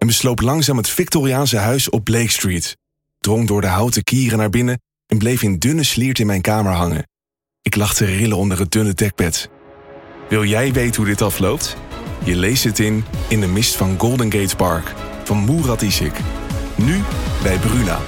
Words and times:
en 0.00 0.06
besloop 0.06 0.40
langzaam 0.40 0.76
het 0.76 0.88
Victoriaanse 0.88 1.56
huis 1.56 1.88
op 1.88 2.04
Blake 2.04 2.30
Street. 2.30 2.76
Drong 3.18 3.46
door 3.46 3.60
de 3.60 3.66
houten 3.66 4.04
kieren 4.04 4.38
naar 4.38 4.50
binnen 4.50 4.82
en 5.06 5.18
bleef 5.18 5.42
in 5.42 5.58
dunne 5.58 5.82
sliert 5.82 6.18
in 6.18 6.26
mijn 6.26 6.40
kamer 6.40 6.72
hangen. 6.72 7.08
Ik 7.62 7.76
lag 7.76 7.94
te 7.94 8.04
rillen 8.04 8.36
onder 8.36 8.58
het 8.58 8.70
dunne 8.70 8.94
dekbed. 8.94 9.50
Wil 10.28 10.44
jij 10.44 10.72
weten 10.72 10.96
hoe 10.96 11.10
dit 11.10 11.22
afloopt? 11.22 11.76
Je 12.24 12.36
leest 12.36 12.64
het 12.64 12.78
in 12.78 13.04
In 13.28 13.40
de 13.40 13.46
mist 13.46 13.76
van 13.76 13.98
Golden 13.98 14.32
Gate 14.32 14.56
Park 14.56 14.88
van 15.24 15.44
Murat 15.44 15.82
Isik. 15.82 16.20
Nu 16.76 17.00
bij 17.42 17.58
Bruna. 17.58 18.00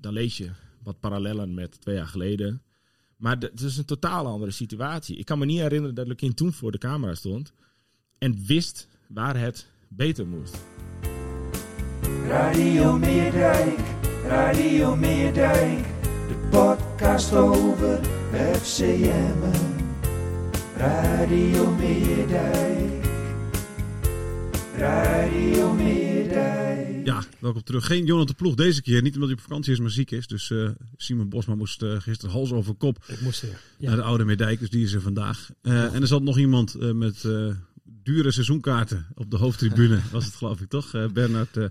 Dan 0.00 0.12
lees 0.12 0.36
je 0.36 0.50
wat 0.82 1.00
parallellen 1.00 1.54
met 1.54 1.80
twee 1.80 1.96
jaar 1.96 2.06
geleden. 2.06 2.62
Maar 3.16 3.36
het 3.38 3.60
is 3.60 3.76
een 3.76 3.84
totaal 3.84 4.26
andere 4.26 4.50
situatie. 4.50 5.16
Ik 5.16 5.24
kan 5.24 5.38
me 5.38 5.44
niet 5.44 5.60
herinneren 5.60 5.94
dat 5.94 6.06
Lukien 6.06 6.34
toen 6.34 6.52
voor 6.52 6.72
de 6.72 6.78
camera 6.78 7.14
stond 7.14 7.52
en 8.18 8.44
wist 8.46 8.88
waar 9.08 9.36
het 9.36 9.66
beter 9.96 10.26
moest. 10.26 10.56
Radio 12.28 12.98
Meerdijk, 12.98 13.78
Radio 14.26 14.96
Meerdijk, 14.96 15.84
de 16.28 16.48
podcast 16.50 17.32
over 17.34 18.00
FCM. 18.60 19.38
Radio 20.76 21.70
Meerdijk, 21.70 23.04
Radio 24.76 25.72
Meerdijk. 25.72 27.06
Ja, 27.06 27.22
welkom 27.38 27.62
terug. 27.62 27.86
Geen 27.86 28.04
Jonathan 28.04 28.34
Ploeg 28.34 28.54
deze 28.54 28.82
keer. 28.82 29.02
Niet 29.02 29.14
omdat 29.14 29.28
hij 29.28 29.38
op 29.38 29.44
vakantie 29.44 29.72
is, 29.72 29.80
maar 29.80 29.90
ziek 29.90 30.10
is. 30.10 30.26
Dus 30.26 30.50
eh, 30.50 30.68
Simon 30.96 31.28
Bosma 31.28 31.54
moest 31.54 31.82
eh, 31.82 32.00
gisteren 32.00 32.34
hals 32.34 32.52
over 32.52 32.74
kop 32.74 32.98
Ik 33.06 33.20
moest 33.20 33.42
er. 33.42 33.60
Ja. 33.78 33.88
naar 33.88 33.96
de 33.96 34.02
Oude 34.02 34.24
Meerdijk. 34.24 34.58
Dus 34.60 34.70
die 34.70 34.84
is 34.84 34.92
er 34.92 35.00
vandaag. 35.00 35.50
Eh, 35.62 35.94
En 35.94 36.00
er 36.00 36.06
zat 36.06 36.22
nog 36.22 36.38
iemand 36.38 36.94
met 36.94 37.24
eh, 37.24 37.46
dure 38.02 38.30
seizoenkaarten 38.30 39.06
op 39.14 39.30
de 39.30 39.36
hoofdtribune. 39.36 40.00
was 40.12 40.24
het 40.24 40.34
geloof 40.34 40.60
ik 40.60 40.68
toch? 40.68 40.94
Eh, 40.94 41.06
Bernard. 41.06 41.56
eh, 41.56 41.64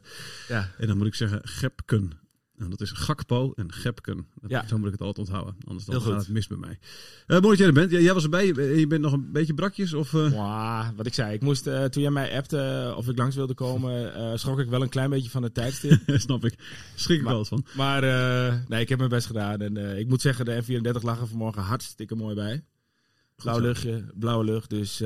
Ja. 0.48 0.70
en 0.78 0.88
dan 0.88 0.98
moet 0.98 1.08
ik 1.08 1.16
zeggen 1.16 1.40
Gepken. 1.44 2.12
Nou, 2.56 2.70
dat 2.72 2.82
is 2.82 2.92
Gakpo 2.92 3.54
en 3.56 3.72
Gepken. 3.74 4.26
Ja. 4.48 4.68
Zo 4.68 4.78
moet 4.78 4.86
ik 4.86 4.92
het 4.92 5.02
altijd 5.02 5.28
onthouden. 5.28 5.56
Anders 5.68 5.86
dan 5.86 6.02
gaat 6.02 6.20
het 6.20 6.30
mis 6.30 6.48
bij 6.48 6.58
mij. 6.58 6.80
Eh 7.28 7.40
mooi 7.40 7.42
dat 7.50 7.58
jij 7.58 7.68
er 7.68 7.74
bent. 7.74 7.92
Ja, 7.92 8.00
jij 8.00 8.14
was 8.14 8.24
erbij. 8.24 8.46
Je- 8.46 8.88
bent 8.88 9.02
nog 9.02 9.14
een 9.14 9.32
beetje 9.32 9.54
brakjes? 9.54 9.94
Of? 9.94 10.12
Mwah, 10.14 10.88
wat 10.96 11.06
ik 11.06 11.14
zei, 11.14 11.34
ik 11.34 11.42
moest, 11.42 11.64
toen 11.64 12.02
jij 12.02 12.12
mij 12.12 12.36
appte 12.38 12.94
of 12.98 13.08
ik 13.08 13.18
langs 13.18 13.36
wilde 13.36 13.54
komen, 13.54 14.40
schrok 14.40 14.60
ik 14.60 14.70
wel 14.70 14.82
een 14.82 14.90
klein 14.90 15.10
beetje 15.10 15.30
van 15.30 15.42
de 15.42 15.52
tijdstip. 15.52 16.02
Snap 16.20 16.46
ik. 16.46 16.54
Schrik 16.96 17.20
ik 17.20 17.26
wel 17.26 17.38
eens 17.38 17.48
van. 17.48 17.66
maar 17.76 18.02
nee, 18.68 18.82
ik 18.82 18.90
heb 18.90 18.98
mijn 18.98 19.10
best 19.10 19.28
gedaan. 19.28 19.60
En 19.62 19.98
ik 19.98 20.08
moet 20.08 20.22
zeggen, 20.22 20.46
de 20.46 20.64
N34 20.64 21.02
lag 21.02 21.20
er 21.20 21.28
vanmorgen 21.28 21.62
hartstikke 21.62 22.16
mooi 22.16 22.36
bij. 22.36 22.64
Blauw 23.36 23.60
luchtje, 23.60 24.06
blauwe 24.16 24.44
lucht. 24.44 24.70
Dus 24.70 25.02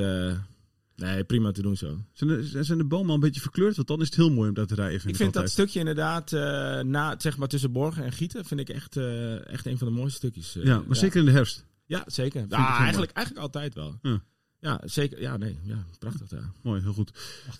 nee, 0.96 1.24
prima 1.24 1.50
te 1.52 1.62
doen 1.62 1.76
zo. 1.76 1.98
Zijn 2.12 2.30
de, 2.30 2.64
zijn 2.64 2.78
de 2.78 2.84
bomen 2.84 3.08
al 3.08 3.14
een 3.14 3.20
beetje 3.20 3.40
verkleurd? 3.40 3.76
Want 3.76 3.88
dan 3.88 4.00
is 4.00 4.06
het 4.06 4.16
heel 4.16 4.30
mooi 4.30 4.48
om 4.48 4.54
daar 4.54 4.66
te 4.66 4.74
rijden. 4.74 5.00
Vind 5.00 5.04
Ik 5.04 5.10
ik, 5.10 5.16
vind 5.22 5.32
dat 5.34 5.50
stukje 5.50 5.78
inderdaad, 5.78 6.32
eh, 6.32 6.40
na, 6.80 7.14
zeg 7.18 7.36
maar 7.36 7.48
tussen 7.48 7.72
Borgen 7.72 8.04
en 8.04 8.12
Gieten, 8.12 8.44
vind 8.44 8.60
ik 8.60 8.68
echt, 8.68 8.96
eh, 8.96 9.48
echt 9.48 9.66
een 9.66 9.78
van 9.78 9.86
de 9.88 9.94
mooiste 9.94 10.16
stukjes. 10.16 10.56
eh, 10.56 10.64
Ja, 10.64 10.82
maar 10.86 10.96
zeker 10.96 11.18
in 11.18 11.24
de 11.24 11.30
herfst. 11.32 11.64
Ja, 11.86 12.04
zeker. 12.06 12.44
Ja, 12.48 12.78
eigenlijk, 12.78 13.12
eigenlijk 13.12 13.46
altijd 13.46 13.74
wel. 13.74 13.98
Ja. 14.02 14.22
Ja. 14.60 14.80
zeker. 14.84 15.20
Ja, 15.20 15.36
nee, 15.36 15.58
ja, 15.64 15.84
prachtig. 15.98 16.30
Ja. 16.30 16.52
Mooi, 16.62 16.82
heel 16.82 16.92
goed. 16.92 17.10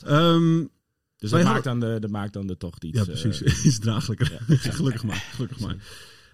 Ehm, 0.05 0.65
Dus 1.19 1.31
Wij 1.31 1.43
dat 1.43 1.53
maakt, 1.53 1.65
dan 1.65 1.81
de, 1.81 1.97
dat 2.01 2.11
maakt 2.11 2.33
dan 2.33 2.47
de 2.47 2.57
tocht 2.57 2.85
iets. 2.85 2.99
ja, 2.99 3.05
precies. 3.05 3.41
Iets 3.67 3.79
draaglijker. 3.79 4.39
gelukkig 4.49 5.05
maar. 5.05 5.29
Gelukkig 5.35 5.61
maar. 5.61 5.77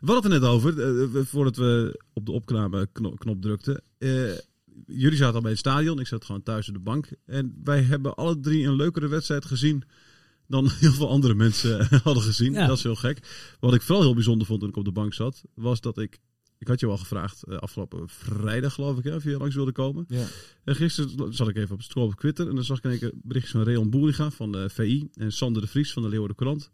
We 0.00 0.12
hadden 0.12 0.32
het 0.32 0.42
er 0.42 0.48
net 0.48 0.48
over, 0.50 1.26
voordat 1.26 1.56
we 1.56 2.00
op 2.12 2.26
de 2.26 2.32
opname 2.32 2.88
knop, 2.92 3.18
knop 3.18 3.42
drukten. 3.42 3.82
Eh, 4.90 5.00
jullie 5.00 5.16
zaten 5.16 5.34
al 5.34 5.40
bij 5.40 5.50
het 5.50 5.60
stadion, 5.60 6.00
ik 6.00 6.06
zat 6.06 6.24
gewoon 6.24 6.42
thuis 6.42 6.68
op 6.68 6.74
de 6.74 6.80
bank. 6.80 7.08
En 7.26 7.60
wij 7.64 7.82
hebben 7.82 8.14
alle 8.14 8.40
drie 8.40 8.66
een 8.66 8.76
leukere 8.76 9.08
wedstrijd 9.08 9.44
gezien 9.44 9.84
dan 10.46 10.68
heel 10.80 10.92
veel 10.92 11.08
andere 11.08 11.34
mensen 11.34 11.86
hadden 12.04 12.22
gezien. 12.22 12.52
Ja. 12.52 12.66
Dat 12.66 12.76
is 12.76 12.82
heel 12.82 12.94
gek. 12.94 13.18
Wat 13.60 13.74
ik 13.74 13.82
vooral 13.82 14.04
heel 14.04 14.14
bijzonder 14.14 14.46
vond 14.46 14.60
toen 14.60 14.68
ik 14.68 14.76
op 14.76 14.84
de 14.84 14.92
bank 14.92 15.14
zat, 15.14 15.42
was 15.54 15.80
dat 15.80 15.98
ik... 15.98 16.18
Ik 16.58 16.68
had 16.68 16.80
je 16.80 16.86
al 16.86 16.96
gevraagd 16.96 17.42
eh, 17.42 17.56
afgelopen 17.56 18.08
vrijdag, 18.08 18.74
geloof 18.74 18.98
ik, 18.98 19.04
hè, 19.04 19.14
of 19.14 19.24
je 19.24 19.36
langs 19.36 19.54
wilde 19.54 19.72
komen. 19.72 20.04
Ja. 20.08 20.26
En 20.64 20.76
gisteren 20.76 21.34
zat 21.34 21.48
ik 21.48 21.56
even 21.56 21.74
op 21.74 21.82
scroll 21.82 22.06
op 22.06 22.14
Twitter 22.14 22.48
en 22.48 22.54
dan 22.54 22.64
zag 22.64 22.78
ik 22.78 22.84
in 22.84 22.98
keer 22.98 23.12
berichtjes 23.14 23.52
van 23.52 23.62
Reon 23.62 23.90
Boeriga 23.90 24.30
van 24.30 24.52
de 24.52 24.68
VI 24.68 25.08
en 25.14 25.32
Sander 25.32 25.62
de 25.62 25.68
Vries 25.68 25.92
van 25.92 26.02
de 26.02 26.08
Leeuwarden 26.08 26.36
Courant. 26.36 26.70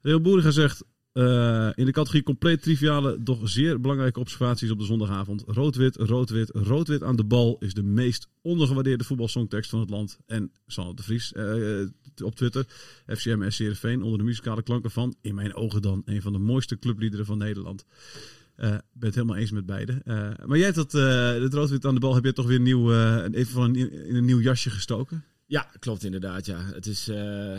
Reon 0.00 0.22
Boeriga 0.22 0.50
zegt 0.50 0.84
eh, 1.14 1.70
in 1.74 1.84
de 1.84 1.92
categorie 1.92 2.22
compleet 2.22 2.62
triviale, 2.62 3.22
doch 3.22 3.48
zeer 3.48 3.80
belangrijke 3.80 4.20
observaties 4.20 4.70
op 4.70 4.78
de 4.78 4.84
zondagavond. 4.84 5.44
Rood-wit, 5.46 5.96
rood-wit, 5.96 6.50
rood-wit 6.52 7.02
aan 7.02 7.16
de 7.16 7.24
bal 7.24 7.56
is 7.60 7.74
de 7.74 7.82
meest 7.82 8.28
ondergewaardeerde 8.42 9.04
voetbalsongtekst 9.04 9.70
van 9.70 9.80
het 9.80 9.90
land. 9.90 10.18
En 10.26 10.52
Sander 10.66 10.96
de 10.96 11.02
Vries 11.02 11.32
eh, 11.32 12.24
op 12.24 12.34
Twitter, 12.34 12.64
FCM 13.06 13.42
en 13.42 13.52
Heerenveen 13.52 14.02
onder 14.02 14.18
de 14.18 14.24
muzikale 14.24 14.62
klanken 14.62 14.90
van, 14.90 15.14
in 15.20 15.34
mijn 15.34 15.54
ogen 15.54 15.82
dan, 15.82 16.02
een 16.04 16.22
van 16.22 16.32
de 16.32 16.38
mooiste 16.38 16.78
clubliederen 16.78 17.26
van 17.26 17.38
Nederland. 17.38 17.84
Eh 18.54 18.68
ben 18.68 18.80
het 19.08 19.14
helemaal 19.14 19.36
eens 19.36 19.50
met 19.50 19.66
beide. 19.66 20.00
Eh, 20.04 20.14
maar 20.46 20.56
jij 20.56 20.64
hebt 20.72 20.76
dat, 20.76 20.94
eh 20.94 21.32
het 21.32 21.54
rood-wit 21.54 21.84
aan 21.84 21.94
de 21.94 22.00
bal, 22.00 22.14
heb 22.14 22.24
je 22.24 22.32
toch 22.32 22.46
weer 22.46 22.60
nieuw, 22.60 22.92
eh, 22.92 23.24
even 23.32 23.52
van 23.52 23.62
een, 23.62 23.92
in 24.06 24.14
een 24.14 24.24
nieuw 24.24 24.40
jasje 24.40 24.70
gestoken? 24.70 25.24
Ja, 25.46 25.70
klopt 25.78 26.04
inderdaad. 26.04 26.46
Ja. 26.46 26.60
Het 26.72 26.86
is, 26.86 27.08
eh, 27.08 27.58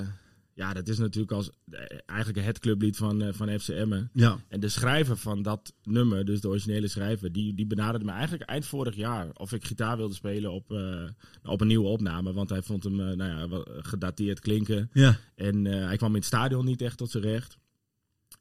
ja, 0.55 0.73
dat 0.73 0.87
is 0.87 0.97
natuurlijk 0.97 1.31
als, 1.31 1.49
eh, 1.69 1.79
eigenlijk 2.05 2.45
het 2.45 2.59
clublied 2.59 2.97
van, 2.97 3.21
eh, 3.21 3.33
van 3.33 3.59
FCM. 3.59 4.03
Ja. 4.13 4.39
En 4.47 4.59
de 4.59 4.69
schrijver 4.69 5.17
van 5.17 5.41
dat 5.41 5.73
nummer, 5.83 6.25
dus 6.25 6.41
de 6.41 6.47
originele 6.47 6.87
schrijver, 6.87 7.31
die, 7.31 7.53
die 7.53 7.65
benaderde 7.65 8.05
me 8.05 8.11
eigenlijk 8.11 8.49
eind 8.49 8.65
vorig 8.65 8.95
jaar 8.95 9.29
of 9.33 9.53
ik 9.53 9.65
gitaar 9.65 9.97
wilde 9.97 10.13
spelen 10.13 10.51
op, 10.51 10.71
eh, 10.71 11.03
op 11.43 11.61
een 11.61 11.67
nieuwe 11.67 11.87
opname. 11.87 12.33
Want 12.33 12.49
hij 12.49 12.61
vond 12.61 12.83
hem 12.83 12.99
eh, 12.99 13.15
nou 13.15 13.49
ja, 13.49 13.63
gedateerd 13.81 14.39
klinken. 14.39 14.89
Ja. 14.93 15.17
En 15.35 15.67
eh, 15.67 15.85
hij 15.85 15.97
kwam 15.97 16.09
in 16.09 16.15
het 16.15 16.25
stadion 16.25 16.65
niet 16.65 16.81
echt 16.81 16.97
tot 16.97 17.11
zijn 17.11 17.23
recht. 17.23 17.57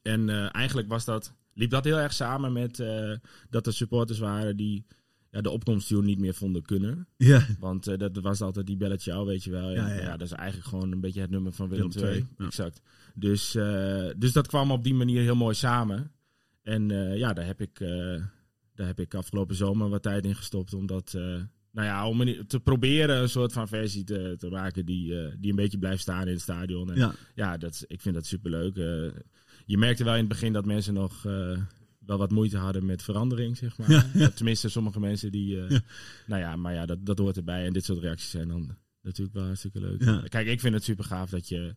En 0.02 0.50
eigenlijk 0.50 0.88
was 0.88 1.04
dat, 1.04 1.32
liep 1.54 1.70
dat 1.70 1.84
heel 1.84 1.98
erg 1.98 2.12
samen 2.12 2.52
met 2.52 2.82
dat 3.50 3.66
er 3.66 3.72
supporters 3.72 4.18
waren 4.18 4.56
die 4.56 4.86
ja, 5.34 5.40
de 5.40 5.50
opkomsttune 5.50 6.02
niet 6.02 6.18
meer 6.18 6.34
vonden 6.34 6.62
kunnen. 6.62 7.06
Ja. 7.16 7.46
Want 7.58 7.86
eh, 7.86 7.98
dat 7.98 8.18
was 8.20 8.40
altijd 8.40 8.66
die 8.66 8.76
belletje 8.76 9.10
jou, 9.10 9.26
weet 9.26 9.44
je 9.44 9.50
wel. 9.50 9.68
En, 9.68 9.74
Ja, 9.74 9.88
ja, 9.88 9.94
ja. 9.94 10.00
ja, 10.00 10.16
dat 10.16 10.26
is 10.26 10.32
eigenlijk 10.32 10.68
gewoon 10.68 10.92
een 10.92 11.00
beetje 11.00 11.20
het 11.20 11.30
nummer 11.30 11.52
van 11.52 11.68
Willem, 11.68 11.90
II. 11.96 12.26
Exact. 12.38 12.80
Dus, 13.14 13.54
eh, 13.54 14.06
dus 14.16 14.32
dat 14.32 14.46
kwam 14.46 14.70
op 14.70 14.84
die 14.84 14.94
manier 14.94 15.22
heel 15.22 15.36
mooi 15.36 15.54
samen. 15.54 16.12
En 16.62 16.90
eh, 16.90 17.16
ja, 17.16 17.32
daar 17.32 17.46
heb, 17.46 17.60
ik, 17.60 17.78
daar 18.74 18.86
heb 18.86 19.00
ik 19.00 19.14
afgelopen 19.14 19.54
zomer 19.54 19.88
wat 19.88 20.02
tijd 20.02 20.24
in 20.24 20.34
gestopt. 20.34 20.74
Om 20.74 20.86
dat, 20.86 21.14
eh, 21.14 21.22
nou 21.70 21.86
ja, 21.86 22.08
om 22.08 22.46
te 22.46 22.60
proberen 22.60 23.16
een 23.16 23.28
soort 23.28 23.52
van 23.52 23.68
versie 23.68 24.04
te, 24.04 24.34
te 24.38 24.48
maken 24.48 24.86
die, 24.86 25.14
die 25.38 25.50
een 25.50 25.56
beetje 25.56 25.78
blijft 25.78 26.02
staan 26.02 26.26
in 26.26 26.32
het 26.32 26.40
stadion. 26.40 26.90
En, 26.90 26.98
Ja. 26.98 27.14
ja, 27.34 27.56
dat, 27.56 27.84
ik 27.86 28.00
vind 28.00 28.14
dat 28.14 28.26
superleuk. 28.26 28.76
Je 29.66 29.78
merkte 29.78 30.04
wel 30.04 30.12
in 30.14 30.18
het 30.18 30.28
begin 30.28 30.52
dat 30.52 30.64
mensen 30.64 30.94
nog 30.94 31.26
wel 32.06 32.18
wat 32.18 32.30
moeite 32.30 32.56
hadden 32.58 32.86
met 32.86 33.02
verandering, 33.02 33.56
zeg 33.56 33.78
maar. 33.78 33.90
Ja, 33.90 34.06
ja. 34.14 34.28
Tenminste, 34.30 34.68
sommige 34.68 35.00
mensen 35.00 35.32
die... 35.32 35.60
eh, 35.60 35.70
Ja. 35.70 35.80
Nou 36.26 36.40
ja, 36.40 36.56
maar 36.56 36.74
ja, 36.74 36.86
dat, 36.86 37.06
dat 37.06 37.18
hoort 37.18 37.36
erbij. 37.36 37.66
En 37.66 37.72
dit 37.72 37.84
soort 37.84 37.98
reacties 37.98 38.30
zijn 38.30 38.48
dan 38.48 38.76
natuurlijk 39.02 39.36
wel 39.36 39.44
hartstikke 39.46 39.80
leuk. 39.80 40.28
Kijk, 40.30 40.46
ik 40.46 40.60
vind 40.60 40.74
het 40.74 40.84
super 40.84 41.04
gaaf 41.04 41.30
dat 41.30 41.48
je... 41.48 41.74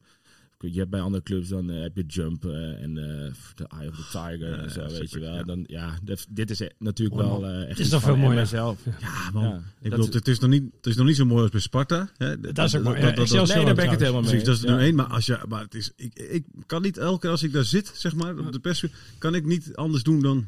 Je 0.60 0.78
hebt 0.80 0.90
bij 0.90 1.00
andere 1.02 1.24
clubs, 1.24 1.48
dan 1.48 1.70
eh, 1.72 1.82
heb 1.82 1.96
je 1.96 2.04
Jump 2.06 2.46
eh, 2.46 2.84
en 2.84 2.98
eh 2.98 3.32
The 3.56 3.68
Eye 3.68 3.90
of 3.90 3.96
the 3.96 4.04
Tiger 4.12 4.54
en 4.60 4.72
zo, 4.72 4.82
ja, 4.82 4.88
weet 4.90 5.12
je 5.12 5.20
wel. 5.20 5.34
ja. 5.34 5.44
Dan, 5.44 5.64
ja, 5.68 5.94
dit, 6.04 6.26
dit 6.30 6.50
is 6.50 6.62
natuurlijk 6.80 7.22
Mooi, 7.22 7.42
wel 7.42 7.50
eh, 7.50 7.60
echt 7.62 7.70
Het 7.70 7.80
is 7.80 7.90
van 7.90 8.02
veel 8.02 8.16
mooier. 8.16 8.46
zelf. 8.46 8.80
Ja, 9.00 9.30
man. 9.34 9.44
Ja, 9.44 9.62
ik 9.82 9.90
bedoel, 9.90 10.06
het 10.10 10.28
is, 10.28 10.40
nog 10.40 10.50
niet, 10.50 10.64
het 10.78 10.86
is 10.86 10.96
nog 10.96 11.06
niet 11.06 11.16
zo 11.16 11.26
mooi 11.26 11.42
als 11.42 11.52
bij 11.52 11.60
Sparta. 11.60 12.10
Hè? 12.18 12.40
Dat 12.42 12.58
is 12.66 12.76
ook 12.76 12.84
mooi. 12.84 12.96
Ja, 12.98 13.02
dat- 13.06 13.16
dat- 13.16 13.24
Excelsior 13.24 13.56
Nee, 13.58 13.66
daar 13.66 13.76
ben 13.76 13.84
ik 13.86 13.90
het 13.92 14.00
helemaal 14.00 14.22
mee. 14.22 14.30
Precies, 14.30 14.48
dat 14.48 14.58
is 14.58 14.64
nummer 14.64 14.82
één. 14.84 14.96
Maar, 14.96 15.06
als 15.06 15.26
je, 15.26 15.40
maar 15.48 15.62
het 15.62 15.76
is, 15.76 15.92
ik, 15.96 16.14
ik 16.20 16.44
kan 16.66 16.82
niet 16.82 16.98
elke 16.98 17.20
keer 17.20 17.30
als 17.30 17.44
ik 17.44 17.52
daar 17.52 17.64
zit, 17.66 17.92
zeg 17.96 18.16
maar, 18.16 18.38
op 18.38 18.52
de 18.52 18.60
pers, 18.60 18.86
kan 19.18 19.36
ik 19.36 19.46
niet 19.46 19.76
anders 19.76 20.04
doen 20.04 20.22
dan... 20.22 20.48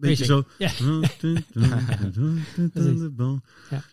Weet 0.00 0.18
je 0.18 0.24
zo. 0.24 0.44
Ja. 0.58 0.70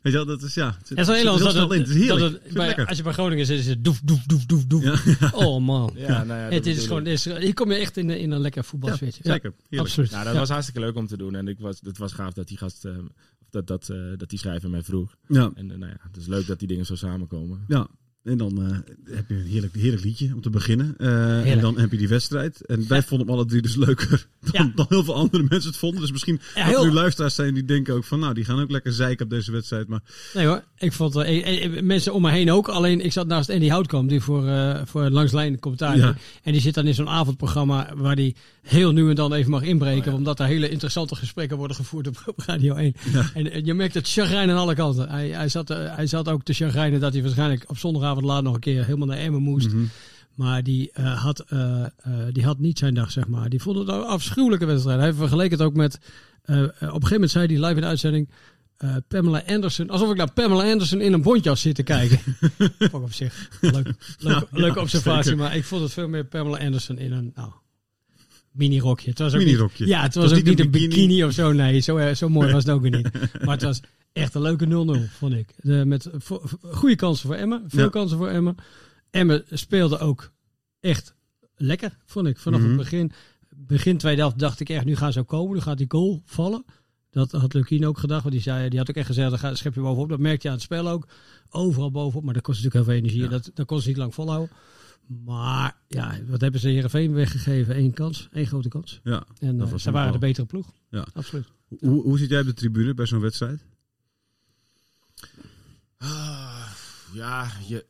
Weet 0.02 0.12
je 0.12 0.12
wel, 0.12 0.26
dat 0.26 0.42
is 0.42 0.54
ja. 0.54 0.78
Het 0.78 0.98
is 1.00 1.08
wel 1.08 1.16
heel 1.16 1.38
dat 1.38 1.52
snel 1.52 1.72
in. 1.74 1.80
het, 1.80 1.88
Het 1.90 1.98
is 1.98 2.04
heerlijk. 2.04 2.20
dat 2.34 2.44
het 2.44 2.54
bij, 2.54 2.86
als 2.86 2.98
je 2.98 3.04
bij 3.04 3.14
Groningen 3.14 3.46
zit, 3.46 3.60
is 3.60 3.68
het 3.68 3.84
doef, 3.84 4.02
doef, 4.04 4.24
doef, 4.26 4.46
doef, 4.46 4.66
doef. 4.66 4.84
Ja, 5.20 5.30
Oh 5.34 5.62
man. 5.66 5.92
Ja, 5.96 6.24
nou 6.24 6.40
ja, 6.40 6.46
het 6.46 6.64
dat 6.64 6.66
is 6.66 6.88
gewoon, 6.88 7.06
is, 7.08 7.26
hier 7.26 7.54
kom 7.54 7.72
je 7.72 7.78
echt 7.78 7.98
in, 7.98 8.10
in 8.10 8.32
een 8.32 8.42
lekker 8.42 8.64
voetbalsfeertje. 8.64 9.22
Ja, 9.24 9.32
Zeker. 9.32 9.54
Heerlijk. 9.62 9.82
absoluut. 9.82 10.12
Nou, 10.12 10.24
dat 10.24 10.34
Ja. 10.34 10.40
was 10.40 10.50
hartstikke 10.50 10.80
leuk 10.80 10.96
om 10.96 11.08
te 11.08 11.18
doen. 11.18 11.36
En 11.36 11.48
ik 11.48 11.60
was, 11.60 11.80
het 11.84 11.98
was 11.98 12.12
gaaf 12.14 12.34
dat 12.34 12.48
die 12.48 12.58
gast, 12.58 12.86
eh, 12.86 12.92
of 13.42 13.50
dat, 13.50 13.68
dat, 13.68 13.90
eh, 13.90 13.98
dat 14.18 14.30
die 14.30 14.40
schrijver 14.40 14.70
mij 14.70 14.84
vroeg. 14.84 15.16
Ja. 15.28 15.52
En 15.56 15.72
eh, 15.72 15.78
nou 15.78 15.92
ja, 15.92 15.98
het 16.08 16.18
is 16.18 16.28
leuk 16.28 16.48
dat 16.48 16.60
die 16.60 16.68
dingen 16.68 16.86
zo 16.86 16.96
samenkomen. 16.96 17.66
Ja. 17.68 17.88
En 18.24 18.38
dan 18.38 18.62
eh, 18.66 19.16
heb 19.16 19.30
je 19.30 19.34
een 19.36 19.46
heerlijk, 19.46 19.76
heerlijk 19.76 20.04
liedje 20.04 20.32
om 20.34 20.42
te 20.42 20.50
beginnen. 20.50 20.96
Eh, 20.98 21.52
en 21.52 21.60
dan 21.60 21.80
heb 21.80 21.92
je 21.92 21.98
die 21.98 22.08
wedstrijd. 22.08 22.66
En 22.66 22.86
wij 22.88 23.04
vonden 23.04 23.28
hem 23.28 23.36
alle 23.36 23.46
drie 23.46 23.62
dus 23.62 23.76
leuker 23.76 24.10
dan, 24.52 24.66
Ja. 24.66 24.72
dan 24.76 24.86
heel 24.90 25.04
veel 25.04 25.16
andere 25.16 25.46
mensen 25.50 25.70
het 25.70 25.80
vonden. 25.80 26.02
Dus 26.02 26.12
misschien 26.12 26.40
Ja, 26.56 26.66
heel- 26.66 26.86
nu 26.86 26.92
luisteraars 26.92 27.36
zijn 27.36 27.54
die 27.54 27.66
denken 27.66 27.94
ook 27.94 28.04
van... 28.04 28.20
nou, 28.20 28.34
die 28.34 28.46
gaan 28.46 28.60
ook 28.62 28.72
lekker 28.72 28.94
zeiken 28.94 29.26
op 29.26 29.32
deze 29.32 29.52
wedstrijd. 29.52 29.88
Maar 29.88 30.00
Nee 30.34 30.46
hoor, 30.46 30.64
ik 30.78 30.94
vond 30.94 31.16
eh, 31.16 31.48
eh, 31.48 31.78
eh, 31.78 31.84
mensen 31.84 32.14
om 32.14 32.22
me 32.22 32.32
heen 32.32 32.52
ook. 32.52 32.68
Alleen 32.70 33.02
ik 33.06 33.12
zat 33.12 33.28
naast 33.28 33.50
Andy 33.50 33.68
Houtkamp, 33.68 34.10
die 34.10 34.22
voor, 34.22 34.44
voor 34.86 35.10
Langs 35.10 35.32
Lijn 35.32 35.60
commentaar. 35.60 36.20
En 36.44 36.52
die 36.52 36.62
zit 36.62 36.74
dan 36.74 36.88
in 36.88 36.94
zo'n 36.94 37.10
avondprogramma 37.10 37.90
waar 37.96 38.16
die 38.16 38.36
heel 38.62 38.92
nu 38.92 39.10
en 39.10 39.16
dan 39.16 39.34
even 39.34 39.52
mag 39.52 39.62
inbreken. 39.62 40.12
Oh, 40.12 40.18
Omdat 40.18 40.40
er 40.40 40.46
hele 40.46 40.70
interessante 40.70 41.16
gesprekken 41.16 41.58
worden 41.58 41.76
gevoerd 41.76 42.08
op, 42.08 42.34
Radio 42.46 42.76
1. 42.76 42.94
En, 43.34 43.66
je 43.66 43.74
merkt 43.74 43.94
het 43.94 44.10
chagrijn 44.10 44.50
aan 44.50 44.58
alle 44.58 44.76
kanten. 44.76 45.10
Hij, 45.10 45.30
hij, 45.30 45.50
zat, 45.50 45.68
hij 45.68 46.08
zat 46.08 46.30
ook 46.30 46.44
te 46.44 46.54
chagrijnen 46.54 47.00
dat 47.00 47.14
hij 47.14 47.22
waarschijnlijk 47.22 47.64
op 47.68 47.78
zondagavond 48.20 48.26
laat 48.26 48.44
nog 48.44 48.54
een 48.54 48.60
keer 48.60 48.86
helemaal 48.86 49.08
naar 49.08 49.18
Emmen 49.18 49.42
moest. 49.42 49.74
Mhm. 49.74 49.84
Maar 50.36 50.64
die, 50.64 50.92
eh, 50.94 51.24
had, 51.24 51.40
eh, 51.40 51.84
eh, 51.84 51.90
die 52.32 52.44
had 52.44 52.60
niet 52.60 52.80
zijn 52.80 52.94
dag, 52.94 53.12
zeg 53.12 53.28
maar. 53.28 53.50
Die 53.50 53.62
vond 53.62 53.78
het 53.78 53.88
een 53.88 54.04
afschuwelijke 54.04 54.66
wedstrijd. 54.66 55.00
Hij 55.00 55.14
vergeleek 55.14 55.52
het 55.52 55.62
ook 55.62 55.74
met... 55.74 55.96
op 55.96 56.02
een 56.48 56.74
gegeven 56.80 57.12
moment 57.12 57.32
zei 57.32 57.46
hij 57.46 57.56
live 57.56 57.76
in 57.76 57.82
de 57.82 57.88
uitzending... 57.88 58.30
Pamela 59.08 59.44
Anderson, 59.48 59.90
alsof 59.90 60.12
ik 60.12 60.18
naar 60.18 60.32
Pamela 60.32 60.72
Anderson 60.72 61.02
in 61.02 61.14
een 61.14 61.22
bontjas 61.22 61.62
zit 61.62 61.76
te 61.76 61.84
kijken. 61.84 62.20
Op 62.92 63.14
zich. 63.14 63.50
Leuk, 63.62 63.74
leuk, 63.74 63.96
Nou, 64.20 64.36
ja, 64.36 64.48
leuke 64.52 64.80
observatie, 64.80 65.24
zeker. 65.24 65.38
maar 65.38 65.56
ik 65.56 65.64
vond 65.64 65.82
het 65.82 65.94
veel 65.94 66.08
meer 66.08 66.26
Pamela 66.26 66.58
Anderson 66.58 66.98
in 66.98 67.12
een 67.12 67.32
nou, 67.36 67.52
mini-rokje. 68.52 69.10
Het 69.10 69.20
was 69.20 69.34
ook. 69.34 69.44
Niet, 69.44 69.58
ja, 69.78 70.02
het 70.02 70.14
Het 70.14 70.24
was 70.24 70.34
ook 70.40 70.44
niet 70.44 70.60
een 70.60 70.72
bikini. 70.72 70.88
bikini 70.96 71.24
of 71.24 71.32
zo. 71.34 71.52
Nee, 71.52 71.80
zo, 71.80 71.98
eh, 71.98 72.16
zo 72.16 72.30
mooi 72.30 72.52
was 72.54 72.64
het 72.64 72.74
ook 72.74 72.82
weer 72.82 72.92
niet. 72.92 73.10
Maar 73.42 73.54
het 73.54 73.62
was 73.64 73.80
echt 74.14 74.36
een 74.36 74.42
leuke 74.42 74.66
0-0, 74.66 75.10
vond 75.18 75.34
ik. 75.34 75.48
De, 75.58 75.84
met 75.86 76.10
vo- 76.18 76.42
goede 76.62 76.96
kansen 76.96 77.28
voor 77.28 77.36
Emmen, 77.36 77.64
veel 77.68 77.84
Ja. 77.84 77.90
kansen 77.90 78.18
voor 78.18 78.28
Emmen. 78.28 78.56
Emmen 79.10 79.44
speelde 79.50 79.98
ook 80.00 80.32
echt 80.80 81.14
lekker, 81.56 81.98
vond 82.06 82.28
ik. 82.28 82.38
Vanaf 82.38 82.60
Mhm. 82.60 82.68
het 82.70 82.78
begin, 82.78 83.12
begin 83.56 83.98
tweede 83.98 84.22
helft 84.22 84.40
dacht 84.40 84.60
ik 84.60 84.70
echt, 84.70 84.86
nu 84.86 84.96
gaan 84.96 85.14
ze 85.14 85.24
komen. 85.24 85.54
Nu 85.56 85.62
gaat 85.62 85.78
die 85.78 85.86
goal 85.90 86.22
vallen. 86.26 86.66
Dat 87.12 87.32
had 87.32 87.54
Lukien 87.54 87.86
ook 87.86 87.98
gedacht, 87.98 88.22
want 88.22 88.34
die, 88.34 88.44
zei, 88.44 88.70
die 88.70 88.80
had 88.80 88.90
ook 88.90 88.96
echt 88.96 89.06
gezegd, 89.06 89.30
dan 89.30 89.40
ga- 89.40 89.56
schep 89.56 89.74
je 89.76 89.82
bovenop. 89.82 90.10
Dat 90.10 90.20
merkte 90.20 90.42
je 90.42 90.48
aan 90.48 90.54
het 90.56 90.64
spel 90.64 90.90
ook. 90.90 91.08
Overal 91.50 91.92
bovenop, 91.92 92.24
maar 92.24 92.34
dat 92.34 92.44
kost 92.44 92.64
natuurlijk 92.64 92.86
heel 92.86 92.96
veel 92.96 93.04
energie. 93.10 93.30
Dat, 93.30 93.52
dat 93.54 93.66
kon 93.66 93.82
ze 93.82 93.88
niet 93.88 93.98
lang 93.98 94.14
volhouden. 94.14 94.50
Maar 95.08 95.78
ja, 95.88 96.20
wat 96.28 96.42
hebben 96.42 96.60
ze 96.60 96.68
Heerenveen 96.68 97.14
weggegeven? 97.14 97.78
Eén 97.78 97.94
kans, 97.94 98.30
één 98.32 98.46
grote 98.48 98.70
kans. 98.70 99.00
ja, 99.04 99.26
En 99.40 99.58
Dat 99.58 99.66
eh, 99.66 99.72
was 99.72 99.84
ze 99.84 99.92
waren 99.92 100.12
de 100.14 100.18
betere 100.20 100.46
ploeg. 100.46 100.72
Ja. 100.90 101.08
Absoluut. 101.14 101.48
hoe, 101.80 102.04
hoe 102.04 102.18
zit 102.18 102.30
jij 102.30 102.40
op 102.40 102.46
de 102.46 102.54
tribune 102.54 102.94
bij 102.94 103.06
zo'n 103.06 103.20
wedstrijd? 103.20 103.64
Ah, 105.98 106.68
ja, 107.14 107.52
je, 107.68 107.86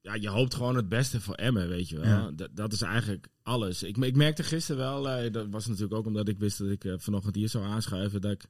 ja, 0.00 0.14
je 0.14 0.28
hoopt 0.28 0.54
gewoon 0.54 0.76
het 0.76 0.88
beste 0.88 1.20
voor 1.20 1.34
Emmen, 1.34 1.68
weet 1.68 1.88
je 1.88 1.96
wel. 1.98 2.06
Ja. 2.08 2.30
Dat, 2.30 2.48
dat 2.52 2.72
is 2.72 2.82
eigenlijk 2.82 3.28
alles. 3.42 3.82
Ik, 3.82 3.96
ik 3.96 4.16
merkte 4.16 4.42
gisteren 4.42 4.80
wel, 4.82 5.08
eh, 5.08 5.32
dat 5.32 5.46
was 5.50 5.66
natuurlijk 5.66 5.94
ook 5.94 6.06
omdat 6.06 6.28
ik 6.28 6.38
wist 6.38 6.58
dat 6.58 6.68
ik 6.70 6.84
eh, 6.84 6.94
vanochtend 6.96 7.34
hier 7.34 7.48
zou 7.48 7.64
aanschuiven, 7.64 8.20
dat 8.20 8.32
ik 8.32 8.44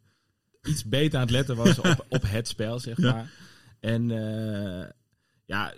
iets 0.63 0.85
beter 0.85 1.15
aan 1.19 1.25
het 1.25 1.31
letten 1.35 1.57
was 1.57 1.79
op, 1.79 2.07
op 2.09 2.23
het 2.27 2.49
spel, 2.49 2.79
zeg 2.79 2.97
Ja. 2.97 3.13
maar. 3.13 3.31
En 3.81 4.11
eh, 4.11 4.89
ja, 5.45 5.75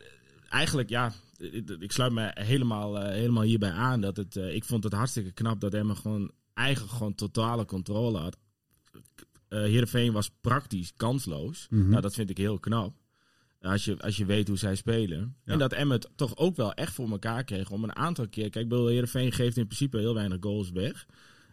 eigenlijk, 0.49 0.88
ja, 0.88 1.12
ik, 1.41 1.71
ik 1.71 1.93
sluit 1.93 2.13
me 2.13 2.31
helemaal, 2.35 2.99
eh, 2.99 3.11
helemaal 3.11 3.43
hierbij 3.43 3.71
aan. 3.71 4.01
Dat 4.01 4.17
het, 4.17 4.37
eh, 4.37 4.55
ik 4.55 4.65
vond 4.65 4.85
het 4.85 4.93
hartstikke 4.93 5.33
knap 5.33 5.61
dat 5.61 5.75
Emmen 5.75 5.97
gewoon 5.97 6.31
eigenlijk 6.55 6.95
gewoon 6.97 7.15
totale 7.15 7.65
controle 7.65 8.19
had. 8.19 8.37
Eh 9.49 9.59
Heerenveen 9.59 10.13
was 10.13 10.31
praktisch 10.41 10.93
kansloos. 10.97 11.67
Mhm. 11.71 11.89
Nou, 11.89 12.01
dat 12.03 12.15
vind 12.15 12.31
ik 12.31 12.37
heel 12.37 12.59
knap. 12.59 12.97
Als 13.61 13.85
je, 13.85 13.99
als 13.99 14.17
je 14.17 14.25
weet 14.25 14.49
hoe 14.49 14.57
zij 14.57 14.75
spelen. 14.75 15.37
Ja. 15.45 15.53
En 15.53 15.59
dat 15.59 15.73
Emmen 15.73 15.97
het 15.97 16.11
toch 16.15 16.37
ook 16.37 16.57
wel 16.57 16.75
echt 16.75 16.93
voor 16.93 17.11
elkaar 17.11 17.45
kreeg 17.45 17.71
om 17.71 17.85
een 17.85 17.97
aantal 17.97 18.29
keer... 18.29 18.51
Kijk, 18.51 18.73
Heerenveen 18.73 19.33
geeft 19.33 19.57
in 19.57 19.67
principe 19.67 19.99
heel 19.99 20.15
weinig 20.15 20.39
goals 20.41 20.71
weg. 20.71 21.07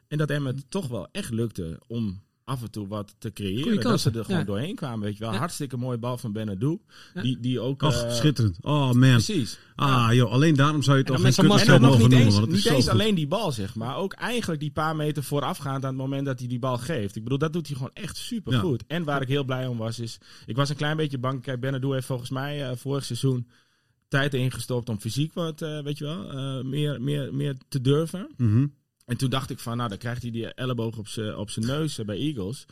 En 0.08 0.18
dat 0.18 0.30
Emmen 0.30 0.56
het 0.56 0.70
toch 0.70 0.88
wel 0.88 1.08
echt 1.12 1.32
lukte 1.32 1.80
om 1.88 2.22
af 2.48 2.62
en 2.62 2.72
toe 2.72 2.88
wat 2.88 3.16
te 3.18 3.34
creëren. 3.34 3.82
Dat 3.82 4.00
ze 4.00 4.12
er 4.12 4.26
gewoon 4.26 4.40
ja. 4.40 4.46
doorheen 4.46 4.76
kwamen, 4.76 5.00
weet 5.00 5.18
je 5.18 5.24
wel. 5.24 5.32
Ja. 5.32 5.38
Hartstikke 5.38 5.78
mooie 5.78 5.98
bal 5.98 6.18
van 6.18 6.32
Benadou. 6.32 6.80
Ja. 7.14 7.22
Die, 7.22 7.40
die 7.40 7.60
ook... 7.60 7.82
Och, 7.82 8.04
eh, 8.04 8.12
schitterend. 8.12 8.58
Oh 8.62 8.92
man. 8.92 9.10
Precies. 9.10 9.60
Ah 9.76 10.14
joh, 10.14 10.32
alleen 10.32 10.56
daarom 10.56 10.82
zou 10.82 10.98
je 10.98 11.04
toch 11.04 11.22
geen 11.22 11.48
mogen 11.48 11.78
niet 11.80 12.10
noemen. 12.10 12.18
eens, 12.18 12.40
niet 12.40 12.66
eens 12.66 12.84
goed. 12.84 12.90
alleen 12.90 13.16
die 13.16 13.28
bal, 13.28 13.52
zeg 13.52 13.76
maar. 13.76 13.96
Ook 13.96 14.14
eigenlijk 14.14 14.62
die 14.62 14.72
paar 14.72 14.96
meter 14.96 15.24
voorafgaand 15.24 15.84
aan 15.84 15.90
het 15.90 16.00
moment 16.00 16.26
dat 16.26 16.40
hij 16.40 16.48
die 16.48 16.60
bal 16.60 16.78
geeft. 16.78 17.16
Ik 17.16 17.24
bedoel, 17.24 17.38
dat 17.38 17.54
doet 17.54 17.68
hij 17.68 17.76
gewoon 17.76 17.94
echt 17.94 18.18
super 18.18 18.54
goed. 18.54 18.84
En 18.88 19.04
waar 19.04 19.22
ik 19.22 19.28
heel 19.28 19.44
blij 19.44 19.68
om 19.68 19.78
was, 19.78 20.00
is... 20.00 20.18
Ik 20.46 20.56
was 20.56 20.70
een 20.70 20.76
klein 20.76 20.98
beetje 20.98 21.18
bang. 21.18 21.42
Kijk, 21.42 21.60
Benadou 21.60 21.94
heeft 21.94 22.06
volgens 22.08 22.30
mij 22.30 22.70
eh, 22.70 22.76
vorig 22.76 23.06
seizoen 23.06 23.48
tijd 24.08 24.34
ingestopt 24.34 24.90
om 24.90 25.00
fysiek 25.00 25.34
wat, 25.34 25.62
eh, 25.62 25.84
weet 25.84 25.98
je 25.98 26.04
wel, 26.04 26.64
meer, 26.64 27.02
meer, 27.02 27.34
meer 27.34 27.56
te 27.68 27.82
durven. 27.82 28.30
Mhm. 28.38 28.66
En 29.08 29.18
toen 29.18 29.30
dacht 29.30 29.50
ik 29.50 29.60
van, 29.60 29.78
nou, 29.78 29.90
dan 29.90 29.98
krijgt 29.98 30.22
hij 30.22 30.32
die 30.32 30.54
elleboog 30.54 30.98
op 31.38 31.50
zijn 31.50 31.66
neus 31.66 31.98
eh, 31.98 32.06
bij 32.06 32.18
Eagles. 32.18 32.66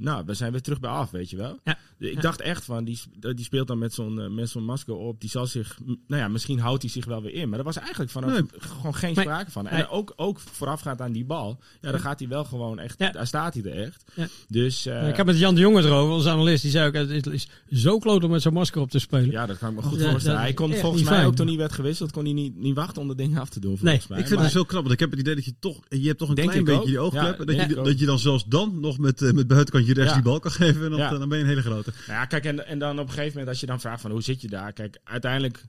Nou, 0.00 0.22
we 0.26 0.34
zijn 0.34 0.52
weer 0.52 0.60
terug 0.62 0.80
bij 0.80 0.90
af, 0.90 1.10
weet 1.10 1.30
je 1.30 1.36
wel. 1.36 1.58
Ja. 1.64 1.78
Ik 1.98 2.14
Ja. 2.14 2.20
dacht 2.20 2.40
echt 2.40 2.64
van, 2.64 2.84
die, 2.84 2.98
die 3.18 3.44
speelt 3.44 3.66
dan 3.68 3.78
met 3.78 3.94
zo'n 3.94 4.20
eh, 4.20 4.28
met 4.28 4.48
zo'n 4.48 4.64
masker 4.64 4.94
op. 4.94 5.20
Die 5.20 5.30
zal 5.30 5.46
zich, 5.46 5.78
nou 6.06 6.22
ja, 6.22 6.28
misschien 6.28 6.58
houdt 6.58 6.82
hij 6.82 6.90
zich 6.90 7.04
wel 7.04 7.22
weer 7.22 7.34
in. 7.34 7.48
Maar 7.48 7.58
er 7.58 7.64
was 7.64 7.76
eigenlijk 7.78 8.10
van 8.10 8.26
Nee. 8.26 8.42
gewoon 8.58 8.94
geen 8.94 9.14
Nee. 9.14 9.24
sprake 9.24 9.50
van. 9.50 9.66
En 9.66 9.76
Nee. 9.76 9.88
ook, 9.88 10.12
ook 10.16 10.40
voorafgaand 10.40 11.00
aan 11.00 11.12
die 11.12 11.24
bal, 11.24 11.58
ja, 11.80 11.90
dan 11.90 12.00
gaat 12.00 12.18
hij 12.18 12.28
wel 12.28 12.44
gewoon 12.44 12.78
echt, 12.78 12.98
Ja. 12.98 13.10
daar 13.10 13.26
staat 13.26 13.54
hij 13.54 13.62
er 13.62 13.82
echt. 13.84 14.04
Ja. 14.14 14.26
Dus, 14.48 14.86
eh, 14.86 15.08
ik 15.08 15.16
heb 15.16 15.26
met 15.26 15.38
Jan 15.38 15.54
de 15.54 15.60
Jonge 15.60 15.82
erover, 15.82 16.14
onze 16.14 16.30
analist, 16.30 16.62
die 16.62 16.70
zei 16.70 16.86
ook, 16.88 16.94
het 17.08 17.26
is 17.26 17.48
zo 17.72 17.98
kloot 17.98 18.24
om 18.24 18.30
met 18.30 18.42
zo'n 18.42 18.52
masker 18.52 18.80
op 18.80 18.90
te 18.90 18.98
spelen. 18.98 19.30
ja, 19.30 19.46
dat 19.46 19.58
kan 19.58 19.70
ik 19.70 19.76
me 19.76 19.82
goed 19.82 20.00
Ja, 20.00 20.10
voorstellen. 20.10 20.40
Hij 20.40 20.52
kon 20.54 20.74
volgens 20.74 21.02
mij 21.02 21.18
niet 21.18 21.26
ook 21.26 21.34
toen 21.34 21.46
hij 21.46 21.56
werd 21.56 21.72
gewisseld, 21.72 22.12
kon 22.12 22.24
hij 22.24 22.32
niet, 22.32 22.56
niet 22.56 22.74
wachten 22.74 23.02
om 23.02 23.08
de 23.08 23.14
dingen 23.14 23.38
af 23.40 23.48
te 23.48 23.60
doen, 23.60 23.70
Nee, 23.70 23.78
volgens 23.80 24.06
mij. 24.08 24.18
Ik 24.18 24.24
vind 24.24 24.34
Maar- 24.36 24.44
het 24.44 24.54
heel 24.54 24.64
knap, 24.66 24.80
want 24.80 24.92
ik 24.94 25.00
heb 25.00 25.10
het 25.10 25.20
idee 25.20 25.34
dat 25.34 25.44
je 25.44 25.54
toch, 25.58 25.80
je 25.88 26.06
hebt 26.06 26.18
toch 26.18 26.28
een 26.28 26.34
Denk 26.34 26.48
klein 26.48 26.64
beetje 26.64 26.80
ook. 26.80 26.86
die 26.86 26.98
oogklep. 26.98 27.38
Ja, 27.38 27.44
dat, 27.44 27.68
je, 27.68 27.74
dat 27.74 27.98
je 27.98 28.06
dan 28.06 28.18
zelfs 28.18 28.44
dan 28.46 28.80
nog 28.80 28.98
met, 28.98 29.22
eh, 29.22 29.32
met 29.32 29.46
buitenkantje 29.46 29.89
rechts 29.94 30.10
Ja. 30.10 30.16
die 30.16 30.24
bal 30.24 30.38
kan 30.40 30.50
geven. 30.50 30.84
En 30.84 30.90
dan, 30.90 30.98
Ja. 30.98 31.10
dan 31.10 31.28
ben 31.28 31.38
je 31.38 31.44
een 31.44 31.50
hele 31.50 31.62
grote. 31.62 31.90
Nou 32.06 32.18
ja, 32.18 32.24
kijk, 32.24 32.44
en, 32.44 32.66
en 32.66 32.78
dan 32.78 32.98
op 32.98 33.06
een 33.06 33.12
gegeven 33.12 33.30
moment, 33.32 33.48
als 33.48 33.60
je 33.60 33.66
dan 33.66 33.80
vraagt 33.80 34.00
van 34.00 34.10
hoe 34.10 34.22
zit 34.22 34.40
je 34.40 34.48
daar? 34.48 34.72
Kijk, 34.72 34.98
uiteindelijk. 35.04 35.64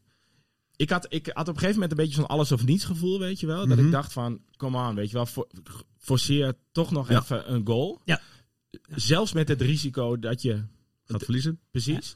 Ik 0.76 0.90
had, 0.90 1.06
ik 1.10 1.26
had 1.34 1.48
op 1.48 1.54
een 1.54 1.60
gegeven 1.60 1.74
moment 1.74 1.92
een 1.92 1.98
beetje 2.06 2.20
zo'n 2.22 2.28
alles 2.28 2.52
of 2.52 2.66
niets 2.66 2.86
gevoel, 2.86 3.20
weet 3.20 3.40
je 3.40 3.48
wel. 3.48 3.68
Dat 3.68 3.78
Mhm. 3.78 3.86
ik 3.86 3.92
dacht 3.92 4.14
van, 4.14 4.42
kom 4.58 4.78
aan, 4.78 4.96
weet 4.96 5.08
je 5.10 5.14
wel, 5.14 5.26
for- 5.26 5.48
forceer 5.98 6.54
toch 6.72 6.92
nog 6.92 7.10
Ja. 7.10 7.20
even 7.22 7.54
een 7.54 7.66
goal. 7.66 8.02
Ja. 8.06 8.22
Zelfs 8.96 9.34
met 9.34 9.48
het 9.48 9.62
risico 9.62 10.20
dat 10.20 10.42
je, 10.42 10.64
Gaat 11.06 11.24
verliezen. 11.24 11.60
precies. 11.72 12.16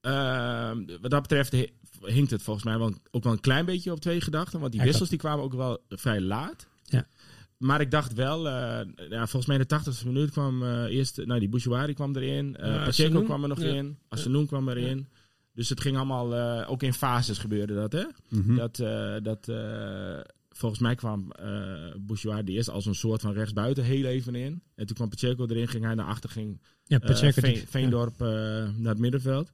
Ehm, 0.00 0.84
wat 1.00 1.10
dat 1.10 1.22
betreft 1.22 1.52
hinkt 2.00 2.30
het 2.30 2.42
volgens 2.42 2.64
mij 2.64 2.78
wel, 2.78 2.94
ook 3.10 3.24
wel 3.24 3.32
een 3.32 3.40
klein 3.40 3.64
beetje 3.64 3.92
op 3.92 4.00
twee 4.00 4.20
gedachten. 4.20 4.60
Want 4.60 4.72
die 4.72 4.82
wissels 4.82 5.08
die 5.08 5.18
kwamen 5.18 5.44
ook 5.44 5.54
wel 5.54 5.84
vrij 5.88 6.20
laat. 6.20 6.66
Ja. 6.82 7.06
Maar 7.58 7.80
ik 7.80 7.90
dacht 7.90 8.12
wel, 8.14 8.48
eh, 8.48 8.86
ja, 9.08 9.26
volgens 9.26 9.46
mij 9.46 9.56
in 9.56 9.62
de 9.68 9.74
80ste 10.02 10.06
minuut 10.06 10.30
kwam 10.30 10.62
eh, 10.62 10.84
eerst, 10.84 11.24
nou 11.26 11.40
die 11.40 11.48
Bouchouari 11.48 11.94
kwam 11.94 12.16
erin, 12.16 12.56
eh 12.56 12.66
Ja, 12.74 12.84
Pacheco 12.84 13.22
kwam 13.22 13.42
er 13.42 13.48
nog 13.48 13.60
Ja. 13.62 13.68
in, 13.74 13.98
Assenoen 14.08 14.46
kwam 14.46 14.68
erin. 14.68 15.08
Dus 15.52 15.68
het 15.68 15.80
ging 15.80 15.96
allemaal, 15.96 16.34
eh, 16.34 16.70
ook 16.70 16.82
in 16.82 16.92
fases 16.92 17.38
gebeurde 17.38 17.74
dat 17.74 17.92
hè. 17.92 18.04
Mhm. 18.28 18.56
Dat, 18.56 18.78
eh, 18.78 19.16
dat 19.22 19.48
eh, 19.48 20.20
volgens 20.50 20.80
mij 20.80 20.94
kwam 20.94 21.30
eh 21.32 21.94
Bouchouari 21.98 22.54
eerst 22.54 22.68
als 22.70 22.86
een 22.86 22.94
soort 22.94 23.20
van 23.20 23.32
rechtsbuiten 23.32 23.84
heel 23.84 24.04
even 24.04 24.34
in. 24.34 24.62
En 24.74 24.86
toen 24.86 24.96
kwam 24.96 25.08
Pacheco 25.08 25.46
erin, 25.46 25.68
ging 25.68 25.84
hij 25.84 25.94
naar 25.94 26.06
achter, 26.06 26.30
ging 26.30 26.60
Ja, 26.84 26.98
Pacheco 26.98 27.40
Veen- 27.40 27.66
Veendorp 27.68 28.20
eh, 28.20 28.26
naar 28.76 28.90
het 28.92 28.98
middenveld. 28.98 29.52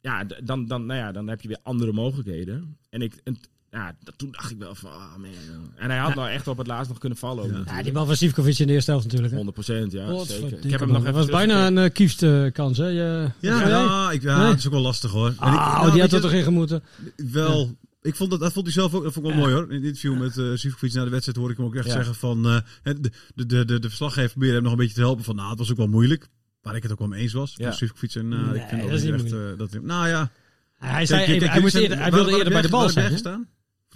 Ja, 0.00 0.24
dan, 0.24 0.66
dan, 0.66 0.86
nou 0.86 0.98
ja, 1.00 1.12
dan 1.12 1.28
heb 1.28 1.40
je 1.40 1.48
weer 1.48 1.58
andere 1.62 1.92
mogelijkheden. 1.92 2.76
En, 2.90 3.02
ik, 3.02 3.14
en 3.24 3.36
ja, 3.70 3.96
dat- 4.04 4.18
toen 4.18 4.30
dacht 4.30 4.50
ik 4.50 4.58
wel 4.58 4.74
van, 4.74 4.90
ah 4.90 5.16
man. 5.16 5.30
En 5.76 5.90
hij 5.90 5.98
had 5.98 6.08
Ja. 6.08 6.14
nou 6.14 6.28
echt 6.30 6.48
op 6.48 6.58
het 6.58 6.66
laatst 6.66 6.88
nog 6.88 6.98
kunnen 6.98 7.18
vallen. 7.18 7.44
Ook, 7.58 7.66
Ja. 7.66 7.82
Die 7.82 7.92
bal 7.92 8.06
van 8.06 8.16
Sivkovic 8.16 8.58
in 8.58 8.66
de 8.66 8.72
eerste 8.72 8.90
helft 8.90 9.04
natuurlijk. 9.06 9.32
hè. 9.32 9.38
100% 9.38 9.92
ja, 9.92 10.24
zeker. 10.24 10.64
Ik 10.64 10.70
heb 10.70 10.80
hem 10.80 10.88
man. 10.88 10.88
nog 10.88 11.02
even 11.02 11.14
was 11.14 11.26
bijna 11.26 11.66
een 11.66 11.76
uh, 11.76 11.90
kiefste 11.92 12.50
kans, 12.52 12.78
hè? 12.78 12.86
Je, 12.86 13.30
Ja, 13.40 13.68
ja, 13.68 14.10
ik, 14.10 14.22
ja 14.22 14.38
Nee? 14.38 14.48
dat 14.48 14.58
is 14.58 14.66
ook 14.66 14.72
wel 14.72 14.80
lastig 14.82 15.10
hoor. 15.10 15.28
Ik- 15.30 15.38
Ah, 15.38 15.52
nou, 15.80 15.90
die 15.92 16.00
had 16.00 16.10
je, 16.10 16.16
er 16.16 16.22
toch 16.22 16.32
in 16.32 16.42
gemoeten? 16.42 16.82
Wel, 17.16 17.76
ik 18.02 18.14
vond 18.16 18.30
dat, 18.30 18.40
dat 18.40 18.52
vond 18.52 18.64
hij 18.64 18.74
zelf 18.74 18.94
ook, 18.94 19.02
dat 19.02 19.12
vond 19.12 19.26
ik 19.26 19.32
wel 19.34 19.40
Ja. 19.42 19.46
mooi 19.48 19.60
hoor. 19.60 19.70
In 19.70 19.76
het 19.76 19.84
interview 19.84 20.18
met 20.18 20.38
eh 20.38 20.44
Sivkovic 20.54 20.92
na 20.92 21.04
de 21.04 21.10
wedstrijd 21.10 21.36
hoorde 21.38 21.52
ik 21.52 21.58
hem 21.58 21.66
ook 21.66 21.74
echt 21.74 21.86
Ja. 21.86 21.92
zeggen 21.92 22.14
van, 22.14 22.46
eh, 22.46 22.56
de, 22.82 23.00
de, 23.34 23.46
de, 23.46 23.64
de, 23.64 23.78
de 23.78 23.88
verslaggever 23.88 24.30
probeerde 24.30 24.54
hem 24.54 24.62
nog 24.62 24.72
een 24.72 24.78
beetje 24.78 24.94
te 24.94 25.00
helpen 25.00 25.24
van, 25.24 25.36
nou 25.36 25.50
het 25.50 25.58
was 25.58 25.70
ook 25.70 25.76
wel 25.76 25.86
moeilijk. 25.88 26.28
Waar 26.62 26.76
ik 26.76 26.82
het 26.82 26.92
ook 26.92 26.98
wel 26.98 27.08
mee 27.08 27.20
eens 27.22 27.32
was. 27.32 27.54
Ja. 27.56 27.72
Sivkovic 27.72 28.14
en 28.14 28.32
eh, 28.32 28.38
Nee, 28.38 28.54
ik 28.60 28.68
vind 28.68 28.82
dat 28.82 28.92
is 28.92 29.04
echt, 29.04 29.32
eh, 29.74 29.80
nou 29.82 30.08
ja. 30.08 30.30
Hij, 30.76 31.06
zei, 31.06 31.18
Kijk, 31.18 31.28
even- 31.28 31.38
kijk, 31.40 31.50
hij, 31.52 31.60
moest 31.60 31.72
jullie 31.72 31.88
eerder, 31.88 32.02
zijn- 32.04 32.12
hij 32.14 32.22
wilde 32.22 32.38
eerder 32.38 32.52
bij 32.52 32.62
de 32.62 32.68
bal 32.68 32.88
zijn. 32.88 33.20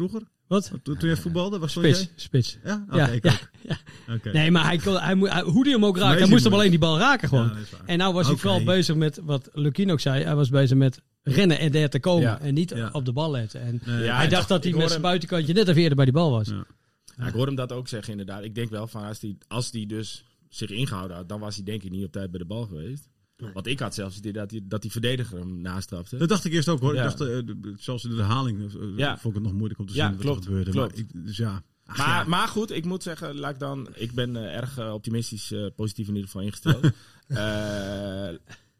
Vroeger? 0.08 0.28
Wat? 0.46 0.70
Toen, 0.82 0.96
toen 0.98 1.08
jij 1.08 1.16
voetbalde, 1.16 1.58
was 1.58 1.72
Spits, 1.72 1.98
jij? 1.98 2.08
spits. 2.14 2.58
Ja? 2.64 2.84
Oké, 2.88 2.96
Ja, 2.96 3.08
ik 3.08 3.24
ja, 3.24 3.30
ook. 3.32 3.48
ja. 3.60 3.78
Oké. 4.14 4.32
Nee, 4.32 4.50
maar 4.50 4.64
hij 4.64 4.76
kon, 4.76 4.96
hij, 4.96 5.14
moet- 5.14 5.32
hij- 5.32 5.42
hoe 5.42 5.64
die 5.64 5.72
hem 5.72 5.84
ook 5.84 5.96
raakt, 5.96 6.10
Nee, 6.10 6.20
hij 6.20 6.28
moest 6.30 6.44
hem 6.44 6.52
alleen 6.52 6.70
die 6.70 6.78
bal 6.78 6.98
raken 6.98 7.28
gewoon. 7.28 7.52
En 7.86 7.98
nou 7.98 8.14
was 8.14 8.22
hij 8.24 8.32
Oké. 8.32 8.42
vooral 8.42 8.64
bezig 8.64 8.96
met 8.96 9.20
wat 9.24 9.48
Lukien 9.52 9.90
ook 9.90 10.00
zei. 10.00 10.24
Hij 10.24 10.34
was 10.34 10.48
bezig 10.48 10.76
met 10.76 11.00
rennen 11.22 11.58
en 11.58 11.72
daar 11.72 11.88
te 11.88 12.00
komen. 12.00 12.22
Ja. 12.22 12.40
En 12.40 12.54
niet 12.54 12.70
Ja. 12.70 12.88
op 12.92 13.04
de 13.04 13.12
bal 13.12 13.30
letten. 13.30 13.60
En 13.60 13.80
Nee, 13.84 14.04
Ja, 14.04 14.16
hij 14.16 14.28
dacht 14.28 14.48
dat 14.48 14.62
hij 14.62 14.72
met 14.72 14.80
zijn 14.80 14.92
hem- 14.92 15.02
buitenkantje 15.02 15.52
net 15.52 15.68
even 15.68 15.80
eerder 15.80 15.96
bij 15.96 16.04
die 16.04 16.14
bal 16.14 16.30
was. 16.30 16.48
Ja. 16.48 16.64
Ja, 17.16 17.26
ik 17.26 17.32
hoor 17.32 17.46
hem 17.46 17.54
dat 17.54 17.72
ook 17.72 17.88
zeggen 17.88 18.10
inderdaad. 18.10 18.44
Ik 18.44 18.54
denk 18.54 18.70
wel 18.70 18.86
van 18.86 19.04
als 19.04 19.18
die, 19.18 19.38
als 19.48 19.70
die 19.70 19.86
dus 19.86 20.24
zich 20.48 20.70
ingehouden 20.70 21.16
had, 21.16 21.28
dan 21.28 21.40
was 21.40 21.54
hij 21.54 21.64
denk 21.64 21.82
ik 21.82 21.90
niet 21.90 22.04
op 22.04 22.12
tijd 22.12 22.30
bij 22.30 22.38
de 22.38 22.46
bal 22.46 22.66
geweest. 22.66 23.08
Want 23.54 23.66
ik 23.66 23.78
had 23.80 23.94
zelfs 23.94 24.16
het 24.16 24.24
idee 24.24 24.40
dat 24.40 24.50
die, 24.50 24.66
dat 24.66 24.82
die 24.82 24.90
verdediger 24.90 25.38
hem 25.38 25.60
nastrapte. 25.60 26.16
Dat 26.16 26.28
dacht 26.28 26.44
ik 26.44 26.52
eerst 26.52 26.68
ook 26.68 26.80
hoor. 26.80 26.94
Ja. 26.94 27.02
Ik 27.04 27.08
dacht, 27.18 27.20
eh, 27.30 27.36
de- 27.46 27.74
zelfs 27.78 28.04
in 28.04 28.10
de 28.10 28.16
herhaling 28.16 28.60
eh, 28.74 28.80
Ja. 28.96 29.18
vond 29.18 29.34
ik 29.36 29.40
het 29.40 29.42
nog 29.50 29.52
moeilijk 29.58 29.80
om 29.80 29.86
te 29.86 29.92
zien 29.92 30.02
Ja, 30.02 30.10
wat 30.10 30.20
klopt, 30.20 30.38
er 30.38 30.44
gebeurde. 30.44 30.70
klopt. 30.70 30.90
Maar 30.90 30.98
ik, 31.00 31.26
dus 31.26 31.36
ja. 31.36 31.62
Ach, 31.86 31.96
Maar, 31.96 32.08
ja. 32.22 32.24
maar 32.28 32.48
goed, 32.48 32.70
ik 32.70 32.84
moet 32.84 33.02
zeggen, 33.02 33.34
laat 33.38 33.52
ik 33.52 33.58
dan. 33.58 33.88
Ik 33.94 34.12
ben 34.12 34.36
eh, 34.36 34.56
erg 34.56 34.78
eh, 34.78 34.92
optimistisch, 34.92 35.52
eh, 35.52 35.66
positief 35.76 36.08
in 36.08 36.14
ieder 36.14 36.30
geval 36.30 36.42
ingesteld. 36.46 36.84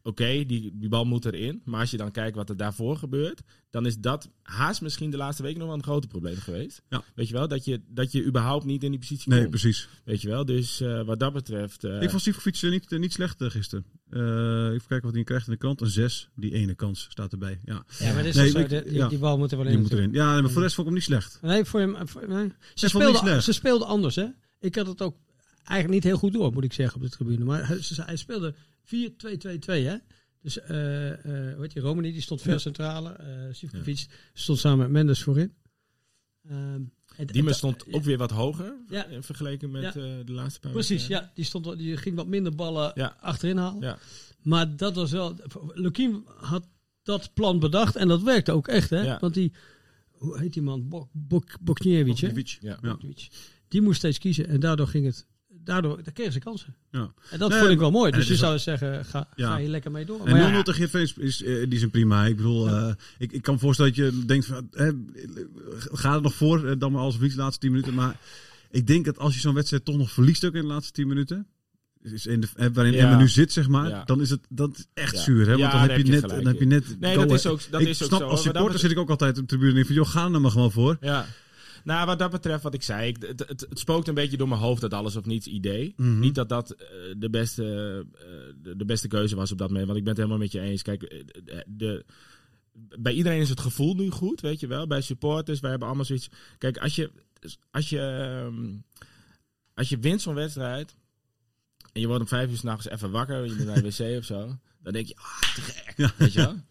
Oké, 0.03 0.45
die, 0.47 0.71
die 0.75 0.89
bal 0.89 1.05
moet 1.05 1.25
erin. 1.25 1.63
Maar 1.65 1.81
als 1.81 1.91
je 1.91 1.97
dan 1.97 2.11
kijkt 2.11 2.37
wat 2.37 2.49
er 2.49 2.57
daarvoor 2.57 2.97
gebeurt, 2.97 3.41
dan 3.71 3.87
is 3.87 3.99
dat 3.99 4.31
haast 4.43 4.81
misschien 4.81 5.11
de 5.11 5.17
laatste 5.17 5.43
week 5.43 5.57
nog 5.57 5.67
wel 5.67 5.77
een 5.77 5.83
groot 5.83 6.09
probleem 6.09 6.37
geweest. 6.37 6.83
Ja. 6.89 7.03
Weet 7.15 7.29
je 7.29 7.35
wel, 7.35 7.49
dat 7.49 7.65
je, 7.65 7.81
dat 7.89 8.13
je 8.13 8.25
überhaupt 8.25 8.65
niet 8.65 8.83
in 8.83 8.91
die 8.91 9.01
positie 9.01 9.29
Nee, 9.31 9.39
komt. 9.39 9.51
precies. 9.51 9.89
Weet 10.05 10.23
je 10.23 10.29
wel, 10.29 10.45
dus 10.45 10.81
eh, 10.81 11.03
wat 11.05 11.19
dat 11.19 11.33
betreft. 11.33 11.85
eh, 11.85 12.03
ik 12.03 12.11
vond 12.11 12.23
Sivkovic 12.23 12.57
eh, 12.63 12.71
niet, 12.71 12.91
niet 12.91 13.13
slecht 13.13 13.41
eh, 13.41 13.51
gisteren. 13.51 13.85
Eh, 14.11 14.21
even 14.67 14.87
kijken 14.89 15.03
wat 15.07 15.15
hij 15.15 15.25
krijgt 15.25 15.47
in 15.47 15.53
de 15.53 15.59
krant. 15.59 15.81
Een 15.81 15.87
6. 15.91 16.29
Die 16.35 16.53
ene 16.53 16.75
kans 16.75 17.07
staat 17.11 17.33
erbij. 17.33 17.61
Ja, 17.65 17.85
Ja, 17.99 18.15
maar 18.15 18.27
is 18.27 18.35
Nee, 18.37 18.51
zo, 18.51 18.59
ik- 18.59 18.69
die, 18.69 18.83
die, 18.83 18.93
ja. 18.95 19.09
die 19.09 19.19
bal 19.19 19.39
moet 19.39 19.51
er 19.51 19.57
wel 19.57 19.67
in. 19.67 19.73
die 19.73 19.81
moet 19.81 19.93
erin. 19.93 20.13
Ja, 20.13 20.33
maar 20.33 20.43
voor 20.43 20.55
de 20.55 20.61
rest 20.61 20.75
vond 20.75 20.79
ik 20.89 20.95
hem 20.95 20.95
niet 20.95 21.03
slecht. 21.03 21.39
Nee, 21.43 21.65
voor 21.65 21.81
hem, 21.81 22.09
voor- 22.09 22.29
nee. 22.29 22.53
Ze, 22.75 22.89
speelde, 22.89 23.19
slecht. 23.19 23.45
ze 23.45 23.53
speelde 23.53 23.85
anders, 23.85 24.15
hè? 24.17 24.27
Ik 24.61 24.75
had 24.75 24.87
het 24.87 25.03
ook 25.03 25.17
eigenlijk 25.65 25.91
niet 26.03 26.05
heel 26.13 26.19
goed 26.21 26.33
door, 26.33 26.53
moet 26.53 26.65
ik 26.65 26.73
zeggen, 26.73 26.97
op 26.97 27.03
de 27.03 27.09
tribune. 27.11 27.45
Maar 27.45 27.67
hij, 27.67 27.83
ze- 27.83 28.03
hij 28.03 28.17
speelde 28.17 28.55
4-2-2-2, 28.85 29.85
hè? 29.85 29.97
Dus, 30.43 30.61
eh 30.61 31.11
eh 31.13 31.55
hoe 31.55 31.63
heet 31.63 31.73
je, 31.73 31.81
Romani, 31.81 32.13
die 32.13 32.21
stond 32.23 32.43
ver 32.43 32.61
centrale. 32.61 33.13
eh 33.13 33.27
Sivkovic 33.55 34.07
stond 34.33 34.59
samen 34.59 34.79
met 34.79 34.91
Mendes 34.91 35.23
voorin. 35.23 35.53
Ehm, 36.49 36.83
en- 37.17 37.55
stond 37.55 37.93
ook 37.93 38.03
weer 38.03 38.19
wat 38.19 38.31
hoger 38.31 38.75
Ja. 38.89 39.07
vergeleken 39.21 39.71
met 39.71 39.83
Ja. 39.83 39.91
de 39.93 40.33
laatste 40.33 40.61
paar 40.61 40.71
Precies, 40.73 41.07
ja. 41.07 41.31
Die, 41.35 41.45
stond, 41.45 41.79
die 41.79 41.97
ging 41.97 42.17
wat 42.17 42.27
minder 42.27 42.55
ballen 42.55 42.93
Ja. 42.95 43.17
achterin 43.21 43.57
halen. 43.57 43.81
Ja. 43.83 43.99
Maar 44.43 44.77
dat 44.77 44.95
was 44.95 45.11
wel... 45.11 45.37
Lukien 45.75 46.25
had 46.37 46.69
dat 47.03 47.35
plan 47.35 47.59
bedacht 47.59 47.97
en 47.97 48.09
dat 48.09 48.23
werkte 48.23 48.53
ook 48.53 48.69
echt, 48.69 48.91
hè? 48.91 49.01
Ja. 49.01 49.19
Want 49.21 49.35
die... 49.35 49.53
Hoe 50.11 50.39
heet 50.39 50.53
die 50.53 50.63
man? 50.63 50.89
Bok, 50.89 51.09
Bok, 51.13 51.57
Bokniewicz. 51.61 52.21
Bokniewicz. 52.21 53.29
Die 53.69 53.81
moest 53.83 53.99
steeds 53.99 54.19
kiezen 54.19 54.47
en 54.49 54.61
daardoor 54.61 54.87
ging 54.87 55.07
het... 55.07 55.27
Daardoor 55.71 56.03
daar 56.03 56.13
kregen 56.13 56.33
ze 56.33 56.39
kansen. 56.39 56.75
Ja. 56.91 57.13
En 57.31 57.39
dat 57.39 57.51
Nee, 57.51 57.59
vond 57.59 57.71
ik 57.71 57.79
wel 57.79 57.91
mooi. 57.91 58.11
Dus 58.13 58.29
je 58.29 58.37
zou 58.37 58.59
zeggen, 58.59 59.05
ga, 59.05 59.29
Ja. 59.37 59.51
ga 59.53 59.59
hier 59.59 59.69
lekker 59.69 59.91
mee 59.91 60.05
door. 60.05 60.27
En 60.27 60.33
Maar 60.37 60.41
0-0 60.51 60.57
ja, 60.57 60.63
tegen 60.63 60.89
Heerenveen 60.91 61.03
is, 61.03 61.41
is, 61.41 61.43
eh, 61.43 61.69
die 61.71 61.79
zijn 61.79 61.91
prima. 61.91 62.27
Ik 62.27 62.37
bedoel, 62.37 62.69
eh, 62.69 62.93
ik, 63.19 63.33
ik 63.33 63.43
kan 63.43 63.55
me 63.55 63.61
voorstellen 63.61 63.95
dat 63.95 64.05
je 64.05 64.25
denkt 64.27 64.47
van, 64.47 64.69
hè, 64.71 64.91
ga 65.93 66.15
er 66.15 66.23
nog 66.23 66.35
voor, 66.35 66.67
eh, 66.67 66.75
dan 66.79 66.93
maar 66.93 67.01
als 67.03 67.15
verlies 67.15 67.35
de 67.35 67.41
laatste 67.41 67.61
10 67.61 67.71
minuten. 67.71 67.95
Maar 67.95 68.17
ik 68.71 68.87
denk 68.87 69.05
dat 69.05 69.19
als 69.19 69.35
je 69.35 69.41
zo'n 69.41 69.55
wedstrijd 69.55 69.85
toch 69.85 69.97
nog 69.97 70.11
verliest 70.11 70.45
ook 70.45 70.55
in 70.55 70.61
de 70.61 70.67
laatste 70.67 70.93
10 70.93 71.09
minuten, 71.09 71.47
is 72.03 72.27
in 72.27 72.41
de, 72.41 72.49
eh, 72.57 72.67
waarin 72.73 72.93
Ja. 72.93 72.99
Emma 72.99 73.17
nu 73.19 73.29
zit, 73.29 73.53
zeg 73.53 73.69
maar, 73.69 73.89
Ja. 73.89 74.05
dan 74.05 74.21
is 74.21 74.31
het 74.31 74.41
dat 74.49 74.77
is 74.79 74.87
echt 74.95 75.15
Ja. 75.15 75.21
zuur. 75.23 75.41
Hè? 75.41 75.47
Want 75.47 75.61
Ja, 75.61 75.71
dan, 75.71 75.81
heb 75.81 75.97
je, 75.99 76.05
je 76.05 76.11
net, 76.11 76.29
dan 76.29 76.47
heb 76.47 76.59
je 76.59 76.67
net... 76.67 77.01
Nee, 77.01 77.15
dat 77.17 77.31
is 77.33 77.47
ook, 77.47 77.61
dat 77.71 77.81
ik 77.81 77.89
is 77.89 78.03
ook 78.03 78.09
snap, 78.09 78.21
zo. 78.21 78.27
als 78.27 78.43
supporter 78.43 78.79
zit 78.79 78.91
ik 78.91 78.99
ook 78.99 79.11
altijd 79.11 79.31
op 79.39 79.41
de 79.43 79.47
tribune 79.47 79.69
en 79.69 79.75
denk 79.75 79.87
van, 79.87 79.95
joh, 79.95 80.07
ga 80.09 80.25
er 80.25 80.31
nou 80.31 80.43
maar 80.43 80.51
gewoon 80.51 80.73
voor. 80.73 80.97
Ja. 81.01 81.27
Nou, 81.85 82.07
wat 82.07 82.19
dat 82.19 82.31
betreft, 82.31 82.63
wat 82.63 82.75
ik 82.75 82.83
zei, 82.83 83.09
ik, 83.09 83.17
het, 83.23 83.39
het, 83.49 83.61
het 83.69 83.79
spookt 83.79 84.09
een 84.09 84.15
beetje 84.15 84.37
door 84.37 84.49
mijn 84.49 84.61
hoofd 84.61 84.81
dat 84.81 84.95
alles 84.95 85.17
of 85.17 85.25
niets 85.25 85.47
idee. 85.47 85.93
Mhm. 85.97 86.19
Niet 86.19 86.35
dat 86.35 86.49
dat 86.49 86.71
eh, 86.71 86.87
de, 87.17 87.31
beste, 87.31 87.65
eh, 88.15 88.25
de, 88.63 88.77
de 88.77 88.85
beste 88.85 89.09
keuze 89.09 89.37
was 89.37 89.53
op 89.53 89.59
dat 89.59 89.69
moment, 89.69 89.87
want 89.87 89.99
ik 89.99 90.05
ben 90.05 90.13
het 90.13 90.23
helemaal 90.23 90.43
met 90.43 90.53
je 90.53 90.61
eens. 90.61 90.83
Kijk, 90.83 91.03
eh, 91.03 91.25
de, 91.45 91.65
de- 91.67 92.05
bij 92.99 93.13
iedereen 93.13 93.41
is 93.41 93.49
het 93.49 93.61
gevoel 93.61 93.95
nu 93.95 94.11
goed, 94.11 94.41
weet 94.41 94.61
je 94.61 94.67
wel. 94.67 94.87
Bij 94.87 95.01
supporters, 95.01 95.61
wij 95.61 95.71
hebben 95.71 95.89
allemaal 95.89 96.07
zoiets. 96.07 96.31
Kijk, 96.59 96.79
als 96.79 96.95
je, 96.97 97.11
als 97.71 97.89
je, 97.89 97.99
ehm, 98.01 98.73
als 99.75 99.89
je 99.89 99.99
wint 99.99 100.23
zo'n 100.23 100.35
wedstrijd 100.35 100.95
en 101.93 102.01
je 102.01 102.07
wordt 102.07 102.23
om 102.23 102.29
vijf 102.29 102.51
uur 102.51 102.57
s'nachts 102.57 102.89
even 102.89 103.11
wakker, 103.11 103.45
je 103.45 103.55
bent 103.55 103.67
naar 103.67 103.83
de 103.83 103.91
wc 103.97 104.19
of 104.19 104.25
zo, 104.25 104.57
dan 104.83 104.93
denk 104.93 105.07
je, 105.07 105.17
ah, 105.17 105.55
te 105.55 105.61
gek, 105.61 106.13
weet 106.17 106.33
je 106.33 106.41
wel. 106.41 106.57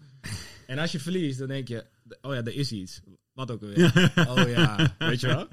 En 0.67 0.77
als 0.77 0.91
je 0.91 0.99
verliest, 0.99 1.39
dan 1.39 1.47
denk 1.47 1.67
je, 1.67 1.85
oh 2.21 2.33
ja, 2.33 2.43
er 2.43 2.55
is 2.55 2.71
iets. 2.71 3.01
Wat 3.39 3.51
ook 3.51 3.61
weer. 3.61 4.11
Oh 4.29 4.49
ja, 4.49 4.95
weet 4.97 5.19
je 5.19 5.27
wel. 5.27 5.47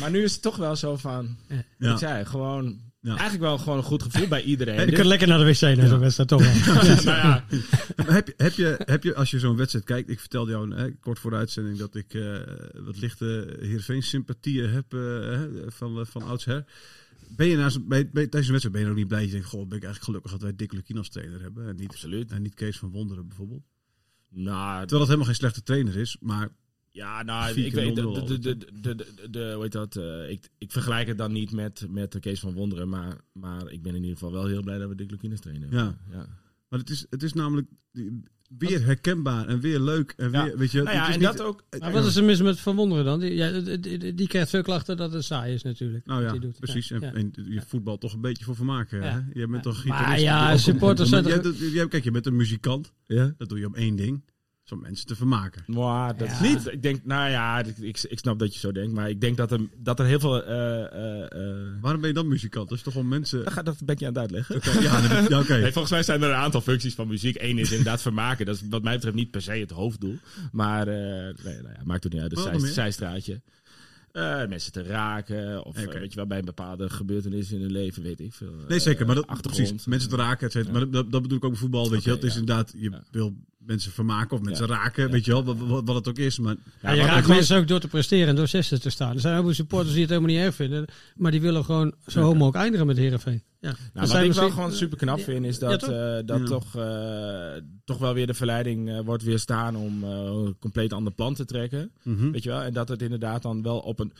Maar 0.00 0.10
nu 0.10 0.22
is 0.22 0.32
het 0.32 0.42
toch 0.42 0.56
wel 0.56 0.76
zo 0.76 0.96
van, 0.96 1.36
ik 1.78 1.98
zei, 1.98 2.24
gewoon, 2.24 2.80
Ja. 3.00 3.10
eigenlijk 3.10 3.40
wel 3.42 3.58
gewoon 3.58 3.78
een 3.78 3.84
goed 3.84 4.02
gevoel 4.02 4.28
bij 4.28 4.42
iedereen. 4.42 4.80
je 4.80 4.86
Dit- 4.86 4.94
kunt 4.94 5.06
lekker 5.06 5.28
naar 5.28 5.38
de 5.38 5.44
wc 5.44 5.60
naar 5.76 5.88
zo'n 5.88 5.98
wedstrijd 5.98 6.28
toch 6.28 6.42
wel. 6.64 6.74
nou 7.04 7.04
ja, 7.06 7.44
heb, 8.06 8.26
je, 8.26 8.34
heb, 8.36 8.52
je, 8.52 8.80
heb 8.84 9.02
je, 9.02 9.14
als 9.14 9.30
je 9.30 9.38
zo'n 9.38 9.56
wedstrijd 9.56 9.84
kijkt, 9.84 10.10
ik 10.10 10.20
vertelde 10.20 10.50
jou 10.50 10.74
hè, 10.74 10.90
kort 10.90 11.18
voor 11.18 11.30
de 11.30 11.36
uitzending 11.36 11.78
dat 11.78 11.94
ik 11.94 12.14
eh, 12.14 12.36
wat 12.84 12.96
lichte 12.98 13.56
Heerenveen 13.60 14.02
sympathieën 14.02 14.70
heb 14.70 14.92
eh, 14.94 15.00
hè, 15.00 15.70
van, 15.70 15.98
eh, 15.98 16.04
van 16.06 16.22
oudsher. 16.22 16.64
Ben 17.28 17.46
je 17.46 17.56
na 17.56 17.68
zo'n- 17.68 17.88
bij, 17.88 18.02
bij, 18.10 18.22
tijdens 18.22 18.46
een 18.46 18.50
wedstrijd 18.50 18.72
ben 18.72 18.80
je 18.84 18.90
ook 18.90 18.96
niet 18.96 19.08
blij? 19.08 19.24
Je 19.24 19.30
denkt, 19.30 19.46
goh, 19.46 19.68
ben 19.68 19.76
ik 19.78 19.84
eigenlijk 19.84 20.04
gelukkig 20.04 20.30
dat 20.30 20.42
wij 20.42 20.56
Dick 20.56 20.72
Lukien 20.72 20.98
als 20.98 21.08
trainer 21.08 21.40
hebben. 21.40 21.68
En 21.68 21.76
niet, 21.76 21.88
absoluut. 21.88 22.30
en 22.30 22.42
niet 22.42 22.54
Kees 22.54 22.78
van 22.78 22.90
Wonderen 22.90 23.28
bijvoorbeeld. 23.28 23.62
Nou, 24.34 24.78
Terwijl 24.80 24.98
dat 24.98 25.06
helemaal 25.06 25.26
geen 25.26 25.34
slechte 25.34 25.62
trainer 25.62 25.96
is, 25.96 26.16
maar 26.20 26.48
Ja, 26.94 27.22
nou, 27.22 27.60
ik 27.60 27.72
weet, 27.72 27.94
de, 27.96 28.02
de, 28.26 28.38
de, 28.38 28.38
de, 28.38 28.56
de, 28.80 28.94
de- 28.94 29.30
de- 29.30 29.52
hoe 29.54 29.62
heet 29.62 29.72
dat, 29.72 29.96
eh, 29.96 30.30
ik, 30.30 30.48
ik 30.58 30.72
vergelijk 30.72 31.08
het 31.08 31.18
dan 31.18 31.32
niet 31.32 31.52
met, 31.52 31.86
met 31.90 32.12
de 32.12 32.20
Kees 32.20 32.40
van 32.40 32.52
Wonderen, 32.52 32.88
maar, 32.88 33.16
maar 33.32 33.70
ik 33.70 33.82
ben 33.82 33.94
in 33.94 34.00
ieder 34.02 34.18
geval 34.18 34.32
wel 34.32 34.46
heel 34.46 34.62
blij 34.62 34.78
dat 34.78 34.88
we 34.88 34.94
Dick 34.94 35.10
Lukines 35.10 35.40
trainen. 35.40 35.68
Ja. 35.70 35.96
ja. 36.10 36.26
Maar 36.68 36.78
het 36.80 36.90
is, 36.90 37.06
het 37.10 37.22
is 37.22 37.32
namelijk 37.32 37.68
weer 38.58 38.84
herkenbaar 38.84 39.46
en 39.48 39.60
weer 39.60 39.80
leuk. 39.80 40.14
En 40.16 40.30
Ja. 40.30 40.44
weer, 40.44 40.58
weet 40.58 40.70
je, 40.70 40.82
Nou 40.82 40.96
ja, 40.96 41.00
het 41.00 41.08
is 41.08 41.14
en 41.14 41.20
niet- 41.20 41.36
dat 41.38 41.46
ook. 41.46 41.64
Maar 41.78 41.92
wat 41.92 42.04
is 42.04 42.16
er 42.16 42.24
mis 42.24 42.42
met 42.42 42.60
Van 42.60 42.76
Wonderen 42.76 43.04
dan? 43.04 43.20
Die, 43.20 43.34
ja, 43.34 43.60
die, 43.60 43.80
die, 43.98 44.14
die 44.14 44.26
krijgt 44.26 44.50
veel 44.50 44.62
klachten 44.62 44.96
dat 44.96 45.12
het 45.12 45.24
saai 45.24 45.54
is 45.54 45.62
natuurlijk. 45.62 46.06
Nou 46.06 46.22
ja, 46.22 46.32
doet. 46.38 46.58
precies. 46.58 46.88
Ja, 46.88 47.00
En, 47.00 47.32
je 47.34 47.62
voetbal 47.66 47.98
toch 47.98 48.12
een 48.12 48.20
beetje 48.20 48.44
voor 48.44 48.56
vermaken. 48.56 49.02
Ja. 49.02 49.04
Hè? 49.32 49.40
Je 49.40 49.46
bent 49.46 49.62
toch 49.62 49.84
Maar 49.84 50.20
ja, 50.20 50.56
supporters 50.56 51.08
zijn 51.08 51.24
toch- 51.24 51.88
Kijk, 51.88 52.04
je 52.04 52.10
bent 52.10 52.26
een 52.26 52.36
muzikant. 52.36 52.92
Ja. 53.06 53.34
Dat 53.38 53.48
doe 53.48 53.58
je 53.58 53.66
om 53.66 53.74
één 53.74 53.96
ding. 53.96 54.24
Om 54.70 54.80
mensen 54.80 55.06
te 55.06 55.16
vermaken. 55.16 55.62
Maar 55.66 56.16
dat 56.16 56.28
Ja. 56.28 56.34
is 56.34 56.40
niet. 56.40 56.72
Ik 56.72 56.82
denk, 56.82 57.04
nou 57.04 57.30
ja, 57.30 57.58
ik, 57.58 57.78
ik, 57.78 58.02
ik 58.08 58.18
snap 58.18 58.38
dat 58.38 58.54
je 58.54 58.60
zo 58.60 58.72
denkt, 58.72 58.92
maar 58.92 59.10
ik 59.10 59.20
denk 59.20 59.36
dat 59.36 59.52
er, 59.52 59.60
dat 59.76 59.98
er 59.98 60.06
heel 60.06 60.20
veel. 60.20 60.44
eh, 60.44 60.82
eh, 60.84 61.22
eh, 61.22 61.66
Waarom 61.80 62.00
ben 62.00 62.08
je 62.08 62.14
dan 62.16 62.28
muzikant? 62.28 62.68
Dat 62.68 62.78
is 62.78 62.84
toch 62.84 62.96
om 62.96 63.08
mensen... 63.08 63.44
dat, 63.44 63.52
gaat, 63.52 63.64
dat 63.66 63.84
ben 63.84 63.94
ik 63.94 64.00
je 64.00 64.06
aan 64.06 64.12
het 64.12 64.20
uitleggen. 64.22 64.82
Ja. 64.82 65.00
Nee, 65.48 65.72
volgens 65.72 65.90
mij 65.90 66.02
zijn 66.02 66.22
er 66.22 66.28
een 66.28 66.34
aantal 66.34 66.60
functies 66.60 66.94
van 66.94 67.08
muziek. 67.08 67.36
Eén 67.42 67.58
is 67.58 67.70
inderdaad 67.70 68.02
vermaken. 68.08 68.46
Dat 68.46 68.54
is 68.54 68.62
wat 68.70 68.82
mij 68.82 68.94
betreft 68.94 69.16
niet 69.16 69.30
per 69.30 69.42
se 69.42 69.52
het 69.52 69.70
hoofddoel. 69.70 70.18
Maar 70.52 70.88
eh, 70.88 70.94
nee, 71.44 71.54
nou 71.62 71.74
ja, 71.74 71.80
maakt 71.84 72.04
het 72.04 72.12
niet 72.12 72.22
uit. 72.22 72.30
Dat 72.34 72.42
zij, 72.42 72.58
meer? 72.58 72.66
zijstraatje. 72.72 73.40
Eh, 74.12 74.46
mensen 74.46 74.72
te 74.72 74.82
raken. 74.82 75.64
Of 75.64 75.74
weet 75.74 76.10
je 76.10 76.16
wel, 76.16 76.26
bij 76.26 76.38
een 76.38 76.44
bepaalde 76.44 76.90
gebeurtenis 76.90 77.52
in 77.52 77.60
hun 77.60 77.72
leven, 77.72 78.02
weet 78.02 78.20
ik 78.20 78.32
veel. 78.34 78.52
Nee, 78.68 78.78
zeker. 78.78 79.06
Maar 79.06 79.14
dat, 79.14 79.40
precies, 79.40 79.84
mensen 79.86 80.08
te 80.10 80.16
raken. 80.16 80.50
et. 80.50 80.72
Maar 80.72 80.90
dat, 80.90 81.12
dat 81.12 81.22
bedoel 81.22 81.36
ik 81.38 81.44
ook 81.44 81.50
bij 81.50 81.60
voetbal. 81.60 81.90
Weet 81.90 82.04
je, 82.04 82.10
het 82.10 82.22
is 82.24 82.36
inderdaad, 82.36 82.72
je 82.76 82.90
Ja. 82.90 83.02
wil 83.10 83.36
mensen 83.66 83.92
vermaken 83.92 84.36
of 84.36 84.42
mensen 84.42 84.66
Ja. 84.66 84.74
raken. 84.74 85.10
Weet 85.10 85.24
je 85.24 85.30
wel, 85.42 85.56
wat, 85.84 85.94
het 85.94 86.08
ook 86.08 86.18
is. 86.18 86.38
Maar 86.38 86.56
Ja, 86.82 86.90
je 86.92 87.02
raakt 87.02 87.26
mensen 87.28 87.56
ook 87.58 87.68
door 87.68 87.80
te 87.80 87.88
presteren 87.88 88.28
en 88.28 88.36
door 88.36 88.48
zesde 88.48 88.78
te 88.78 88.90
staan. 88.90 89.14
Er 89.14 89.20
zijn 89.20 89.42
veel 89.42 89.54
supporters 89.54 89.92
die 89.92 90.00
het 90.00 90.10
helemaal 90.10 90.30
niet 90.34 90.40
erg 90.44 90.54
vinden. 90.54 90.84
Maar 91.16 91.30
die 91.30 91.40
willen 91.40 91.64
gewoon 91.64 91.94
zo 92.06 92.20
hoog 92.20 92.32
mogelijk 92.34 92.56
eindigen 92.56 92.86
met 92.86 92.96
Heerenveen. 92.96 93.42
Ja. 93.60 93.68
Nou, 93.68 93.76
Dat 93.92 94.00
wat 94.02 94.08
zijn 94.10 94.24
ik 94.24 94.32
wel 94.32 94.42
misschien- 94.42 94.62
gewoon 94.62 94.76
super 94.78 94.98
knap 94.98 95.18
Ja, 95.18 95.24
vind, 95.24 95.44
is 95.46 95.58
ja, 95.58 95.68
dat, 95.68 95.80
toch? 95.80 95.88
eh, 95.90 96.16
dat 96.24 96.38
Ja. 96.40 96.44
toch, 96.44 96.76
eh, 96.76 97.62
toch 97.84 97.98
wel 97.98 98.14
weer 98.14 98.26
de 98.26 98.34
verleiding 98.34 98.90
eh, 98.90 99.00
wordt 99.04 99.22
weerstaan 99.22 99.76
om 99.76 100.04
eh, 100.04 100.10
een 100.10 100.56
compleet 100.58 100.92
ander 100.92 101.12
plan 101.12 101.34
te 101.34 101.44
trekken. 101.44 101.92
Mhm. 102.02 102.30
Weet 102.30 102.42
je 102.42 102.48
wel? 102.48 102.60
En 102.62 102.72
dat 102.72 102.88
het 102.88 103.02
inderdaad 103.02 103.42
dan 103.42 103.62
wel 103.62 103.78
op 103.78 103.98
een. 103.98 104.12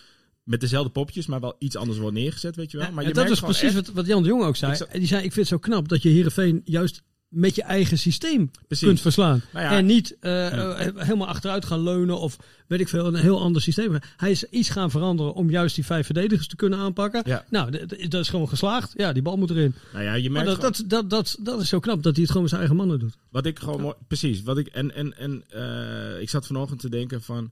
Met 0.45 0.61
dezelfde 0.61 0.91
popjes, 0.91 1.27
maar 1.27 1.41
wel 1.41 1.57
iets 1.59 1.77
anders 1.77 1.99
wordt 1.99 2.15
neergezet, 2.17 2.57
weet 2.57 2.71
je 2.71 2.77
wel. 2.77 2.87
Ja, 2.87 2.93
maar 2.93 3.03
en 3.03 3.09
je 3.09 3.15
dat 3.15 3.25
merkt 3.25 3.39
is 3.39 3.45
precies 3.45 3.77
echt- 3.77 3.87
wat, 3.87 3.95
wat 3.95 4.07
Jan 4.07 4.23
de 4.23 4.29
Jong 4.29 4.43
ook 4.45 4.57
zei. 4.57 4.73
Ik 4.73 4.79
zou- 4.79 4.91
En 4.91 4.99
die 4.99 5.09
zei, 5.09 5.23
ik 5.25 5.33
vind 5.33 5.49
het 5.49 5.61
zo 5.61 5.69
knap 5.69 5.89
dat 5.89 6.03
je 6.03 6.09
Heerenveen 6.09 6.61
juist 6.65 7.03
met 7.33 7.55
je 7.55 7.62
eigen 7.62 7.99
systeem 7.99 8.51
Precies. 8.67 8.87
kunt 8.87 9.01
verslaan. 9.01 9.43
Nou 9.53 9.65
ja. 9.65 9.77
En 9.77 9.87
niet 9.87 10.17
eh, 10.21 10.47
eh, 10.87 10.97
helemaal 10.97 11.27
achteruit 11.29 11.65
gaan 11.65 11.83
leunen 11.83 12.19
of 12.21 12.37
weet 12.67 12.81
ik 12.81 12.89
veel, 12.89 13.07
een 13.07 13.15
heel 13.15 13.41
ander 13.41 13.62
systeem. 13.62 13.99
Hij 14.17 14.31
is 14.31 14.45
iets 14.49 14.69
gaan 14.71 14.91
veranderen 14.91 15.35
om 15.35 15.51
juist 15.51 15.75
die 15.75 15.85
vijf 15.85 16.05
verdedigers 16.07 16.49
te 16.49 16.57
kunnen 16.57 16.79
aanpakken. 16.79 17.23
Ja. 17.25 17.45
Nou, 17.51 17.87
dat 18.09 18.21
is 18.21 18.29
gewoon 18.29 18.49
geslaagd. 18.49 18.93
Ja, 18.97 19.12
die 19.12 19.23
bal 19.23 19.37
moet 19.37 19.51
erin. 19.51 19.75
Nou 19.93 20.05
ja, 20.05 20.15
je 20.15 20.31
merkt 20.31 20.47
dat, 20.47 20.57
gewoon- 20.77 20.89
dat, 20.89 21.11
dat, 21.11 21.11
dat, 21.11 21.37
dat 21.41 21.61
is 21.61 21.69
zo 21.69 21.79
knap 21.81 22.03
dat 22.03 22.12
hij 22.12 22.23
het 22.23 22.27
gewoon 22.27 22.43
met 22.43 22.51
zijn 22.51 22.61
eigen 22.62 22.77
mannen 22.81 22.99
doet. 22.99 23.17
Wat 23.31 23.47
ik 23.47 23.59
gewoon 23.59 23.81
mooi, 23.81 23.95
precies. 24.09 24.43
Wat 24.43 24.59
ik, 24.59 24.67
en 24.67 24.95
en, 24.95 25.17
en 25.19 25.45
eh, 25.49 26.21
ik 26.21 26.31
zat 26.31 26.47
vanochtend 26.47 26.81
te 26.81 26.89
denken 26.89 27.23
van 27.23 27.51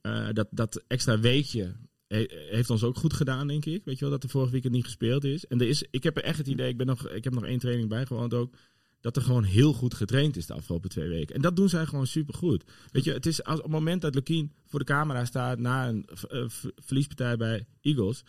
eh, 0.00 0.26
dat, 0.32 0.46
dat 0.50 0.82
extra 0.86 1.18
weekje 1.20 1.72
he- 2.08 2.26
heeft 2.50 2.70
ons 2.70 2.82
ook 2.82 2.96
goed 2.96 3.12
gedaan, 3.12 3.46
denk 3.46 3.64
ik. 3.64 3.82
Weet 3.84 3.94
je 3.98 4.00
wel, 4.04 4.10
dat 4.14 4.22
er 4.22 4.28
vorige 4.28 4.52
weekend 4.52 4.72
niet 4.72 4.84
gespeeld 4.84 5.24
is. 5.24 5.46
En 5.46 5.60
er 5.60 5.68
is, 5.68 5.84
ik 5.90 6.02
heb 6.02 6.16
er 6.16 6.22
echt 6.24 6.38
het 6.38 6.46
idee, 6.48 6.68
ik, 6.68 6.76
ben 6.76 6.86
nog, 6.86 7.08
ik 7.08 7.24
heb 7.24 7.34
nog 7.34 7.44
één 7.44 7.58
training 7.58 7.88
bijgewoond 7.88 8.34
ook, 8.34 8.54
dat 9.06 9.16
er 9.16 9.22
gewoon 9.22 9.44
heel 9.44 9.72
goed 9.72 9.94
getraind 9.94 10.36
is 10.36 10.46
de 10.46 10.54
afgelopen 10.54 10.90
twee 10.90 11.08
weken. 11.08 11.34
En 11.34 11.42
dat 11.42 11.56
doen 11.56 11.68
zij 11.68 11.86
gewoon 11.86 12.06
supergoed. 12.06 12.64
Weet 12.92 13.04
je, 13.04 13.12
het 13.12 13.26
is 13.26 13.44
als, 13.44 13.56
op 13.56 13.62
het 13.62 13.72
moment 13.72 14.00
dat 14.00 14.14
Lukien 14.14 14.52
voor 14.64 14.78
de 14.78 14.84
camera 14.84 15.24
staat 15.24 15.58
na 15.58 15.88
een 15.88 16.08
eh, 16.28 16.44
verliespartij 16.76 17.36
bij 17.36 17.66
Eagles, 17.80 18.24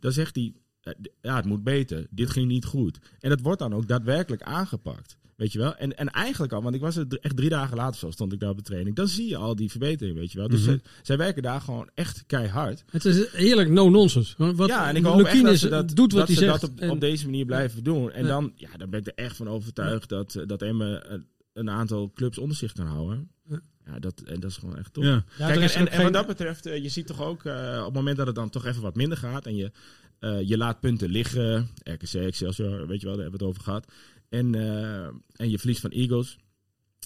dan 0.00 0.12
zegt 0.12 0.34
hij, 0.34 0.52
eh, 0.80 0.92
ja, 1.20 1.36
het 1.36 1.44
moet 1.44 1.62
beter. 1.62 2.06
Dit 2.10 2.30
ging 2.30 2.48
niet 2.48 2.64
goed. 2.64 2.98
En 3.20 3.28
dat 3.28 3.40
wordt 3.40 3.58
dan 3.58 3.74
ook 3.74 3.88
daadwerkelijk 3.88 4.42
aangepakt. 4.42 5.18
Weet 5.38 5.52
je 5.52 5.58
wel? 5.58 5.76
En, 5.76 5.96
en 5.96 6.08
eigenlijk 6.10 6.52
al, 6.52 6.62
want 6.62 6.74
ik 6.74 6.80
was 6.80 6.96
er 6.96 7.06
echt 7.20 7.36
drie 7.36 7.48
dagen 7.48 7.76
later 7.76 7.98
zo, 8.00 8.10
stond 8.10 8.32
ik 8.32 8.40
daar 8.40 8.50
op 8.50 8.56
de 8.56 8.62
training. 8.62 8.96
Dan 8.96 9.08
zie 9.08 9.28
je 9.28 9.36
al 9.36 9.56
die 9.56 9.70
verbetering, 9.70 10.18
weet 10.18 10.32
je 10.32 10.38
wel. 10.38 10.48
Dus 10.48 10.60
Mhm. 10.60 10.68
zij, 10.68 10.80
zij 11.02 11.16
werken 11.16 11.42
daar 11.42 11.60
gewoon 11.60 11.90
echt 11.94 12.24
keihard. 12.26 12.84
Het 12.90 13.04
is 13.04 13.32
heerlijk 13.32 13.68
no-nonsense. 13.70 14.34
Ja, 14.66 14.88
en 14.88 14.96
ik 14.96 15.04
hoop 15.04 15.20
echt 15.24 15.42
dat 15.42 15.52
is, 15.52 15.60
ze 15.60 15.68
dat, 15.68 15.88
doet 15.88 16.12
wat 16.12 16.18
dat 16.20 16.26
hij 16.28 16.36
ze 16.36 16.44
zegt. 16.44 16.60
dat 16.60 16.70
op, 16.70 16.80
En- 16.80 16.90
op 16.90 17.00
deze 17.00 17.24
manier 17.24 17.44
blijven 17.44 17.84
doen. 17.84 18.12
En 18.12 18.22
Ja. 18.22 18.28
dan, 18.28 18.52
ja, 18.56 18.68
dan 18.76 18.90
ben 18.90 19.00
ik 19.00 19.06
er 19.06 19.12
echt 19.14 19.36
van 19.36 19.48
overtuigd 19.48 20.08
dat, 20.08 20.34
eh, 20.34 20.46
dat 20.46 20.62
Emmen 20.62 21.22
een, 21.52 21.70
aantal 21.70 22.10
clubs 22.14 22.38
onder 22.38 22.56
zich 22.56 22.72
kan 22.72 22.86
houden. 22.86 23.30
Ja. 23.48 23.60
Ja, 23.86 23.98
dat, 23.98 24.20
en 24.26 24.40
dat 24.40 24.50
is 24.50 24.56
gewoon 24.56 24.76
echt 24.78 24.92
top. 24.92 25.04
Ja. 25.04 25.24
Ja, 25.38 25.46
Kijk, 25.52 25.70
en, 25.70 25.90
en 25.90 26.02
wat 26.02 26.12
dat 26.12 26.26
betreft, 26.26 26.66
eh, 26.66 26.82
je 26.82 26.88
ziet 26.88 27.06
toch 27.06 27.22
ook 27.22 27.44
eh, 27.44 27.76
op 27.78 27.84
het 27.84 27.94
moment 27.94 28.16
dat 28.16 28.26
het 28.26 28.36
dan 28.36 28.50
toch 28.50 28.66
even 28.66 28.82
wat 28.82 28.94
minder 28.96 29.18
gaat 29.18 29.46
en 29.46 29.56
je, 29.56 29.70
eh, 30.18 30.40
je 30.48 30.56
laat 30.56 30.80
punten 30.80 31.08
liggen, 31.08 31.68
RKC, 31.82 32.14
Excelsior, 32.14 32.86
weet 32.86 33.00
je 33.00 33.06
wel, 33.06 33.14
daar 33.16 33.22
hebben 33.24 33.40
we 33.40 33.46
het 33.46 33.54
over 33.54 33.62
gehad. 33.62 33.86
En, 34.28 34.54
eh, 34.54 35.06
en 35.32 35.50
je 35.50 35.58
verliest 35.58 35.80
van 35.80 35.90
Eagles, 35.90 36.38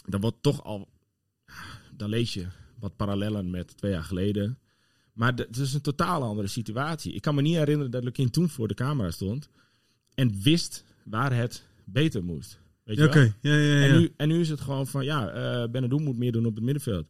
dan 0.05 0.21
wordt 0.21 0.43
toch 0.43 0.65
al, 0.65 0.89
dan 1.97 2.09
lees 2.09 2.35
je 2.35 2.47
wat 2.79 2.97
parallellen 2.97 3.51
met 3.51 3.77
twee 3.77 3.93
jaar 3.93 4.03
geleden. 4.03 4.59
Maar 5.13 5.33
het 5.35 5.57
is 5.57 5.75
een 5.75 5.81
totaal 5.81 6.23
andere 6.23 6.49
situatie. 6.49 7.13
Ik 7.13 7.23
kan 7.23 7.35
me 7.35 7.43
niet 7.43 7.57
herinneren 7.57 7.91
dat 7.91 8.05
Lukien 8.05 8.31
toen 8.31 8.49
voor 8.49 8.69
de 8.69 8.75
camera 8.75 9.11
stond 9.11 9.49
en 10.15 10.43
wist 10.43 10.85
waar 11.05 11.35
het 11.35 11.67
beter 11.85 12.25
moest. 12.25 12.61
Weet 12.85 12.97
je 12.97 13.09
wel? 13.09 13.23
ja, 13.23 13.33
ja, 13.41 13.55
ja. 13.55 13.87
En, 13.87 13.99
nu, 13.99 14.13
en 14.17 14.29
nu 14.29 14.41
is 14.41 14.49
het 14.49 14.61
gewoon 14.61 14.87
van, 14.87 15.05
ja, 15.05 15.29
eh 15.29 15.71
Benadou 15.71 16.03
moet 16.03 16.17
meer 16.17 16.33
doen 16.33 16.47
op 16.47 16.55
het 16.55 16.65
middenveld. 16.65 17.07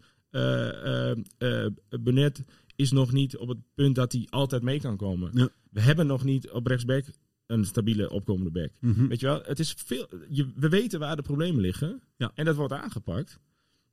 Burnett 2.01 2.43
is 2.77 2.91
nog 2.91 3.13
niet 3.13 3.37
op 3.37 3.49
het 3.49 3.59
punt 3.75 3.95
dat 3.95 4.13
hij 4.13 4.27
altijd 4.31 4.63
mee 4.63 4.81
kan 4.81 4.97
komen. 4.97 5.31
Ja. 5.35 5.49
We 5.71 5.81
hebben 5.81 6.07
nog 6.07 6.25
niet 6.25 6.51
op 6.51 6.67
rechtsback 6.67 7.05
een 7.47 7.65
stabiele 7.65 8.11
opkomende 8.11 8.51
back. 8.51 8.71
Mhm. 8.81 9.07
Weet 9.07 9.21
je 9.21 9.27
wel, 9.27 9.43
het 9.45 9.59
is 9.59 9.75
veel, 9.87 10.09
je, 10.29 10.47
we 10.57 10.69
weten 10.69 10.99
waar 10.99 11.17
de 11.17 11.23
problemen 11.23 11.61
liggen. 11.61 12.01
Ja. 12.17 12.31
En 12.35 12.45
dat 12.45 12.57
wordt 12.57 12.73
aangepakt. 12.73 13.39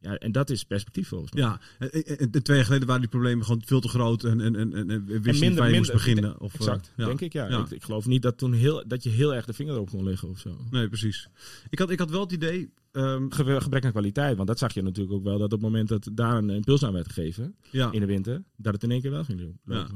Ja, 0.01 0.17
en 0.17 0.31
dat 0.31 0.49
is 0.49 0.63
perspectief 0.63 1.07
volgens 1.07 1.31
mij. 1.31 1.41
Ja, 1.43 1.59
en, 1.79 1.91
en- 1.91 2.17
en 2.31 2.43
twee 2.43 2.55
jaar 2.57 2.65
geleden 2.65 2.87
waren 2.87 3.01
die 3.01 3.09
problemen 3.09 3.45
gewoon 3.45 3.61
veel 3.65 3.79
te 3.79 3.87
groot 3.87 4.23
en, 4.23 4.41
en, 4.41 4.55
en, 4.55 4.73
en, 4.73 4.89
en 4.89 5.05
wist 5.05 5.23
niet 5.25 5.39
minder- 5.39 5.59
waar 5.59 5.69
je 5.71 5.77
moest 5.77 5.91
beginnen. 5.91 6.39
Of, 6.39 6.53
eh, 6.53 6.59
Exact, 6.59 6.93
ja. 6.97 7.05
denk 7.05 7.21
ik. 7.21 7.33
Ja. 7.33 7.49
Ja. 7.49 7.59
Ik, 7.59 7.69
ik 7.71 7.83
geloof 7.83 8.05
niet 8.05 8.21
dat, 8.21 8.37
toen 8.37 8.53
heel, 8.53 8.83
dat 8.87 9.03
je 9.03 9.09
heel 9.09 9.35
erg 9.35 9.45
de 9.45 9.53
vinger 9.53 9.73
erop 9.73 9.89
kon 9.89 10.03
leggen 10.03 10.29
of 10.29 10.39
zo. 10.39 10.57
Nee, 10.71 10.87
precies. 10.87 11.29
Ik 11.69 11.79
had, 11.79 11.89
ik 11.89 11.99
had 11.99 12.09
wel 12.09 12.21
het 12.21 12.31
idee, 12.31 12.69
ehm, 12.91 13.29
Ge- 13.29 13.61
Gebrek 13.61 13.85
aan 13.85 13.91
kwaliteit, 13.91 14.35
want 14.35 14.47
dat 14.47 14.59
zag 14.59 14.73
je 14.73 14.81
natuurlijk 14.81 15.15
ook 15.15 15.23
wel. 15.23 15.37
Dat 15.37 15.43
op 15.45 15.51
het 15.51 15.61
moment 15.61 15.87
dat 15.89 16.09
daar 16.13 16.37
een 16.37 16.49
impuls 16.49 16.83
aan 16.83 16.93
werd 16.93 17.07
gegeven 17.11 17.55
ja, 17.71 17.91
in 17.91 17.99
de 17.99 18.05
winter, 18.05 18.43
dat 18.55 18.73
het 18.73 18.83
in 18.83 18.91
één 18.91 19.01
keer 19.01 19.11
wel 19.11 19.23
ging. 19.23 19.57
Ja. 19.65 19.87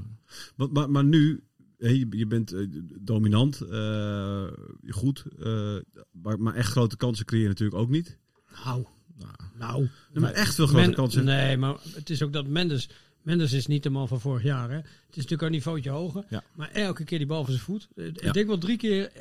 maar, 0.55 0.69
maar, 0.71 0.89
maar 0.89 1.03
nu, 1.03 1.43
je, 1.89 2.25
bent 2.27 2.51
eh, 2.53 2.67
dominant, 3.01 3.61
eh, 3.61 4.47
goed, 4.89 5.23
eh, 5.39 5.75
maar, 6.11 6.39
maar 6.39 6.53
echt 6.55 6.71
grote 6.71 6.97
kansen 6.97 7.25
creëer 7.25 7.41
je 7.41 7.47
natuurlijk 7.47 7.77
ook 7.81 7.89
niet. 7.89 8.17
Nou, 8.65 8.85
Nou, 9.19 9.31
nou. 9.57 9.89
Maar 10.13 10.31
echt 10.31 10.55
veel 10.55 10.67
grote 10.67 10.85
Men- 10.85 10.95
kansen. 10.95 11.25
Nee, 11.25 11.57
maar 11.57 11.75
het 11.95 12.09
is 12.09 12.21
ook 12.23 12.33
dat 12.33 12.47
Mendes... 12.47 12.89
Mendes 13.21 13.53
is 13.53 13.67
niet 13.67 13.83
de 13.83 13.89
man 13.89 14.07
van 14.07 14.19
vorig 14.21 14.43
jaar. 14.43 14.69
Hè. 14.69 14.75
Het 14.75 14.85
is 15.09 15.15
natuurlijk 15.15 15.41
een 15.41 15.51
niveautje 15.51 15.89
hoger. 15.89 16.25
Ja. 16.29 16.43
Maar 16.55 16.71
elke 16.71 17.03
keer 17.03 17.17
die 17.17 17.27
bal 17.27 17.43
van 17.43 17.53
zijn 17.53 17.65
voet. 17.65 17.87
Ja. 17.95 18.03
Ik 18.03 18.33
denk 18.33 18.47
wel 18.47 18.57
drie 18.57 18.77
keer... 18.77 19.11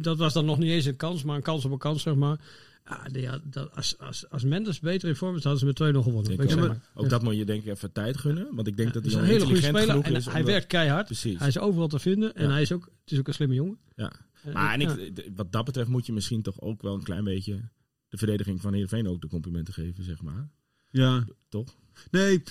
Dat 0.00 0.18
was 0.18 0.32
dan 0.32 0.44
nog 0.44 0.58
niet 0.58 0.70
eens 0.70 0.84
een 0.84 0.96
kans, 0.96 1.22
maar 1.24 1.36
een 1.36 1.42
kans 1.42 1.64
op 1.64 1.70
een 1.72 1.78
kans, 1.78 2.02
zeg 2.02 2.14
maar. 2.14 2.40
Ah, 2.84 3.04
die 3.12 3.28
had- 3.28 3.40
dat, 3.44 3.74
als, 3.76 3.98
als, 3.98 4.30
als 4.30 4.44
Mendes 4.44 4.80
beter 4.80 5.08
in 5.08 5.16
vorm 5.16 5.36
is, 5.36 5.42
hadden 5.44 5.60
ze 5.60 5.66
met 5.84 5.94
2-0 5.94 5.98
gewonnen. 6.02 6.48
je 6.48 6.76
ook. 6.94 7.08
dat 7.08 7.22
moet 7.22 7.36
je 7.36 7.44
denk 7.44 7.62
ik 7.62 7.68
even 7.68 7.92
tijd 7.92 8.16
gunnen. 8.16 8.48
Want 8.54 8.66
ik 8.66 8.76
denk 8.76 8.88
Ja, 8.94 9.00
dat 9.00 9.12
hij 9.12 9.20
een 9.20 9.26
hele 9.26 9.44
goede 9.44 9.60
speler. 9.62 10.00
En 10.04 10.14
is. 10.14 10.26
hij 10.26 10.44
werkt 10.44 10.66
keihard. 10.66 11.06
Precies. 11.06 11.38
Hij 11.38 11.48
is 11.48 11.58
overal 11.58 11.88
te 11.88 11.98
vinden. 11.98 12.34
En 12.34 12.44
Ja. 12.46 12.50
hij 12.50 12.62
is 12.62 12.72
ook, 12.72 12.84
het 13.04 13.12
is 13.12 13.18
ook 13.18 13.28
een 13.28 13.34
slimme 13.34 13.54
jongen. 13.54 13.78
Ja. 13.96 14.12
Maar 14.52 14.72
en 14.74 14.80
ja. 14.80 14.96
ik, 14.96 15.30
wat 15.34 15.52
dat 15.52 15.64
betreft 15.64 15.88
moet 15.88 16.06
je 16.06 16.12
misschien 16.12 16.42
toch 16.42 16.60
ook 16.60 16.82
wel 16.82 16.94
een 16.94 17.02
klein 17.02 17.24
beetje 17.24 17.60
de 18.08 18.16
verdediging 18.16 18.60
van 18.60 18.72
Heerenveen 18.72 19.08
ook 19.08 19.20
de 19.20 19.28
complimenten 19.28 19.74
geven, 19.74 20.04
zeg 20.04 20.22
maar. 20.22 20.50
Ja, 20.90 21.24
Toch? 21.48 21.74
nee, 22.10 22.42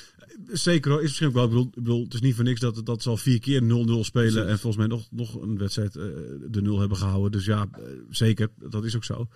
zeker 0.48 0.92
hoor. 0.92 1.00
Is 1.00 1.06
misschien 1.06 1.28
ook 1.28 1.34
wel, 1.34 1.44
ik 1.44 1.50
bedoel, 1.50 1.66
ik 1.68 1.74
bedoel, 1.74 2.04
het 2.04 2.14
is 2.14 2.22
niet 2.22 2.36
voor 2.36 2.44
niks 2.44 2.60
dat, 2.60 2.86
dat 2.86 3.02
ze 3.02 3.10
al 3.10 3.18
vier 3.18 3.40
keer 3.40 3.62
0-0 3.62 3.66
spelen 4.00 4.48
en 4.48 4.60
volgens 4.60 4.78
mij 4.78 4.88
nog, 4.88 5.08
nog 5.12 5.42
een 5.42 5.58
wedstrijd 5.58 5.96
eh, 5.96 6.04
de 6.50 6.62
0 6.62 6.80
hebben 6.80 6.98
gehouden. 6.98 7.32
Dus 7.32 7.46
ja, 7.46 7.68
eh, 7.72 7.82
zeker, 8.10 8.50
dat 8.56 8.86
is 8.86 8.96
ook 8.96 9.04
zo. 9.04 9.28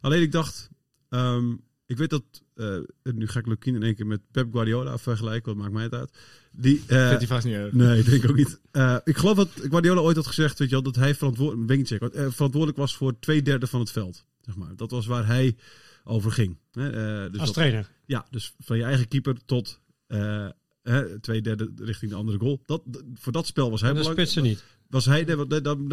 Alleen 0.00 0.22
ik 0.22 0.32
dacht, 0.32 0.70
ehm, 1.08 1.52
ik 1.86 1.96
weet 1.96 2.10
dat, 2.10 2.24
eh, 2.54 2.78
nu 3.02 3.26
ga 3.26 3.38
ik 3.38 3.46
Lukien 3.46 3.74
in 3.74 3.82
één 3.82 3.94
keer 3.94 4.06
met 4.06 4.20
Pep 4.30 4.52
Guardiola 4.52 4.98
vergelijken, 4.98 5.52
wat 5.52 5.62
maakt 5.62 5.74
mij 5.74 5.82
het 5.82 5.94
uit. 5.94 6.10
Die, 6.52 6.82
eh, 6.86 7.08
Vindt 7.08 7.18
hij 7.18 7.26
vast 7.26 7.44
niet 7.44 7.54
erg. 7.54 7.72
Nee, 7.72 7.98
ik 8.02 8.10
denk 8.10 8.30
ook 8.30 8.36
niet. 8.36 8.60
Ik 9.04 9.16
geloof 9.16 9.36
dat 9.36 9.48
Guardiola 9.54 10.00
ooit 10.00 10.16
had 10.16 10.26
gezegd, 10.26 10.58
weet 10.58 10.68
je 10.68 10.74
wel, 10.74 10.84
dat 10.84 10.96
hij 10.96 11.14
verantwoordelijk, 11.14 11.90
ik 11.90 12.10
verantwoordelijk 12.12 12.76
was 12.76 12.96
voor 12.96 13.18
twee 13.18 13.42
derde 13.42 13.66
van 13.66 13.80
het 13.80 13.90
veld. 13.90 14.24
Zeg 14.40 14.56
maar. 14.56 14.76
Dat 14.76 14.90
was 14.90 15.06
waar 15.06 15.26
hij 15.26 15.56
over 16.04 16.32
ging. 16.32 16.58
Hè, 16.72 16.90
eh, 16.90 17.30
dus 17.30 17.38
Als 17.40 17.48
dat- 17.48 17.54
trainer. 17.54 17.90
ja, 18.06 18.26
dus 18.30 18.54
van 18.58 18.76
je 18.76 18.82
eigen 18.84 19.08
keeper 19.08 19.36
tot 19.44 19.80
eh, 20.06 20.48
hè, 20.82 21.20
twee 21.20 21.42
derde 21.42 21.70
richting 21.76 22.10
de 22.10 22.16
andere 22.16 22.38
goal. 22.38 22.62
Dat, 22.66 22.82
voor 23.14 23.32
dat 23.32 23.46
spel 23.46 23.70
was 23.70 23.80
hij 23.80 23.88
En 23.90 23.94
de 23.96 24.00
belangrijk. 24.00 24.30
spitsen 24.30 24.50
niet. 24.52 24.64
Was 24.88 25.04
hij, 25.04 25.24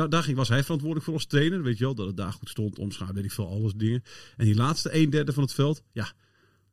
daar, 0.10 0.24
ging, 0.24 0.38
was 0.38 0.50
hij 0.50 0.62
verantwoordelijk 0.64 1.06
voor 1.06 1.14
als 1.14 1.26
trainer. 1.26 1.64
Weet 1.64 1.78
je 1.78 1.84
wel, 1.84 1.96
dat 1.96 2.08
het 2.08 2.18
daar 2.18 2.34
goed 2.34 2.50
stond, 2.50 2.80
omschaal, 2.80 3.14
weet 3.14 3.24
ik 3.24 3.32
veel, 3.32 3.48
alles 3.48 3.74
dingen. 3.74 4.04
En 4.38 4.46
die 4.46 4.56
laatste 4.56 4.96
een 4.96 5.10
derde 5.10 5.34
van 5.34 5.44
het 5.44 5.54
veld, 5.54 5.84
ja, 5.92 6.12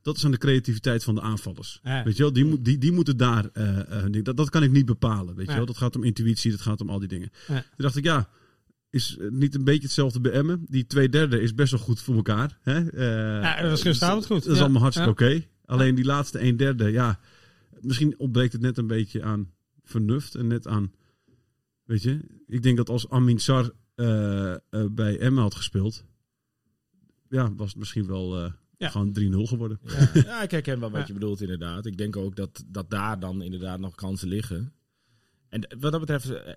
dat 0.02 0.16
is 0.16 0.24
aan 0.24 0.30
de 0.30 0.38
creativiteit 0.38 1.04
van 1.04 1.14
de 1.14 1.20
aanvallers. 1.20 1.80
Ja. 1.82 2.04
Weet 2.04 2.16
je 2.16 2.22
wel, 2.22 2.32
die, 2.32 2.44
moet- 2.44 2.64
die, 2.64 2.78
die 2.78 2.92
moeten 2.92 3.16
daar, 3.16 3.48
hun 3.52 4.12
ding- 4.12 4.24
dat, 4.24 4.36
dat 4.36 4.50
kan 4.50 4.62
ik 4.62 4.70
niet 4.70 4.86
bepalen. 4.86 5.34
Weet 5.34 5.46
je 5.48 5.54
wel, 5.56 5.66
dat 5.66 5.76
gaat 5.78 5.96
om 5.96 6.04
intuïtie, 6.04 6.50
dat 6.50 6.60
gaat 6.60 6.80
om 6.80 6.90
al 6.90 6.98
die 6.98 7.08
dingen. 7.08 7.30
Ja. 7.48 7.54
Toen 7.54 7.64
dacht 7.76 7.96
ik, 7.96 8.04
ja, 8.04 8.28
is 8.96 9.16
het 9.20 9.32
niet 9.32 9.54
een 9.54 9.64
beetje 9.64 9.82
hetzelfde 9.82 10.20
bij 10.20 10.32
Emmen? 10.32 10.64
Die 10.68 10.86
twee 10.86 11.08
derde 11.08 11.40
is 11.40 11.54
best 11.54 11.70
wel 11.70 11.80
goed 11.80 12.00
voor 12.00 12.14
elkaar. 12.14 12.58
Hè? 12.62 12.90
Eh, 12.90 13.42
Ja, 13.42 13.60
dat 13.60 13.70
was 13.70 13.82
gisteravond 13.82 14.26
goed. 14.26 14.42
Dat 14.42 14.52
is 14.52 14.56
Ja. 14.58 14.62
allemaal 14.64 14.82
hartstikke 14.82 15.24
Ja. 15.24 15.30
oké. 15.34 15.46
Alleen 15.64 15.94
die 15.94 16.04
laatste 16.04 16.40
een 16.40 16.56
derde, 16.56 16.90
ja, 16.90 17.20
misschien 17.80 18.18
ontbreekt 18.18 18.52
het 18.52 18.62
net 18.62 18.78
een 18.78 18.86
beetje 18.86 19.22
aan 19.22 19.50
vernuft 19.82 20.34
en 20.34 20.46
net 20.46 20.66
aan, 20.66 20.92
weet 21.84 22.02
je, 22.02 22.18
ik 22.46 22.62
denk 22.62 22.76
dat 22.76 22.88
als 22.88 23.08
Amin 23.08 23.38
Sar 23.38 23.70
eh, 23.94 24.52
eh, 24.52 24.58
bij 24.90 25.18
Emma 25.18 25.40
had 25.42 25.54
gespeeld, 25.54 26.04
ja, 27.28 27.54
was 27.54 27.68
het 27.68 27.78
misschien 27.78 28.06
wel 28.06 28.42
eh, 28.44 28.52
Ja. 28.78 28.88
gewoon 28.88 29.12
3-0 29.12 29.46
geworden. 29.46 29.78
Ja, 29.82 30.10
ja, 30.14 30.42
ik 30.42 30.50
herken 30.50 30.80
wel 30.80 30.90
wat 30.90 31.00
Ja. 31.00 31.06
je 31.06 31.12
bedoelt 31.12 31.40
inderdaad. 31.40 31.86
Ik 31.86 31.96
denk 31.96 32.16
ook 32.16 32.36
dat, 32.36 32.64
dat 32.66 32.90
daar 32.90 33.20
dan 33.20 33.42
inderdaad 33.42 33.78
nog 33.80 33.94
kansen 33.94 34.28
liggen. 34.28 34.72
En 35.56 35.78
wat 35.80 35.90
dat 35.92 36.00
betreft 36.00 36.30
eh, 36.30 36.52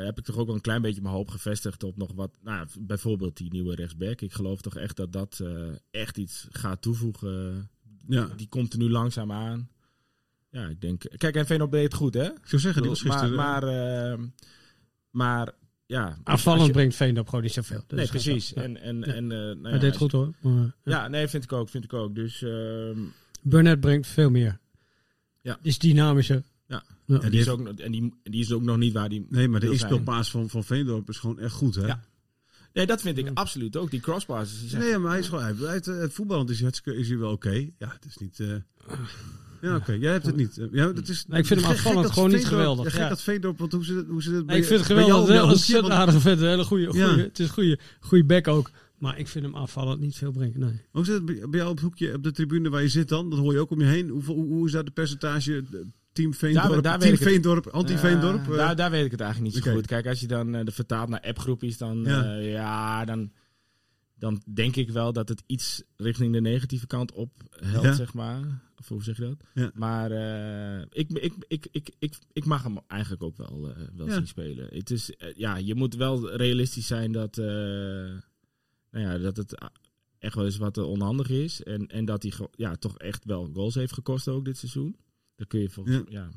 eh, 0.00 0.04
heb 0.04 0.18
ik 0.18 0.24
toch 0.24 0.36
ook 0.36 0.46
wel 0.46 0.54
een 0.54 0.60
klein 0.60 0.82
beetje 0.82 1.02
mijn 1.02 1.14
hoop 1.14 1.28
gevestigd 1.28 1.82
op 1.82 1.96
nog 1.96 2.12
wat, 2.14 2.30
nou, 2.42 2.66
bijvoorbeeld 2.80 3.36
die 3.36 3.50
nieuwe 3.52 3.74
rechtsback. 3.74 4.20
Ik 4.20 4.32
geloof 4.32 4.60
toch 4.60 4.76
echt 4.76 4.96
dat 4.96 5.12
dat 5.12 5.40
eh, 5.42 5.68
echt 5.90 6.16
iets 6.18 6.46
gaat 6.50 6.82
toevoegen. 6.82 7.68
Ja, 8.06 8.28
Die 8.36 8.48
komt 8.48 8.72
er 8.72 8.78
nu 8.78 8.90
langzaam 8.90 9.32
aan. 9.32 9.68
Ja, 10.50 10.66
ik 10.66 10.80
denk. 10.80 11.02
Kijk, 11.16 11.34
en 11.36 11.46
Veenop 11.46 11.70
deed 11.70 11.82
het 11.82 11.94
goed, 11.94 12.14
hè? 12.14 12.24
ik 12.24 12.40
zou 12.46 12.60
zeggen, 12.60 12.82
die 12.82 12.90
was 12.90 13.02
maar, 13.02 13.12
gisteren... 13.18 13.36
maar, 13.36 13.62
eh, 14.12 14.18
maar 15.10 15.52
ja. 15.86 16.18
Aanvallend 16.24 16.66
je- 16.66 16.72
brengt 16.72 16.94
Veendorp 16.94 17.28
gewoon 17.28 17.44
niet 17.44 17.52
zoveel. 17.52 17.84
Dus 17.86 17.98
Nee, 17.98 18.08
precies. 18.08 18.52
En, 18.52 18.76
en, 18.80 18.98
Ja. 18.98 19.04
en, 19.06 19.32
eh, 19.32 19.38
nou 19.38 19.62
Hij 19.62 19.72
ja, 19.72 19.78
deed 19.78 19.88
als- 19.88 19.96
goed 19.96 20.12
hoor. 20.12 20.34
Maar, 20.40 20.52
ja. 20.62 20.72
Ja, 20.84 21.08
nee, 21.08 21.28
vind 21.28 21.44
ik 21.44 21.52
ook. 21.52 21.68
Vind 21.68 21.84
ik 21.84 21.92
ook. 21.92 22.14
Dus 22.14 22.42
ehm, 22.42 22.98
Burnett 23.42 23.80
brengt 23.80 24.06
veel 24.06 24.30
meer. 24.30 24.58
Ja. 25.40 25.58
Is 25.62 25.78
dynamischer. 25.78 26.42
Ja. 27.18 27.20
En 27.20 27.30
die, 27.30 27.40
is 27.40 27.48
ook, 27.48 27.60
nog- 27.60 27.74
en, 27.74 27.92
die, 27.92 28.02
en 28.22 28.30
die 28.30 28.40
is 28.40 28.52
ook 28.52 28.62
nog 28.62 28.76
niet 28.76 28.92
waar 28.92 29.08
die. 29.08 29.26
Nee, 29.28 29.48
maar 29.48 29.60
de 29.60 29.70
inspeelpaas 29.70 30.30
van, 30.30 30.48
van 30.48 30.64
Veendorp 30.64 31.08
is 31.08 31.18
gewoon 31.18 31.38
echt 31.38 31.52
goed, 31.54 31.74
hè? 31.74 31.86
Ja. 31.86 32.00
Nee, 32.72 32.86
dat 32.86 33.00
vind 33.00 33.18
ik 33.18 33.30
absoluut 33.34 33.76
ook. 33.76 33.90
Die 33.90 34.00
crossbars. 34.00 34.72
Nee, 34.72 34.98
maar 34.98 35.10
hij 35.10 35.20
is 35.20 35.28
gewoon, 35.28 35.44
hij 35.44 35.54
hij 35.60 35.72
heeft, 35.72 36.14
voetballend 36.14 36.50
is 36.50 36.62
is 36.84 37.08
hij 37.08 37.18
wel 37.18 37.30
oké. 37.32 37.50
Ja, 37.78 37.88
het 37.88 38.04
is 38.04 38.16
niet... 38.16 38.40
eh, 38.40 38.48
Ja, 39.60 39.76
oké. 39.76 39.92
Jij 39.92 40.12
hebt 40.12 40.26
het 40.26 40.36
niet. 40.36 40.58
Eh, 40.58 40.66
Ja, 40.72 40.92
het 40.92 41.08
is, 41.08 41.26
Nee, 41.26 41.40
ik 41.40 41.46
vind 41.46 41.60
hem 41.60 41.70
aanvallend 41.70 42.02
dat 42.02 42.12
gewoon 42.12 42.30
niet 42.30 42.46
geweldig, 42.46 42.84
Ja, 42.84 42.90
gek 42.90 43.00
ja. 43.00 43.08
dat 43.08 43.22
Veendorp, 43.22 43.58
want 43.58 43.72
hoe 43.72 43.84
zit 43.84 43.96
het, 43.96 44.06
hoe 44.08 44.22
zit 44.22 44.34
het 44.34 44.46
Nee, 44.46 44.58
ik 44.58 44.64
vind 44.64 44.78
het 44.80 44.88
jou 44.88 45.00
geweldig. 45.00 45.26
jouw 45.28 45.34
een 45.34 45.40
hoekje? 45.40 45.54
ontzettend 45.56 45.86
Want- 45.88 46.00
aardige 46.00 46.20
vent. 46.20 46.40
Een 46.40 46.48
hele 46.48 46.64
goede, 46.64 46.90
Ja. 46.92 47.16
Het 47.16 47.38
is 47.38 47.46
een 47.46 47.52
goede, 47.52 47.78
goede 48.00 48.24
back 48.24 48.48
ook. 48.48 48.70
Maar 48.98 49.18
ik 49.18 49.28
vind 49.28 49.44
hem 49.44 49.56
aanvallend 49.56 50.00
niet 50.00 50.16
veel 50.16 50.30
brengen. 50.32 50.60
Nee. 50.60 50.80
Hoe 50.90 51.04
zit 51.04 51.14
het 51.14 51.24
bij 51.24 51.58
jou 51.58 51.68
op 51.70 51.74
het 51.74 51.84
hoekje, 51.84 52.14
op 52.14 52.22
de 52.22 52.32
tribune 52.32 52.68
waar 52.70 52.82
je 52.82 52.88
zit 52.88 53.08
dan? 53.08 53.30
Dat 53.30 53.38
hoor 53.38 53.52
je 53.52 53.58
ook 53.58 53.70
om 53.70 53.80
je 53.80 53.86
heen. 53.86 54.08
Hoe, 54.08 54.22
hoe 54.24 54.66
is 54.66 54.72
daar 54.72 54.84
de 54.84 54.90
percentage? 54.90 55.64
Eh, 56.10 56.16
Team 56.16 56.34
Veendorp, 56.34 56.68
Daar- 56.72 56.82
daar 56.82 56.98
team. 56.98 57.16
Veendorp, 57.16 57.66
anti-Veendorp? 57.66 58.44
Ja, 58.46 58.50
Eh, 58.50 58.56
daar, 58.56 58.76
daar 58.76 58.90
weet 58.90 59.04
ik 59.04 59.10
het 59.10 59.20
eigenlijk 59.20 59.54
niet 59.54 59.64
zo 59.64 59.72
goed. 59.72 59.86
Kijk, 59.86 60.06
als 60.06 60.20
je 60.20 60.26
dan 60.26 60.54
eh, 60.54 60.64
de 60.64 60.72
vertaalt 60.72 61.08
naar 61.08 61.20
appgroepjes, 61.20 61.78
dan 61.78 62.02
Ja. 62.04 62.22
ja. 62.34 62.38
ja, 62.38 63.04
dan, 63.04 63.32
dan 64.14 64.42
denk 64.54 64.76
ik 64.76 64.90
wel 64.90 65.12
dat 65.12 65.28
het 65.28 65.42
iets 65.46 65.82
richting 65.96 66.32
de 66.32 66.40
negatieve 66.40 66.86
kant 66.86 67.12
op 67.12 67.30
helpt, 67.50 67.86
Ja. 67.86 67.92
zeg 67.94 68.14
maar. 68.14 68.68
Of 68.78 68.88
hoe 68.88 69.02
zeg 69.02 69.16
je 69.16 69.22
dat? 69.22 69.36
Ja. 69.54 69.70
Maar 69.74 70.10
eh, 70.10 70.86
ik, 70.90 71.10
ik, 71.10 71.32
ik, 71.48 71.66
ik, 71.70 71.90
ik, 71.98 72.14
ik 72.32 72.44
mag 72.44 72.62
hem 72.62 72.78
eigenlijk 72.86 73.22
ook 73.22 73.36
wel, 73.36 73.68
eh, 73.70 73.76
wel 73.96 74.10
zien 74.10 74.26
spelen. 74.26 74.66
Het 74.70 74.90
is, 74.90 75.16
eh, 75.16 75.28
ja, 75.36 75.56
je 75.56 75.74
moet 75.74 75.94
wel 75.94 76.30
realistisch 76.36 76.86
zijn 76.86 77.12
dat, 77.12 77.38
eh, 77.38 77.46
nou 77.46 79.04
ja, 79.06 79.18
dat 79.18 79.36
het 79.36 79.54
echt 80.18 80.34
wel 80.34 80.44
eens 80.44 80.56
wat 80.56 80.78
eh, 80.78 80.88
onhandig 80.88 81.28
is. 81.30 81.62
En, 81.62 81.86
en 81.86 82.04
dat 82.04 82.22
hij 82.22 82.32
ja, 82.52 82.74
toch 82.76 82.98
echt 82.98 83.24
wel 83.24 83.50
goals 83.52 83.74
heeft 83.74 83.92
gekost 83.92 84.28
ook 84.28 84.44
dit 84.44 84.56
seizoen. 84.58 84.96
Dat 85.40 85.48
kun 85.48 85.60
je 85.60 85.68
volgens 85.70 85.96
Ja. 85.96 86.02
ja. 86.08 86.28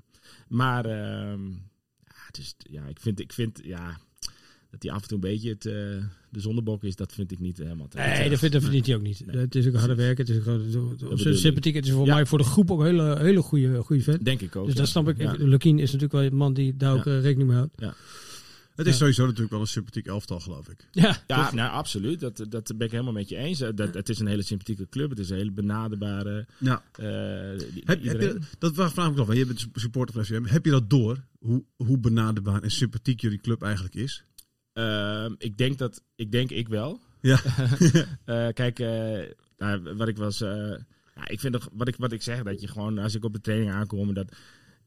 Maar 0.47 0.85
ehm, 0.85 1.49
ja, 1.49 2.21
het 2.27 2.37
is, 2.37 2.55
ja, 2.57 2.85
ik 2.85 2.99
vind, 2.99 3.19
ik 3.19 3.33
vind, 3.33 3.59
ja, 3.63 3.97
dat 4.69 4.83
hij 4.83 4.91
af 4.91 5.01
en 5.01 5.07
toe 5.07 5.17
een 5.17 5.29
beetje 5.29 5.49
het, 5.49 5.65
eh, 5.65 5.73
de 6.29 6.39
zondebok 6.39 6.83
is, 6.83 6.95
dat 6.95 7.13
vind 7.13 7.31
ik 7.31 7.39
niet 7.39 7.57
helemaal 7.57 7.87
terecht. 7.87 8.19
Nee, 8.19 8.29
dat, 8.29 8.39
vindt, 8.39 8.53
dat 8.61 8.85
hij 8.85 8.95
ook 8.95 9.01
niet. 9.01 9.25
Nee. 9.25 9.37
Het 9.37 9.55
is 9.55 9.67
ook 9.67 9.75
harde 9.75 9.95
werken. 9.95 10.25
Het 10.25 10.35
is 11.19 11.25
ik. 11.25 11.35
sympathiek. 11.37 11.75
Het 11.75 11.85
is 11.85 11.91
voor 11.91 12.05
Ja. 12.05 12.13
mij 12.13 12.25
voor 12.25 12.37
de 12.37 12.43
groep 12.43 12.71
ook 12.71 12.79
een 12.79 12.85
hele, 12.85 13.17
hele 13.19 13.41
goede, 13.41 13.81
goede 13.83 14.03
vent. 14.03 14.25
Denk 14.25 14.41
ik 14.41 14.55
ook. 14.55 14.65
Dus 14.65 14.73
ja. 14.73 14.79
dat 14.79 14.89
snap 14.89 15.07
ik. 15.07 15.17
Ja. 15.17 15.35
Lukien 15.37 15.75
is 15.79 15.85
natuurlijk 15.85 16.11
wel 16.13 16.23
een 16.23 16.35
man 16.35 16.53
die 16.53 16.77
daar 16.77 16.93
ook 16.93 17.05
Ja. 17.05 17.11
eh, 17.15 17.21
rekening 17.21 17.49
mee 17.49 17.57
houdt. 17.57 17.81
Het 18.75 18.85
is 18.85 18.91
Ja. 18.91 18.97
sowieso 18.99 19.23
natuurlijk 19.23 19.51
wel 19.51 19.59
een 19.61 19.67
sympathiek 19.67 20.07
elftal, 20.07 20.39
geloof 20.39 20.69
ik. 20.69 20.87
Ja, 20.91 21.17
Ja, 21.27 21.53
nou, 21.53 21.71
absoluut. 21.71 22.19
Dat, 22.19 22.45
dat 22.49 22.71
ben 22.77 22.85
ik 22.87 22.91
helemaal 22.91 23.13
met 23.13 23.29
je 23.29 23.35
eens. 23.35 23.61
Eh, 23.61 23.69
Dat, 23.75 23.93
het 23.93 24.09
is 24.09 24.19
een 24.19 24.27
hele 24.27 24.41
sympathieke 24.41 24.89
club. 24.89 25.09
Het 25.09 25.19
is 25.19 25.29
een 25.29 25.37
hele 25.37 25.51
benaderbare. 25.51 26.45
Ja. 26.57 26.83
eh, 26.91 27.59
die- 27.73 27.83
Heb, 27.85 28.01
je, 28.03 28.39
dat 28.59 28.73
vraag 28.75 29.09
ik 29.09 29.15
nog 29.15 29.27
wel. 29.27 29.35
Je 29.35 29.45
bent 29.45 29.67
supporter 29.73 30.15
van 30.15 30.23
FCM. 30.25 30.43
Heb 30.53 30.65
je 30.65 30.71
dat 30.71 30.89
door? 30.89 31.23
Hoe, 31.39 31.63
hoe 31.75 31.97
benaderbaar 31.97 32.61
en 32.61 32.71
sympathiek 32.71 33.21
jullie 33.21 33.39
club 33.41 33.61
eigenlijk 33.63 33.95
is? 33.95 34.23
Ehm, 34.73 35.33
ik 35.37 35.57
denk 35.57 35.77
dat 35.77 36.03
ik 36.15 36.31
denk 36.31 36.49
ik 36.49 36.67
wel. 36.67 36.99
Ja. 37.21 37.39
Eh, 38.25 38.47
kijk, 38.53 38.79
eh, 38.79 39.19
nou, 39.57 39.95
wat 39.95 40.07
ik 40.07 40.17
was. 40.17 40.41
eh, 40.41 40.49
ja, 41.15 41.27
ik 41.27 41.39
vind 41.39 41.53
toch, 41.53 41.69
wat 41.73 41.87
ik, 41.87 41.95
wat 41.97 42.11
ik 42.11 42.21
zeg, 42.21 42.43
dat 42.43 42.61
je 42.61 42.67
gewoon 42.67 42.97
als 42.97 43.15
ik 43.15 43.23
op 43.23 43.33
de 43.33 43.41
training 43.41 43.71
aankom 43.71 44.13
dat. 44.13 44.35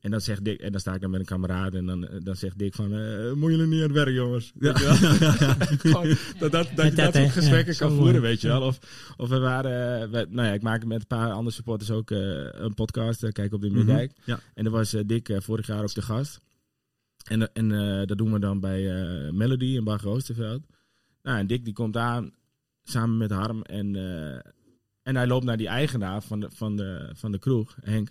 En 0.00 0.11
dan 0.11 0.20
zegt 0.20 0.44
Dick, 0.44 0.61
en 0.61 0.70
dan 0.72 0.80
sta 0.80 0.94
ik 0.94 1.00
dan 1.00 1.11
met 1.11 1.20
een 1.20 1.26
kameraad 1.26 1.74
en 1.74 1.87
dan, 1.87 2.06
eh, 2.09 2.16
dan 2.22 2.37
zegt 2.37 2.59
Dick 2.59 2.74
van, 2.74 2.92
eh 2.94 3.32
moet 3.32 3.50
jullie 3.50 3.66
niet 3.66 3.74
aan 3.82 3.88
het 3.88 3.92
werk, 3.92 4.14
jongens? 4.14 4.52
Gewoon 4.59 6.09
dat, 6.38 6.52
dat, 6.52 6.68
dat, 6.74 6.87
je 6.87 6.92
dat, 6.94 7.14
soort 7.14 7.30
gesprekken 7.30 7.72
Ja, 7.72 7.78
kan 7.78 7.88
voeren, 7.90 8.04
mooi. 8.14 8.20
weet 8.20 8.40
je 8.40 8.48
wel. 8.48 8.62
Of, 8.62 8.78
of 9.16 9.28
we 9.28 9.38
waren, 9.38 10.11
we- 10.11 10.26
nou 10.30 10.46
ja, 10.48 10.52
ik 10.54 10.62
maak 10.62 10.85
met 10.85 11.00
een 11.00 11.06
paar 11.06 11.30
andere 11.32 11.54
supporters 11.56 11.90
ook 11.90 12.11
eh, 12.11 12.18
een 12.52 12.74
podcast, 12.74 13.32
Kijk 13.32 13.52
op 13.52 13.61
de 13.61 13.70
Middijk. 13.70 14.12
Ja. 14.24 14.40
En 14.54 14.64
daar 14.64 14.72
was 14.72 14.90
Dick 15.06 15.28
eh, 15.28 15.40
vorig 15.40 15.66
jaar 15.66 15.82
ook 15.82 15.94
de 15.94 16.02
gast. 16.02 16.40
En, 17.28 17.52
en 17.54 17.72
eh, 17.72 18.06
dat 18.06 18.18
doen 18.18 18.32
we 18.32 18.38
dan 18.38 18.61
bij 18.61 19.00
eh, 19.26 19.32
Melody 19.32 19.64
in 19.66 19.85
Bag 19.85 20.04
Oosterveld. 20.04 20.62
Nou, 21.22 21.38
en 21.38 21.46
Dick 21.46 21.64
die 21.64 21.72
komt 21.74 21.96
aan 21.96 22.32
samen 22.85 23.16
met 23.16 23.30
Harm. 23.30 23.62
En, 23.62 23.96
eh, 23.96 24.35
en 25.02 25.16
hij 25.16 25.26
loopt 25.26 25.44
naar 25.44 25.56
die 25.56 25.68
eigenaar 25.68 26.22
van 26.22 26.40
de, 26.40 26.48
van 26.50 26.76
de, 26.76 27.11
van 27.14 27.32
de 27.32 27.38
kroeg, 27.38 27.76
Henk. 27.80 28.11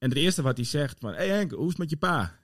En 0.00 0.08
het 0.08 0.18
eerste 0.18 0.42
wat 0.42 0.56
hij 0.56 0.66
zegt 0.66 0.96
van... 1.00 1.10
Hé 1.10 1.16
hey 1.16 1.28
Henk, 1.28 1.50
hoe 1.50 1.62
is 1.62 1.68
het 1.68 1.78
met 1.78 1.90
je 1.90 1.96
pa? 1.96 2.38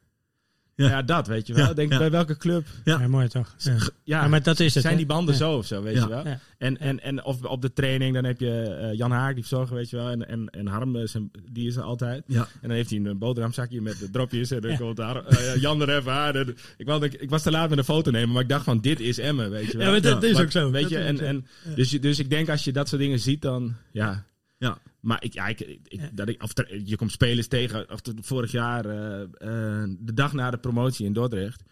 Ja. 0.75 0.88
Ja, 0.88 1.03
dat 1.03 1.27
weet 1.27 1.47
je 1.47 1.55
wel. 1.55 1.66
Ja, 1.66 1.73
Denk 1.75 1.92
ja. 1.92 1.99
bij 1.99 2.11
welke 2.11 2.37
club? 2.37 2.66
Ja. 2.85 3.01
Ja, 3.01 3.09
mooi 3.09 3.29
toch? 3.29 3.55
Ja. 3.59 3.73
Ja, 3.73 3.79
Ja, 4.05 4.29
maar 4.29 4.42
dat 4.42 4.61
is 4.61 4.75
het. 4.75 4.83
zijn 4.83 4.97
die 4.97 5.07
banden 5.07 5.35
Ja. 5.35 5.40
zo 5.40 5.57
of 5.57 5.66
zo, 5.66 5.83
weet 5.83 5.95
Ja. 5.95 6.03
je 6.03 6.09
wel? 6.09 6.27
Ja. 6.27 6.38
En, 6.59 6.79
en, 6.79 7.03
en 7.03 7.25
of 7.25 7.42
op 7.45 7.62
de 7.62 7.73
training, 7.73 8.14
dan 8.14 8.25
heb 8.25 8.40
je 8.40 8.62
eh, 8.62 8.95
Jan 8.99 9.11
Haak, 9.11 9.35
die 9.35 9.45
verzorger, 9.47 9.77
weet 9.77 9.90
je 9.90 9.97
wel. 9.97 10.11
En, 10.11 10.29
en, 10.29 10.49
en 10.51 10.66
Harm, 10.66 10.97
eh, 10.97 11.07
zijn- 11.07 11.31
die 11.51 11.66
is 11.66 11.77
er 11.77 11.83
altijd. 11.83 12.25
Ja. 12.27 12.40
En 12.42 12.69
dan 12.69 12.71
heeft 12.71 12.90
hij 12.90 12.99
een 12.99 13.19
boterhamzakje 13.19 13.81
met 13.81 13.99
de 13.99 14.11
dropjes. 14.11 14.51
En 14.51 14.61
dan 14.61 14.71
Ja. 14.71 14.77
komt 14.77 14.97
daar, 14.97 15.25
eh, 15.25 15.57
Jan 15.61 15.81
er 15.83 15.97
even 15.97 16.12
aan. 16.12 16.35
En 16.35 16.57
ik, 16.77 16.87
wou, 16.87 17.05
ik 17.05 17.31
was 17.31 17.42
te 17.42 17.51
laat 17.51 17.69
met 17.69 17.79
een 17.79 17.85
foto 17.85 18.11
nemen, 18.11 18.33
maar 18.33 18.42
ik 18.42 18.49
dacht 18.49 18.64
van, 18.64 18.81
dit 18.81 19.01
is 19.01 19.19
Emmen, 19.19 19.51
weet 19.51 19.66
je 19.71 19.77
wel. 19.77 19.87
Ja, 19.87 19.92
maar 19.92 20.01
dat 20.01 20.23
Ja, 20.23 20.29
is 20.29 20.35
Maar, 20.35 20.42
ook 20.42 20.51
zo. 20.51 20.71
Weet 20.71 20.83
Dat 20.83 20.90
je, 20.90 20.99
en, 20.99 21.21
en, 21.21 21.47
dus, 21.75 21.90
je- 21.90 21.99
dus 21.99 22.19
ik 22.19 22.31
denk 22.31 22.49
als 22.49 22.64
je 22.64 22.73
dat 22.73 22.88
soort 22.88 23.01
dingen 23.01 23.21
ziet, 23.21 23.42
dan 23.42 23.75
ja. 23.92 24.25
Ja. 24.59 24.79
Maar 25.07 25.25
ik, 25.25 25.33
ja, 25.33 25.47
ik, 25.47 25.61
ik, 25.61 25.81
Ja. 25.88 26.11
dat 26.12 26.29
ik, 26.29 26.42
of 26.42 26.53
ter- 26.53 26.81
je 26.85 26.97
komt 26.97 27.11
spelers 27.12 27.47
tegen. 27.47 27.90
Of 27.90 28.01
vorig 28.21 28.51
jaar, 28.51 28.85
eh, 28.87 29.23
eh, 29.23 29.88
de 29.99 30.14
dag 30.14 30.33
na 30.33 30.51
de 30.51 30.59
promotie 30.59 31.07
in 31.07 31.12
Dordrecht. 31.12 31.62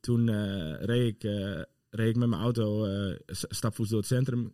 Toen 0.00 0.28
eh, 0.28 0.74
reed, 0.84 1.14
ik, 1.14 1.24
eh, 1.24 1.60
reed 1.90 2.08
ik 2.08 2.16
met 2.16 2.28
mijn 2.28 2.40
auto 2.42 2.84
eh, 2.84 3.16
stapvoets 3.30 3.90
door 3.90 3.98
het 3.98 4.08
centrum. 4.08 4.52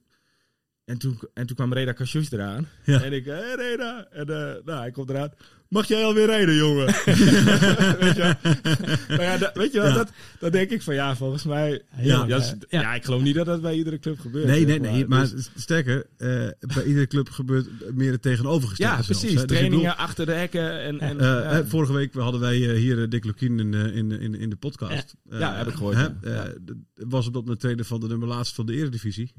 En 0.84 0.98
toen, 0.98 1.18
en 1.34 1.46
toen 1.46 1.56
kwam 1.56 1.72
Reda 1.72 1.92
Kashus 1.92 2.30
eraan. 2.32 2.68
Ja. 2.84 3.02
En 3.02 3.12
ik, 3.12 3.24
hé 3.24 3.32
hey 3.32 3.54
Reda. 3.54 4.06
En 4.10 4.28
eh, 4.28 4.64
nou, 4.64 4.78
hij 4.78 4.90
komt 4.90 5.10
eraan. 5.10 5.30
Mag 5.72 5.86
jij 5.88 6.04
alweer 6.04 6.26
rijden, 6.26 6.54
jongen? 6.54 6.86
weet 8.00 8.16
je 8.16 8.36
wel? 8.42 8.52
Nou 9.08 9.22
ja, 9.22 9.38
dat, 9.38 9.50
weet 9.54 9.72
je 9.72 9.78
wel, 9.80 9.88
Ja. 9.88 9.94
dat, 9.94 10.10
dat 10.38 10.52
denk 10.52 10.70
ik 10.70 10.82
van 10.82 10.94
ja, 10.94 11.16
volgens 11.16 11.44
mij. 11.44 11.82
Ja. 12.00 12.24
Ja, 12.26 12.36
is- 12.36 12.54
Ja. 12.68 12.80
ja, 12.80 12.94
ik 12.94 13.04
geloof 13.04 13.22
niet 13.22 13.34
dat 13.34 13.46
dat 13.46 13.62
bij 13.62 13.74
iedere 13.74 13.98
club 13.98 14.20
gebeurt. 14.20 14.46
Nee, 14.46 14.66
nee, 14.66 14.80
nee. 14.80 15.06
Maar 15.06 15.30
Dus- 15.30 15.50
sterker, 15.56 16.06
eh, 16.16 16.28
bij 16.74 16.84
iedere 16.86 17.06
club 17.06 17.28
gebeurt 17.30 17.68
meer 17.94 18.12
het 18.12 18.22
tegenovergestelde. 18.22 18.96
ja, 18.96 19.02
precies. 19.02 19.32
Dus 19.32 19.44
Trainingen 19.44 19.78
bedoel, 19.78 19.92
achter 19.96 20.26
de 20.26 20.32
hekken. 20.32 20.80
En, 20.82 21.00
en, 21.00 21.20
eh, 21.20 21.58
vorige 21.66 21.92
week 21.92 22.14
hadden 22.14 22.40
wij 22.40 22.70
eh, 22.70 22.76
hier 22.76 23.08
Dick 23.08 23.24
Lukien 23.24 23.58
in, 23.60 23.74
in, 23.74 24.10
in, 24.20 24.34
in 24.34 24.50
de 24.50 24.56
podcast. 24.56 25.14
Ja. 25.30 25.56
Heb 25.56 25.66
ik 25.68 25.74
gehoord, 25.74 25.96
eh, 26.22 26.40
was 26.94 27.26
op 27.26 27.32
dat 27.32 27.42
moment 27.42 27.60
tweede 27.60 27.84
van 27.84 28.00
de 28.00 28.06
nummer 28.08 28.28
laatst 28.28 28.54
van 28.54 28.66
de 28.66 28.72
eredivisie. 28.72 29.32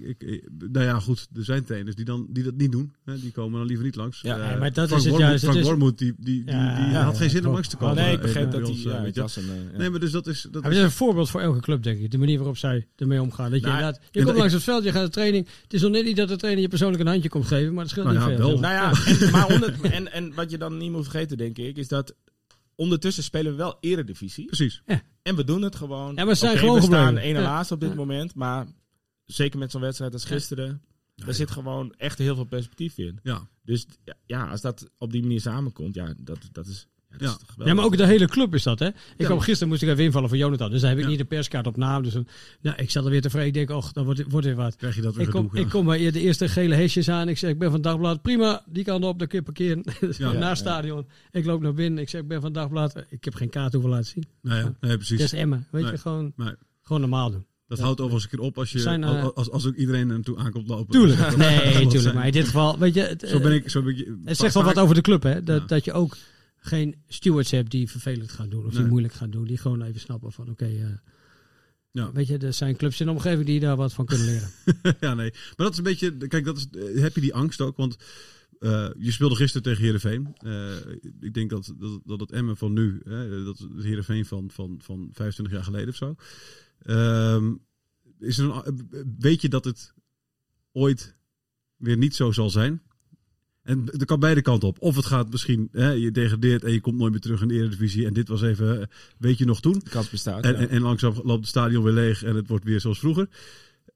Ik, 0.00 0.42
nou 0.72 0.84
ja, 0.86 1.00
goed. 1.00 1.28
Er 1.36 1.44
zijn 1.44 1.64
trainers 1.64 1.96
die, 1.96 2.04
dan, 2.04 2.26
die 2.30 2.42
dat 2.44 2.54
niet 2.56 2.72
doen. 2.72 2.92
Die 3.04 3.32
komen 3.32 3.58
dan 3.58 3.66
liever 3.66 3.84
niet 3.84 3.96
langs. 3.96 4.20
Ja, 4.20 4.36
maar 4.36 4.72
dat 4.72 4.88
Frank 4.88 5.02
is 5.02 5.10
het 5.10 5.19
juist. 5.20 5.42
Het 5.42 5.50
Frank 5.50 5.56
is- 5.64 5.70
Wormoed, 5.70 5.98
die, 5.98 6.14
die, 6.18 6.44
die, 6.44 6.54
Ja, 6.54 6.76
die 6.84 6.92
ja, 6.92 7.02
had 7.02 7.16
geen 7.16 7.30
zin 7.30 7.46
om 7.46 7.52
langs 7.52 7.68
te 7.68 7.76
komen. 7.76 7.94
nee, 7.96 8.12
ik 8.14 8.20
begreep 8.20 8.50
dat 8.50 8.68
hij. 8.68 9.44
Nee, 9.76 9.90
maar 9.90 10.00
dus 10.00 10.10
dat 10.10 10.26
is... 10.26 10.46
Dat 10.50 10.62
dat 10.62 10.72
is 10.72 10.78
een 10.78 10.90
voorbeeld 10.90 11.30
voor 11.30 11.40
elke 11.40 11.60
club, 11.60 11.82
denk 11.82 11.98
ik. 12.00 12.10
De 12.10 12.18
manier 12.18 12.36
waarop 12.36 12.56
zij 12.56 12.86
ermee 12.96 13.20
omgaan. 13.22 13.50
Dat 13.50 13.60
je, 13.60 13.66
Nou, 13.66 13.78
inderdaad, 13.78 14.00
je 14.10 14.18
en 14.18 14.24
komt 14.26 14.36
langs 14.38 14.52
het 14.52 14.62
veld, 14.62 14.84
je 14.84 14.92
gaat 14.92 15.04
de 15.04 15.10
training. 15.10 15.46
Het 15.62 15.72
is 15.72 15.82
nog 15.82 15.90
net 15.90 16.04
niet 16.04 16.16
dat 16.16 16.28
de 16.28 16.36
trainer 16.36 16.62
je 16.62 16.68
persoonlijk 16.68 17.00
een 17.02 17.08
handje 17.08 17.28
komt 17.28 17.46
geven, 17.46 17.72
maar 17.72 17.82
het 17.82 17.90
scheelt 17.90 18.06
Nou 18.06 18.18
niet 18.18 18.28
ja, 18.28 18.36
veel. 18.44 18.58
maar. 18.58 18.92
Nou 18.92 18.94
ja, 18.94 19.24
en, 19.26 19.30
maar 19.32 19.46
onder, 19.48 19.74
en, 19.92 20.12
en 20.12 20.34
wat 20.34 20.50
je 20.50 20.58
dan 20.58 20.76
niet 20.76 20.90
moet 20.92 21.02
vergeten, 21.08 21.36
denk 21.36 21.58
ik, 21.58 21.76
is 21.76 21.88
dat 21.88 22.14
ondertussen 22.74 23.22
spelen 23.22 23.52
we 23.52 23.58
wel 23.58 23.76
eredivisie. 23.80 24.44
Precies. 24.46 24.82
En 25.22 25.36
we 25.36 25.44
doen 25.44 25.62
het 25.62 25.76
gewoon. 25.76 26.14
Ja, 26.14 26.24
maar 26.24 26.34
ze 26.34 26.44
zijn 26.46 26.58
gewoon 26.58 26.74
we 26.74 26.80
staan 26.82 27.04
gebleven. 27.06 27.22
één 27.28 27.36
en 27.36 27.42
Ja. 27.42 27.48
laatste 27.48 27.74
op 27.74 27.80
dit 27.80 27.88
Ja. 27.88 27.94
moment, 27.94 28.34
maar 28.34 28.66
zeker 29.24 29.58
met 29.58 29.70
zo'n 29.70 29.80
wedstrijd 29.80 30.12
als 30.12 30.24
gisteren, 30.24 30.82
daar 31.24 31.34
zit 31.34 31.50
gewoon 31.50 31.94
echt 31.96 32.18
heel 32.18 32.34
veel 32.34 32.44
perspectief 32.44 32.98
in. 32.98 33.18
Ja. 33.22 33.48
Dus 33.64 33.86
ja, 34.04 34.14
ja, 34.26 34.46
als 34.48 34.60
dat 34.60 34.90
op 34.98 35.12
die 35.12 35.22
manier 35.22 35.40
samenkomt, 35.40 35.94
ja, 35.94 36.14
dat, 36.18 36.38
dat 36.52 36.66
is, 36.66 36.86
ja, 37.10 37.16
dat 37.18 37.42
Ja. 37.56 37.64
Ja, 37.64 37.74
maar 37.74 37.84
ook 37.84 37.96
de 37.96 38.06
hele 38.06 38.26
club 38.28 38.54
is 38.54 38.62
dat, 38.62 38.78
hè? 38.78 38.86
Ik 38.86 38.94
Ja. 39.16 39.24
kwam 39.26 39.40
gisteren 39.40 39.68
moest 39.68 39.82
ik 39.82 39.88
even 39.88 40.04
invallen 40.04 40.28
voor 40.28 40.38
Jonathan. 40.38 40.70
Dus 40.70 40.80
dan 40.80 40.88
heb 40.88 40.98
ik 40.98 41.04
Ja. 41.04 41.10
niet 41.10 41.18
de 41.18 41.24
perskaart 41.24 41.66
op 41.66 41.76
naam. 41.76 42.02
Dus 42.02 42.14
nou, 42.60 42.76
ik 42.76 42.90
zat 42.90 43.04
er 43.04 43.10
weer 43.10 43.20
tevreden. 43.20 43.46
Ik 43.48 43.54
denk, 43.54 43.70
och, 43.70 43.92
dan 43.92 44.04
wordt, 44.04 44.22
wordt 44.28 44.46
weer 44.46 44.56
wat. 44.56 44.76
Krijg 44.76 44.94
je 44.94 45.00
dat 45.02 45.14
weer 45.14 45.26
Ik 45.26 45.32
kom, 45.32 45.42
gedoe, 45.44 45.58
ja. 45.58 45.64
ik 45.64 45.70
kom 45.70 45.84
bij 45.86 46.10
de 46.10 46.20
eerste 46.20 46.48
gele 46.48 46.74
hesjes 46.74 47.08
aan. 47.08 47.28
Ik 47.28 47.38
zeg, 47.38 47.50
ik 47.50 47.58
ben 47.58 47.70
van 47.70 47.80
Dagblad. 47.80 48.22
Prima, 48.22 48.62
die 48.66 48.84
kant 48.84 49.04
op, 49.04 49.18
de 49.18 49.26
kun 49.26 49.38
je 49.38 49.44
parkeren. 49.44 49.84
Ja. 50.18 50.32
Naar 50.32 50.40
Ja. 50.42 50.54
stadion. 50.54 51.06
Ik 51.30 51.44
loop 51.44 51.60
naar 51.62 51.74
binnen. 51.74 52.02
Ik 52.02 52.08
zeg, 52.08 52.20
ik 52.20 52.28
ben 52.28 52.40
van 52.40 52.52
Dagblad. 52.52 53.04
Ik 53.08 53.24
heb 53.24 53.34
geen 53.34 53.50
kaart 53.50 53.72
hoeven 53.72 53.90
laten 53.90 54.06
zien. 54.06 54.24
Nee, 54.42 54.62
nee, 54.80 54.96
precies. 54.96 55.18
Dat 55.18 55.32
is 55.32 55.38
Emmen. 55.38 55.66
Weet 55.70 55.82
Nee. 55.82 55.92
je, 55.92 55.98
gewoon, 55.98 56.32
Nee. 56.36 56.54
gewoon 56.82 57.00
normaal 57.00 57.30
doen. 57.30 57.44
Dat 57.70 57.78
Ja. 57.78 57.84
houdt 57.84 58.00
overigens 58.00 58.32
een 58.32 58.38
keer 58.38 58.46
op 58.48 58.58
als, 58.58 58.70
je, 58.72 58.78
Zijn, 58.78 59.04
eh, 59.04 59.22
als, 59.24 59.34
als, 59.34 59.50
als 59.50 59.66
ook 59.66 59.74
iedereen 59.74 60.00
er 60.08 60.14
naartoe 60.14 60.36
aankomt 60.38 60.68
lopen. 60.68 60.92
Tuurlijk. 60.92 61.18
Dat- 61.20 61.36
Nee, 61.36 61.72
dat 61.82 61.90
tuurlijk. 61.90 62.14
Maar 62.14 62.26
in 62.26 62.32
dit 62.32 62.44
geval, 62.44 62.78
weet 62.78 62.94
je, 62.94 63.00
het, 63.00 63.24
Zo 63.28 63.40
ben 63.40 63.52
ik. 63.52 63.70
Zo 63.70 63.82
ben 63.82 63.98
ik 63.98 64.08
Het 64.24 64.36
zegt 64.36 64.54
wel 64.54 64.64
wat 64.64 64.78
over 64.78 64.94
de 64.94 65.00
club, 65.00 65.22
hè? 65.22 65.42
Dat, 65.42 65.60
Ja. 65.60 65.66
dat 65.66 65.84
je 65.84 65.92
ook 65.92 66.16
geen 66.56 66.94
stewards 67.08 67.50
hebt 67.50 67.70
die 67.70 67.90
vervelend 67.90 68.30
gaan 68.32 68.48
doen 68.48 68.66
of 68.66 68.72
die 68.74 68.84
moeilijk 68.84 69.14
gaan 69.14 69.30
doen. 69.30 69.44
Die 69.44 69.56
gewoon 69.58 69.82
even 69.82 70.00
snappen 70.00 70.32
van, 70.32 70.50
oké, 70.50 70.64
eh, 70.64 70.86
Ja. 71.90 72.12
weet 72.12 72.26
je, 72.26 72.38
er 72.38 72.52
zijn 72.52 72.76
clubs 72.76 73.00
in 73.00 73.06
de 73.06 73.12
omgeving 73.12 73.46
die 73.46 73.60
daar 73.60 73.76
wat 73.76 73.92
van 73.92 74.06
kunnen 74.06 74.26
leren. 74.26 74.50
ja, 75.00 75.14
nee. 75.14 75.30
Maar 75.30 75.54
dat 75.56 75.72
is 75.72 75.78
een 75.78 75.84
beetje. 75.84 76.16
Kijk, 76.16 76.44
dat 76.44 76.56
is, 76.56 76.66
eh, 76.94 77.00
heb 77.02 77.14
je 77.14 77.20
die 77.20 77.34
angst 77.34 77.60
ook? 77.60 77.76
Want 77.76 77.96
eh, 78.58 78.88
je 78.98 79.10
speelde 79.12 79.34
gisteren 79.34 79.62
tegen 79.62 79.82
Heerenveen. 79.84 80.34
Eh 80.38 80.72
ik 81.20 81.34
denk 81.34 81.50
dat, 81.50 81.74
dat, 81.78 82.00
dat 82.04 82.20
het 82.20 82.32
Emmen 82.32 82.56
van 82.56 82.72
nu, 82.72 83.00
hè, 83.04 83.44
dat 83.44 83.58
het 83.58 83.82
Heerenveen 83.84 84.24
van, 84.24 84.50
van, 84.50 84.78
van 84.82 85.08
25 85.12 85.54
jaar 85.54 85.64
geleden 85.64 85.88
of 85.88 85.96
zo. 85.96 86.14
Ehm, 86.82 87.54
is 88.18 88.38
er 88.38 88.66
een, 88.66 88.88
weet 89.18 89.40
je 89.40 89.48
dat 89.48 89.64
het 89.64 89.94
ooit 90.72 91.16
weer 91.76 91.96
niet 91.96 92.14
zo 92.14 92.32
zal 92.32 92.50
zijn? 92.50 92.82
En 93.62 93.90
er 93.98 94.06
kan 94.06 94.20
beide 94.20 94.42
kanten 94.42 94.68
op. 94.68 94.80
Of 94.80 94.96
het 94.96 95.04
gaat 95.06 95.30
misschien, 95.30 95.68
hè, 95.72 95.90
je 95.90 96.10
degradeert 96.10 96.64
en 96.64 96.72
je 96.72 96.80
komt 96.80 96.98
nooit 96.98 97.10
meer 97.12 97.20
terug 97.20 97.42
in 97.42 97.48
de 97.48 97.54
Eredivisie. 97.54 98.06
En 98.06 98.12
dit 98.12 98.28
was 98.28 98.42
even, 98.42 98.80
eh, 98.80 98.86
weet 99.18 99.38
je 99.38 99.44
nog 99.44 99.60
toen? 99.60 99.78
de 99.78 99.90
kans 99.90 100.10
bestaat. 100.10 100.44
En, 100.44 100.52
ja. 100.52 100.58
en, 100.58 100.68
en 100.68 100.80
langzaam 100.82 101.14
loopt 101.22 101.40
het 101.40 101.48
stadion 101.48 101.84
weer 101.84 101.92
leeg 101.92 102.22
en 102.22 102.34
het 102.36 102.48
wordt 102.48 102.64
weer 102.64 102.80
zoals 102.80 102.98
vroeger. 102.98 103.28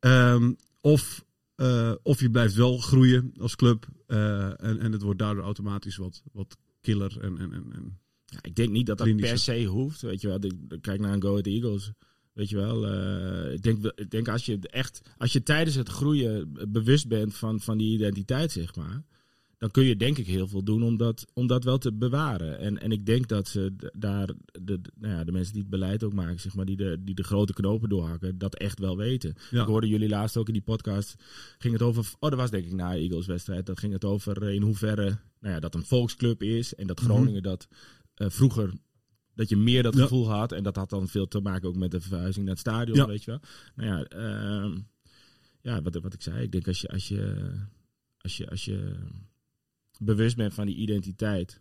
Ehm, 0.00 0.52
of, 0.80 1.24
eh, 1.54 1.92
of 2.02 2.20
je 2.20 2.30
blijft 2.30 2.54
wel 2.54 2.78
groeien 2.78 3.32
als 3.38 3.56
club. 3.56 3.86
eh, 4.06 4.64
en, 4.64 4.80
en 4.80 4.92
het 4.92 5.02
wordt 5.02 5.18
daardoor 5.18 5.44
automatisch 5.44 5.96
wat, 5.96 6.22
wat 6.32 6.56
killer. 6.80 7.16
En, 7.20 7.38
en, 7.38 7.52
en, 7.52 7.72
en 7.72 7.98
Ja, 8.26 8.38
ik 8.42 8.54
denk 8.54 8.70
niet 8.70 8.86
dat 8.86 8.98
dat 8.98 9.16
per 9.16 9.38
se 9.38 9.64
hoeft. 9.64 10.00
Weet 10.00 10.20
je 10.20 10.28
wel, 10.28 10.44
ik 10.44 10.80
kijk 10.80 11.00
naar 11.00 11.12
een 11.12 11.22
Go 11.22 11.30
Ahead 11.30 11.46
Eagles. 11.46 11.92
Weet 12.34 12.48
je 12.48 12.56
wel, 12.56 12.86
eh, 12.86 13.52
ik, 13.52 13.62
denk, 13.62 13.84
ik 13.94 14.10
denk 14.10 14.28
als 14.28 14.46
je 14.46 14.58
echt, 14.60 15.00
als 15.18 15.32
je 15.32 15.42
tijdens 15.42 15.76
het 15.76 15.88
groeien 15.88 16.52
bewust 16.68 17.08
bent 17.08 17.34
van, 17.34 17.60
van 17.60 17.78
die 17.78 17.94
identiteit, 17.94 18.52
zeg 18.52 18.74
maar. 18.76 19.02
Dan 19.58 19.70
kun 19.70 19.84
je 19.84 19.96
denk 19.96 20.18
ik 20.18 20.26
heel 20.26 20.46
veel 20.46 20.64
doen 20.64 20.82
om 20.82 20.96
dat, 20.96 21.26
om 21.32 21.46
dat 21.46 21.64
wel 21.64 21.78
te 21.78 21.92
bewaren. 21.92 22.58
En, 22.58 22.80
en 22.80 22.92
ik 22.92 23.06
denk 23.06 23.28
dat 23.28 23.48
ze 23.48 23.74
daar, 23.92 24.30
de, 24.60 24.80
nou 24.94 25.14
ja, 25.14 25.24
de 25.24 25.32
mensen 25.32 25.52
die 25.52 25.62
het 25.62 25.70
beleid 25.70 26.04
ook 26.04 26.12
maken, 26.12 26.40
zeg 26.40 26.54
maar, 26.54 26.64
die 26.64 26.76
de, 26.76 26.96
die 27.00 27.14
de 27.14 27.22
grote 27.22 27.52
knopen 27.52 27.88
doorhakken, 27.88 28.38
dat 28.38 28.54
echt 28.54 28.78
wel 28.78 28.96
weten. 28.96 29.34
Ja. 29.50 29.60
Ik 29.60 29.66
hoorde 29.66 29.88
jullie 29.88 30.08
laatst 30.08 30.36
ook 30.36 30.46
in 30.46 30.52
die 30.52 30.62
podcast, 30.62 31.14
ging 31.58 31.72
het 31.72 31.82
over, 31.82 32.10
oh 32.18 32.30
dat 32.30 32.38
was 32.38 32.50
denk 32.50 32.64
ik 32.64 32.72
na 32.72 32.92
de 32.92 32.98
Eagles 32.98 33.26
wedstrijd, 33.26 33.66
dat 33.66 33.78
ging 33.78 33.92
het 33.92 34.04
over 34.04 34.50
in 34.50 34.62
hoeverre, 34.62 35.18
nou 35.40 35.54
ja, 35.54 35.60
dat 35.60 35.74
een 35.74 35.84
volksclub 35.84 36.42
is 36.42 36.74
en 36.74 36.86
dat 36.86 37.00
Groningen 37.00 37.42
dat 37.42 37.68
eh, 38.14 38.30
vroeger 38.30 38.72
dat 39.34 39.48
je 39.48 39.56
meer 39.56 39.82
dat 39.82 39.96
gevoel 39.96 40.30
had. 40.30 40.52
En 40.52 40.62
dat 40.62 40.76
had 40.76 40.90
dan 40.90 41.08
veel 41.08 41.28
te 41.28 41.40
maken 41.40 41.68
ook 41.68 41.76
met 41.76 41.90
de 41.90 42.00
verhuizing 42.00 42.44
naar 42.44 42.54
het 42.54 42.62
stadion, 42.66 43.06
weet 43.06 43.24
je 43.24 43.30
wel. 43.30 43.40
Nou 43.74 43.88
ja, 43.90 44.04
ehm, 44.04 44.78
ja 45.60 45.82
wat, 45.82 45.94
wat 45.94 46.14
ik 46.14 46.22
zei. 46.22 46.42
Ik 46.42 46.52
denk 46.52 46.66
als 46.68 46.80
je, 46.80 46.88
als 46.88 47.08
je, 47.08 47.52
als 48.18 48.36
je, 48.36 48.50
als 48.50 48.64
je 48.64 48.96
bewust 49.98 50.36
bent 50.36 50.54
van 50.54 50.66
die 50.66 50.76
identiteit 50.76 51.60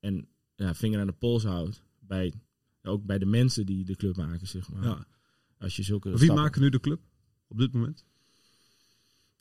en 0.00 0.28
ja, 0.54 0.74
vinger 0.74 1.00
aan 1.00 1.06
de 1.06 1.12
pols 1.12 1.44
houdt 1.44 1.82
bij, 1.98 2.32
ook 2.82 3.04
bij 3.04 3.18
de 3.18 3.26
mensen 3.26 3.66
die 3.66 3.84
de 3.84 3.96
club 3.96 4.16
maken, 4.16 4.46
zeg 4.46 4.70
maar. 4.70 4.84
ja. 4.84 5.06
Als 5.58 5.76
je 5.76 5.82
zulke 5.82 6.08
Wie 6.08 6.18
stappen- 6.18 6.36
maken 6.42 6.60
nu 6.62 6.68
de 6.68 6.80
club 6.80 7.00
op 7.48 7.58
dit 7.58 7.72
moment? 7.72 8.04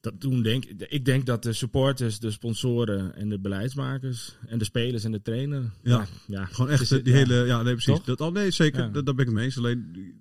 Dat 0.02 0.22
doen 0.22 0.42
denk 0.42 0.66
ik 0.66 1.06
denk 1.06 1.26
dat 1.26 1.44
de 1.44 1.54
supporters, 1.54 2.20
de 2.20 2.32
sponsoren 2.32 3.16
en 3.16 3.30
de 3.30 3.40
beleidsmakers 3.40 4.38
en 4.48 4.58
de 4.58 4.64
spelers 4.66 5.04
en 5.04 5.12
de 5.12 5.22
trainer. 5.22 5.72
Ja. 5.84 6.06
ja 6.28 6.46
Gewoon 6.46 6.72
echt 6.72 6.92
eh, 6.92 7.04
die 7.04 7.14
ja. 7.14 7.20
hele... 7.20 7.36
Ja, 7.46 7.62
nee, 7.62 7.74
precies. 7.74 7.94
Toch? 7.96 8.04
Dat, 8.04 8.22
oh, 8.22 8.34
nee, 8.34 8.52
zeker. 8.52 8.92
Dat, 8.92 9.06
daar 9.06 9.16
ben 9.16 9.26
ik 9.26 9.26
het 9.26 9.34
mee 9.36 9.46
eens. 9.46 9.58
Alleen, 9.58 10.12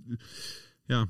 ja, 0.87 1.09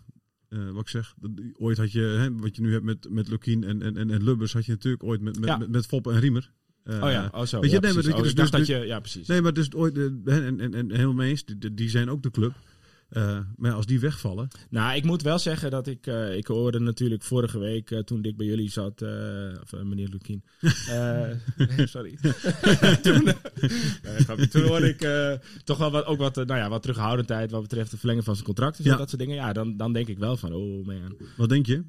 eh, 0.48 0.70
wat 0.70 0.80
ik 0.80 0.88
zeg. 0.88 1.14
dat- 1.20 1.30
ooit 1.56 1.76
had 1.76 1.92
je, 1.92 2.00
hè, 2.00 2.37
wat 2.37 2.56
je 2.56 2.62
nu 2.62 2.72
hebt 2.72 2.85
met, 2.85 3.11
met 3.11 3.28
Lukien 3.28 3.64
en, 3.64 3.83
en, 3.83 3.96
en, 3.96 4.11
en 4.11 4.24
Lubbers, 4.24 4.52
had 4.52 4.64
je 4.64 4.72
natuurlijk 4.72 5.04
ooit 5.04 5.20
met, 5.20 5.40
met, 5.40 5.59
met, 5.59 5.70
met 5.70 5.87
Foppe 5.87 6.12
en 6.12 6.20
Riemer. 6.20 6.50
Eh, 6.83 7.02
Oh 7.02 7.11
ja, 7.11 7.30
oh 7.35 7.44
zo. 7.44 7.61
Weet 7.61 7.70
je, 7.70 7.76
ja, 7.76 7.83
nee, 7.83 7.92
maar 7.92 8.02
precies. 8.02 8.04
dat 8.04 8.14
Oh, 8.14 8.22
dus- 8.22 8.35
dus- 8.35 8.50
dat 8.50 8.66
je, 8.66 8.76
ja, 8.87 9.00
precies. 9.00 9.26
Nee, 9.26 9.42
maar 9.42 9.52
dus 9.52 9.72
ooit, 9.72 9.96
eh, 9.98 10.04
en, 10.04 10.24
en, 10.24 10.61
en, 10.61 10.74
en 10.74 10.90
helemaal 10.90 11.12
mee 11.14 11.30
eens, 11.30 11.44
die, 11.44 11.74
die 11.74 11.88
zijn 11.88 12.11
ook 12.11 12.22
de 12.22 12.30
club. 12.30 12.52
Eh, 13.11 13.38
maar 13.57 13.73
als 13.73 13.87
die 13.87 14.01
wegvallen, 14.01 14.49
Nou, 14.68 14.96
ik 14.96 15.05
moet 15.05 15.23
wel 15.23 15.38
zeggen 15.38 15.70
dat 15.70 15.87
ik, 15.87 16.07
eh, 16.07 16.37
ik 16.37 16.46
hoorde 16.46 16.79
natuurlijk 16.79 17.23
vorige 17.23 17.59
week 17.59 17.90
eh, 17.90 17.99
toen 17.99 18.23
Dick 18.23 18.37
bij 18.37 18.46
jullie 18.46 18.70
zat, 18.70 19.03
of 19.62 19.73
meneer 19.73 20.09
Lukien. 20.09 20.44
Sorry. 21.94 22.18
toen, 23.03 23.33
toen 24.51 24.62
hoorde 24.62 24.88
ik 24.88 25.01
toch 25.64 25.79
wel 25.79 25.90
wat, 25.90 26.05
ook 26.05 26.18
wat, 26.18 26.37
nou 26.37 26.55
ja, 26.55 26.68
wat 26.68 26.83
terughoudendheid 26.83 27.51
wat 27.51 27.62
betreft 27.62 27.90
de 27.90 27.96
verlengen 27.99 28.25
van 28.25 28.35
zijn 28.35 28.46
contract 28.46 28.79
en 28.79 28.85
Ja. 28.85 28.96
dat 28.96 29.09
soort 29.09 29.20
dingen. 29.20 29.37
Ja, 29.37 29.53
dan, 29.53 29.77
dan 29.77 29.92
denk 29.92 30.09
ik 30.09 30.18
wel 30.18 30.37
van, 30.37 30.53
oh 30.53 30.87
man. 30.87 31.16
wat 31.37 31.49
denk 31.49 31.66
je? 31.66 31.85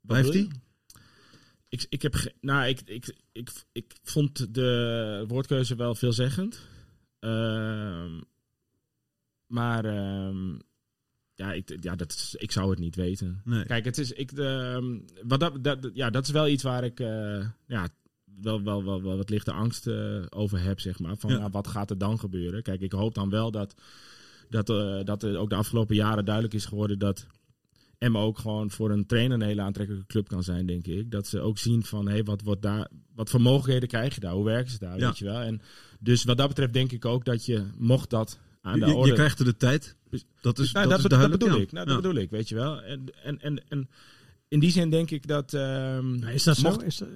Blijft 0.00 0.32
hij? 0.32 0.48
Ik, 1.68 1.86
ik, 1.88 2.02
heb 2.02 2.32
nou, 2.40 2.66
ik, 2.68 2.80
ik, 2.84 3.14
ik, 3.32 3.50
ik 3.72 3.92
vond 4.02 4.54
de 4.54 5.24
woordkeuze 5.28 5.74
wel 5.74 5.94
veelzeggend. 5.94 6.60
Ehm, 7.18 8.20
maar 9.52 9.84
ehm, 9.84 10.52
ja, 11.34 11.52
ik, 11.52 11.76
ja 11.80 11.96
dat, 11.96 12.10
is- 12.12 12.34
ik 12.38 12.52
zou 12.52 12.70
het 12.70 12.78
niet 12.78 12.96
weten. 12.96 13.40
Nee. 13.44 13.64
Kijk, 13.64 13.84
het 13.84 13.98
is, 13.98 14.12
ik, 14.12 14.32
ehm, 14.32 14.98
wat 15.22 15.40
dat, 15.40 15.64
dat, 15.64 15.90
ja, 15.94 16.10
dat 16.10 16.24
is 16.24 16.30
wel 16.30 16.48
iets 16.48 16.62
waar 16.62 16.84
ik 16.84 17.00
eh, 17.00 17.46
ja, 17.66 17.88
wel, 18.40 18.62
wel, 18.62 18.84
wel, 18.84 19.02
wel 19.02 19.16
wat 19.16 19.30
lichte 19.30 19.52
angst 19.52 19.86
eh, 19.86 20.22
over 20.28 20.60
heb, 20.62 20.80
zeg 20.80 20.98
maar. 20.98 21.16
Van 21.16 21.30
Ja. 21.30 21.38
nou, 21.38 21.50
wat 21.50 21.66
gaat 21.68 21.90
er 21.90 21.98
dan 21.98 22.18
gebeuren? 22.18 22.62
Kijk, 22.62 22.80
ik 22.80 22.92
hoop 22.92 23.14
dan 23.14 23.30
wel 23.30 23.50
dat, 23.50 23.74
dat, 24.48 24.70
eh, 24.70 25.04
dat 25.04 25.22
er 25.22 25.36
ook 25.36 25.50
de 25.50 25.54
afgelopen 25.56 25.94
jaren 25.96 26.24
duidelijk 26.24 26.54
is 26.54 26.64
geworden 26.64 26.98
dat 26.98 27.26
Emma 27.98 28.18
ook 28.18 28.38
gewoon 28.38 28.70
voor 28.70 28.90
een 28.90 29.06
trainer 29.06 29.40
een 29.40 29.46
hele 29.46 29.62
aantrekkelijke 29.62 30.06
club 30.06 30.28
kan 30.28 30.42
zijn, 30.42 30.66
denk 30.66 30.86
ik. 30.86 31.10
Dat 31.10 31.26
ze 31.26 31.40
ook 31.40 31.58
zien 31.58 31.82
van, 31.84 32.08
hé, 32.08 32.22
wat, 32.22 32.42
wordt 32.42 32.62
daar, 32.62 32.88
wat 33.14 33.30
voor 33.30 33.40
mogelijkheden 33.40 33.88
krijg 33.88 34.14
je 34.14 34.20
daar? 34.20 34.32
Hoe 34.32 34.44
werken 34.44 34.70
ze 34.70 34.78
daar, 34.78 34.98
Ja. 34.98 35.06
weet 35.06 35.18
je 35.18 35.24
wel? 35.24 35.40
En 35.40 35.60
dus 36.00 36.24
wat 36.24 36.36
dat 36.36 36.48
betreft 36.48 36.72
denk 36.72 36.92
ik 36.92 37.04
ook 37.04 37.24
dat 37.24 37.44
je, 37.46 37.64
mocht 37.78 38.10
dat 38.10 38.38
aan 38.62 38.80
de 38.80 38.86
Je, 38.86 38.92
orde... 38.94 39.08
je 39.08 39.14
krijgt 39.14 39.38
er 39.38 39.44
de 39.44 39.56
tijd. 39.56 39.96
Dat 40.40 40.58
is, 40.58 40.72
Nou, 40.72 40.88
dat 40.88 41.02
dat, 41.02 41.12
is 41.12 41.18
dat 41.18 41.30
bedoel 41.30 41.56
ja. 41.56 41.62
ik. 41.62 41.72
Nou, 41.72 41.86
dat 41.86 41.94
Ja. 41.94 42.00
bedoel 42.00 42.22
ik, 42.22 42.30
weet 42.30 42.48
je 42.48 42.54
wel. 42.54 42.82
En, 42.82 43.04
en, 43.24 43.40
en, 43.40 43.62
en 43.68 43.88
in 44.48 44.60
die 44.60 44.70
zin 44.70 44.90
denk 44.90 45.10
ik 45.10 45.26
dat... 45.26 45.54
ehm, 45.54 46.18
Nou, 46.18 46.32
Is 46.32 46.42
dat 46.42 46.56
zo? 46.56 46.74
Is 46.76 46.96
dat, 46.96 47.08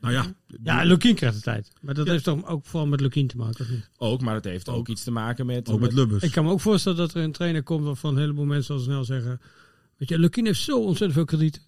Nou 0.00 0.14
ja, 0.14 0.26
ja, 0.62 0.82
Lukien 0.82 1.14
krijgt 1.14 1.36
de 1.36 1.42
tijd. 1.42 1.72
Maar 1.80 1.94
dat 1.94 2.06
Ja. 2.06 2.12
heeft 2.12 2.24
toch 2.24 2.46
ook 2.46 2.66
vooral 2.66 2.88
met 2.88 3.00
Lukien 3.00 3.26
te 3.26 3.36
maken, 3.36 3.64
of 3.64 3.70
niet? 3.70 3.88
Ook, 3.96 4.20
maar 4.20 4.34
het 4.34 4.44
heeft 4.44 4.68
ook, 4.68 4.76
Ook. 4.76 4.88
iets 4.88 5.04
te 5.04 5.10
maken 5.10 5.46
met... 5.46 5.68
ook 5.68 5.80
met 5.80 5.92
Lubbers. 5.92 6.22
Ik 6.22 6.30
kan 6.30 6.44
me 6.44 6.50
ook 6.50 6.60
voorstellen 6.60 6.98
dat 6.98 7.14
er 7.14 7.22
een 7.22 7.32
trainer 7.32 7.62
komt 7.62 7.84
waarvan 7.84 8.14
een 8.14 8.20
heleboel 8.20 8.44
mensen 8.44 8.74
al 8.74 8.80
snel 8.80 9.04
zeggen... 9.04 9.40
Weet 9.96 10.08
je, 10.08 10.18
Lukien 10.18 10.46
heeft 10.46 10.60
zo 10.60 10.78
ontzettend 10.78 11.12
veel 11.12 11.24
krediet. 11.24 11.66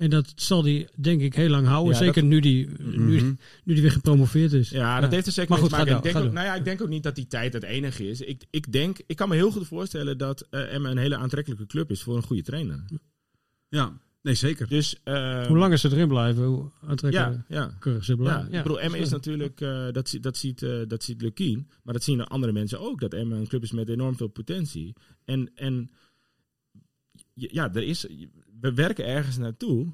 En 0.00 0.10
dat 0.10 0.32
zal 0.36 0.64
hij 0.64 0.88
denk 0.96 1.20
ik 1.20 1.34
heel 1.34 1.48
lang 1.48 1.66
houden. 1.66 1.92
Ja, 1.92 1.98
Zeker 1.98 2.22
nu 2.24 2.40
die, 2.40 2.68
nu, 2.78 3.16
Mhm. 3.16 3.32
nu 3.64 3.72
die 3.74 3.82
weer 3.82 3.90
gepromoveerd 3.90 4.52
is. 4.52 4.70
Ja, 4.70 5.00
dat 5.00 5.10
heeft 5.10 5.26
er 5.26 5.32
zeker 5.32 5.50
Maar 5.50 5.60
mee 5.60 5.68
goed, 5.68 5.78
te 5.78 5.84
maken. 5.84 6.02
ga 6.02 6.08
Ik 6.08 6.14
denk, 6.14 6.26
ook, 6.26 6.32
nou 6.32 6.46
ja, 6.46 6.54
ik 6.54 6.64
denk 6.64 6.82
ook 6.82 6.88
niet 6.88 7.02
dat 7.02 7.14
die 7.14 7.26
tijd 7.26 7.52
het 7.52 7.62
enige 7.62 8.08
is. 8.08 8.20
Ik, 8.20 8.44
ik, 8.50 8.72
denk, 8.72 8.98
ik 9.06 9.16
kan 9.16 9.28
me 9.28 9.34
heel 9.34 9.50
goed 9.50 9.66
voorstellen 9.66 10.18
dat 10.18 10.46
eh 10.50 10.74
Emma 10.74 10.90
een 10.90 10.96
hele 10.98 11.16
aantrekkelijke 11.16 11.66
club 11.66 11.90
is 11.90 12.02
voor 12.02 12.16
een 12.16 12.22
goede 12.22 12.42
trainer. 12.42 12.84
Ja, 13.68 14.00
nee, 14.22 14.34
zeker. 14.34 14.68
Dus, 14.68 14.96
eh, 15.04 15.46
Hoe 15.46 15.58
langer 15.58 15.78
ze 15.78 15.90
erin 15.90 16.08
blijven, 16.08 16.44
hoe 16.44 16.70
Ja, 16.82 16.88
aantrekkelijker 16.88 17.44
ja. 17.48 18.00
ze 18.00 18.12
Ja, 18.12 18.16
blijven. 18.16 18.52
ik 18.52 18.62
bedoel, 18.62 18.80
Emma 18.80 18.96
is 18.96 19.10
natuurlijk, 19.10 19.60
eh, 19.60 19.86
dat, 19.92 20.16
dat 20.20 20.36
ziet, 20.36 20.62
eh 20.62 20.80
dat 20.88 21.02
ziet 21.02 21.22
Lukien, 21.22 21.68
maar 21.82 21.94
dat 21.94 22.02
zien 22.02 22.24
andere 22.24 22.52
mensen 22.52 22.80
ook, 22.80 23.00
dat 23.00 23.14
Emma 23.14 23.36
een 23.36 23.48
club 23.48 23.62
is 23.62 23.72
met 23.72 23.88
enorm 23.88 24.16
veel 24.16 24.28
potentie. 24.28 24.94
En, 25.24 25.50
en 25.54 25.90
ja, 27.34 27.74
er 27.74 27.82
is, 27.82 28.06
we 28.60 28.74
werken 28.74 29.06
ergens 29.06 29.36
naartoe 29.38 29.92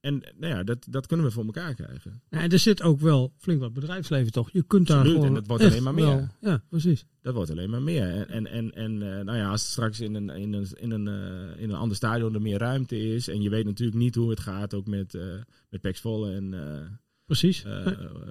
en 0.00 0.22
nou 0.36 0.54
ja, 0.54 0.62
dat, 0.62 0.86
dat 0.90 1.06
kunnen 1.06 1.26
we 1.26 1.32
voor 1.32 1.44
elkaar 1.44 1.74
krijgen. 1.74 2.22
Ja, 2.30 2.40
en 2.40 2.50
er 2.50 2.58
zit 2.58 2.82
ook 2.82 3.00
wel 3.00 3.32
flink 3.38 3.60
wat 3.60 3.72
bedrijfsleven 3.72 4.32
toch. 4.32 4.50
Je 4.52 4.62
kunt 4.62 4.86
daar 4.86 4.96
Absoluut, 4.96 5.18
gewoon 5.20 5.34
en 5.34 5.40
dat 5.40 5.46
wordt 5.48 5.64
alleen 5.64 5.82
maar 5.82 5.94
meer. 5.94 6.04
wel- 6.06 6.28
ja, 6.40 6.62
precies. 6.68 7.06
Dat 7.22 7.34
wordt 7.34 7.50
alleen 7.50 7.70
maar 7.70 7.82
meer. 7.82 8.26
En, 8.28 8.28
en, 8.28 8.46
en, 8.46 8.72
en 8.72 9.18
eh, 9.18 9.24
nou 9.24 9.38
ja, 9.38 9.48
als 9.50 9.60
het 9.62 9.70
straks 9.70 10.00
in 10.00 10.14
een, 10.14 10.30
in, 10.30 10.52
een, 10.52 10.66
in, 10.74 10.90
een, 10.90 11.08
eh, 11.08 11.62
in 11.62 11.70
een 11.70 11.76
ander 11.76 11.96
stadion 11.96 12.34
er 12.34 12.42
meer 12.42 12.58
ruimte 12.58 12.98
is. 13.14 13.28
En 13.28 13.42
je 13.42 13.50
weet 13.50 13.64
natuurlijk 13.64 13.98
niet 13.98 14.14
hoe 14.14 14.30
het 14.30 14.40
gaat, 14.40 14.74
ook 14.74 14.86
met, 14.86 15.14
eh 15.14 15.22
met 15.70 15.80
Pax 15.80 16.00
Volle 16.00 16.34
en 16.34 16.54
eh 16.54 16.86
Precies. 17.26 17.64
eh. 17.64 17.86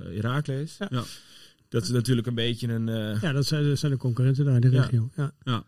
Heracles. 0.06 0.78
Ja. 0.78 0.88
Ja. 0.90 1.04
Dat 1.70 1.84
is 1.84 1.90
natuurlijk 1.90 2.28
een 2.28 2.36
beetje 2.36 2.68
een... 2.68 2.90
eh, 2.90 3.22
ja, 3.22 3.32
dat 3.32 3.46
zijn, 3.46 3.68
dat 3.68 3.78
zijn 3.80 3.92
de 3.92 3.98
concurrenten 3.98 4.46
daar 4.46 4.56
in 4.56 4.62
de 4.62 4.70
Ja. 4.70 4.82
regio. 4.82 5.10
Ja. 5.16 5.64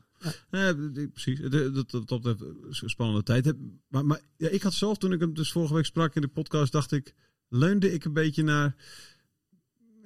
Ja, 0.52 0.76
precies. 1.12 1.40
Dat, 1.40 1.90
dat, 1.92 2.08
dat, 2.24 2.26
een 2.26 2.90
spannende 2.90 3.24
tijd. 3.24 3.46
heb. 3.46 3.56
Maar, 3.88 4.06
maar 4.06 4.20
ja, 4.38 4.50
ik 4.50 4.62
had 4.62 4.74
zelf, 4.74 4.98
toen 4.98 5.12
ik 5.14 5.20
hem 5.20 5.34
dus 5.34 5.52
vorige 5.52 5.74
week 5.74 5.86
sprak 5.86 6.16
in 6.16 6.22
de 6.22 6.28
podcast, 6.28 6.72
dacht 6.72 6.92
ik, 6.92 7.14
leunde 7.50 7.94
ik 7.94 8.06
een 8.06 8.14
beetje 8.14 8.44
naar. 8.44 8.76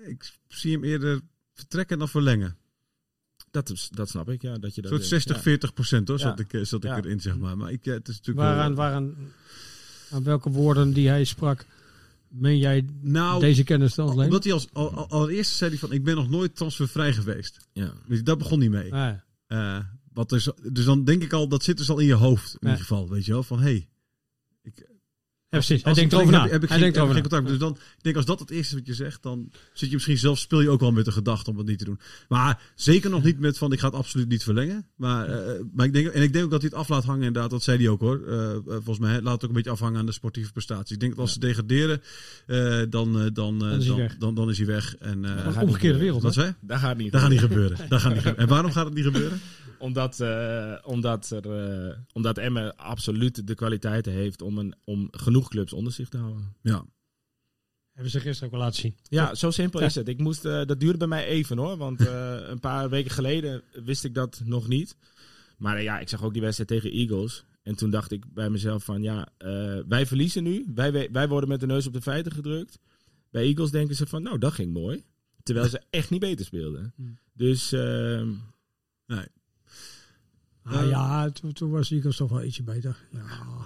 Ik 0.07 0.31
zie 0.47 0.71
hem 0.73 0.83
eerder 0.83 1.21
vertrekken 1.53 1.99
dan 1.99 2.09
verlengen. 2.09 2.57
dat, 3.51 3.69
is, 3.69 3.89
dat 3.91 4.09
snap 4.09 4.29
ik, 4.29 4.41
ja. 4.41 4.57
Dat 4.57 4.75
je 4.75 4.83
Een 4.83 4.89
dat 4.89 4.99
soort 4.99 5.09
denkt, 5.09 5.25
60, 5.25 5.35
ja. 5.35 5.41
40 5.41 5.73
procent 5.73 6.07
hoor, 6.07 6.17
Ja. 6.17 6.23
zat 6.23 6.39
ik, 6.39 6.53
eh, 6.53 6.63
zat 6.63 6.83
ik 6.83 6.89
Ja. 6.89 6.97
erin, 6.97 7.19
zeg 7.19 7.37
maar. 7.37 7.57
Maar 7.57 7.71
ik, 7.71 7.85
eh, 7.85 7.93
het 7.93 8.07
is 8.07 8.15
natuurlijk 8.17 8.47
Waaraan, 8.47 8.75
waaraan, 8.75 9.15
aan 10.11 10.23
welke 10.23 10.49
woorden 10.49 10.93
die 10.93 11.07
hij 11.07 11.23
sprak, 11.23 11.65
meen 12.27 12.57
jij 12.57 12.85
nou, 13.01 13.39
deze 13.39 13.63
kennis 13.63 13.93
te 13.93 14.01
ontlenen? 14.01 14.25
omdat 14.25 14.43
hij 14.43 14.53
als 14.53 14.67
al, 14.73 14.93
al- 14.93 15.09
allereerst 15.09 15.51
zei 15.51 15.69
hij 15.69 15.79
van, 15.79 15.91
ik 15.91 16.03
ben 16.03 16.15
nog 16.15 16.29
nooit 16.29 16.55
transfervrij 16.55 17.13
geweest. 17.13 17.67
Ja. 17.73 17.93
Dus 18.07 18.23
dat 18.23 18.37
begon 18.37 18.59
niet 18.59 18.71
mee. 18.71 18.93
Ah, 18.93 18.99
ja. 18.99 19.23
Eh, 19.47 19.85
wat 20.19 20.29
dus, 20.29 20.51
dus 20.71 20.85
dan 20.85 21.03
denk 21.03 21.23
ik 21.23 21.33
al, 21.33 21.47
dat 21.47 21.63
zit 21.63 21.77
dus 21.77 21.89
al 21.89 21.99
in 21.99 22.05
je 22.05 22.13
hoofd 22.13 22.53
in 22.59 22.67
ieder 22.67 22.79
geval, 22.79 23.09
weet 23.09 23.25
je 23.25 23.31
wel, 23.31 23.43
van 23.43 23.59
hey, 23.59 23.89
precies. 25.49 25.83
Hij 25.83 25.93
denkt 25.93 26.11
ik 26.13 26.19
erover 26.19 26.31
denk, 26.31 26.43
na. 26.45 26.49
Heb, 26.49 26.51
heb 26.51 26.63
ik 26.63 26.69
Hij 26.69 26.77
geen, 26.77 26.79
denkt 26.79 26.97
erover 26.97 27.15
na. 27.15 27.21
contact. 27.21 27.47
Dus 27.47 27.57
dan 27.57 27.71
ik 27.97 28.03
denk 28.03 28.15
als 28.15 28.25
dat 28.25 28.39
het 28.39 28.49
eerste 28.49 28.73
is 28.75 28.79
wat 28.79 28.87
je 28.87 28.93
zegt, 29.03 29.23
dan 29.23 29.51
zit 29.73 29.89
je 29.89 29.95
misschien 29.95 30.17
zelf 30.17 30.39
speel 30.39 30.61
je 30.61 30.69
ook 30.69 30.79
wel 30.79 30.91
met 30.91 31.05
de 31.05 31.11
gedachte 31.11 31.49
om 31.49 31.57
het 31.57 31.67
niet 31.67 31.77
te 31.79 31.85
doen. 31.85 31.99
Maar 32.27 32.61
zeker 32.75 33.09
nog 33.09 33.23
niet 33.23 33.39
met 33.39 33.57
van 33.57 33.71
ik 33.71 33.79
ga 33.79 33.85
het 33.85 33.95
absoluut 33.95 34.27
niet 34.29 34.43
verlengen. 34.43 34.85
Maar, 34.95 35.27
eh, 35.29 35.61
maar 35.73 35.85
ik 35.85 35.93
denk 35.93 36.07
en 36.07 36.21
ik 36.21 36.33
denk 36.33 36.45
ook 36.45 36.51
dat 36.51 36.61
hij 36.61 36.69
het 36.69 36.79
af 36.79 36.87
laat 36.89 37.03
hangen 37.03 37.23
inderdaad. 37.27 37.51
Dat 37.51 37.63
zei 37.63 37.77
hij 37.77 37.87
ook 37.89 37.99
hoor. 37.99 38.21
Eh, 38.27 38.51
eh, 38.51 38.59
volgens 38.65 38.99
mij 38.99 39.21
laat 39.21 39.33
het 39.33 39.43
ook 39.43 39.49
een 39.49 39.55
beetje 39.55 39.69
afhangen 39.71 39.99
aan 39.99 40.05
de 40.05 40.11
sportieve 40.11 40.51
prestaties. 40.51 40.91
Ik 40.93 40.99
denk 40.99 41.11
dat 41.11 41.21
als 41.21 41.33
ze 41.33 41.39
degraderen, 41.39 42.01
eh, 42.45 42.81
dan, 42.89 43.19
eh, 43.19 43.25
dan, 43.33 43.53
eh, 43.53 43.69
Dan 43.69 43.79
is 43.79 43.85
hij 43.85 43.87
dan, 43.87 43.97
weg. 43.97 44.17
dan, 44.17 44.35
dan 44.35 44.49
is 44.49 44.57
hij 44.57 44.67
weg. 44.67 44.95
En, 44.95 45.25
eh, 45.25 45.45
Dat 45.45 45.55
een 45.55 45.61
omgekeerde 45.61 45.93
niet 45.93 46.03
wereld. 46.03 46.21
wat 46.23 46.35
hè? 46.35 46.41
zei? 46.41 46.53
Dat 46.61 46.79
gaat 46.79 46.97
niet. 46.97 47.11
Dat 47.11 47.21
gaat 47.21 47.29
niet 47.29 47.39
gebeuren. 47.39 47.77
Dat 47.89 47.99
gaat 48.01 48.09
niet 48.13 48.17
gebeuren. 48.21 48.43
En 48.43 48.47
waarom 48.47 48.71
gaat 48.71 48.85
het 48.85 48.93
niet 48.93 49.03
gebeuren? 49.05 49.39
Omdat, 49.79 50.19
eh, 50.19 50.73
omdat, 50.83 51.29
er, 51.29 51.51
eh, 51.89 51.95
omdat 52.13 52.37
Emmen 52.37 52.75
absoluut 52.77 53.47
de 53.47 53.55
kwaliteiten 53.55 54.11
heeft 54.13 54.41
om, 54.41 54.57
een, 54.57 54.75
om 54.83 55.07
genoeg 55.11 55.38
clubs 55.47 55.73
onder 55.73 55.93
zich 55.93 56.09
te 56.09 56.17
houden. 56.17 56.55
Ja. 56.61 56.85
Hebben 57.91 58.11
ze 58.11 58.19
gisteren 58.19 58.53
ook 58.53 58.59
al 58.59 58.65
laten 58.65 58.81
zien. 58.81 58.95
Ja, 59.03 59.35
zo 59.35 59.51
simpel 59.51 59.79
Ja. 59.79 59.85
is 59.85 59.95
het. 59.95 60.07
Ik 60.07 60.17
moest, 60.17 60.45
eh, 60.45 60.65
dat 60.65 60.79
duurde 60.79 60.97
bij 60.97 61.07
mij 61.07 61.25
even 61.25 61.57
hoor. 61.57 61.77
Want 61.77 62.07
eh, 62.07 62.37
een 62.41 62.59
paar 62.59 62.89
weken 62.89 63.11
geleden 63.11 63.63
wist 63.83 64.03
ik 64.03 64.13
dat 64.13 64.41
nog 64.45 64.67
niet. 64.67 64.95
Maar 65.57 65.77
eh, 65.77 65.83
ja, 65.83 65.99
ik 65.99 66.09
zag 66.09 66.23
ook 66.23 66.33
die 66.33 66.41
wedstrijd 66.41 66.69
tegen 66.69 66.91
Eagles. 66.91 67.43
En 67.63 67.75
toen 67.75 67.89
dacht 67.89 68.11
ik 68.11 68.33
bij 68.33 68.49
mezelf 68.49 68.83
van 68.83 69.01
ja, 69.01 69.27
wij 69.87 70.05
verliezen 70.05 70.43
nu. 70.43 70.65
Wij, 70.75 71.09
wij, 71.11 71.27
worden 71.27 71.49
met 71.49 71.59
de 71.59 71.65
neus 71.65 71.87
op 71.87 71.93
de 71.93 72.01
feiten 72.01 72.31
gedrukt. 72.31 72.79
Bij 73.31 73.43
Eagles 73.43 73.71
denken 73.71 73.95
ze 73.95 74.07
van 74.07 74.23
nou, 74.23 74.37
dat 74.37 74.53
ging 74.53 74.73
mooi. 74.73 75.03
Terwijl 75.43 75.69
ze 75.69 75.81
echt 75.89 76.09
niet 76.09 76.19
beter 76.19 76.45
speelden. 76.45 76.93
Hmm. 76.95 77.19
Dus 77.33 77.71
ehm, 77.71 78.29
Ah, 80.63 80.87
ja, 80.89 81.29
toen, 81.29 81.53
toen 81.53 81.69
was 81.69 81.91
Eagles 81.91 82.15
toch 82.17 82.29
wel 82.29 82.43
ietsje 82.43 82.63
beter. 82.63 82.95
Ja. 83.11 83.19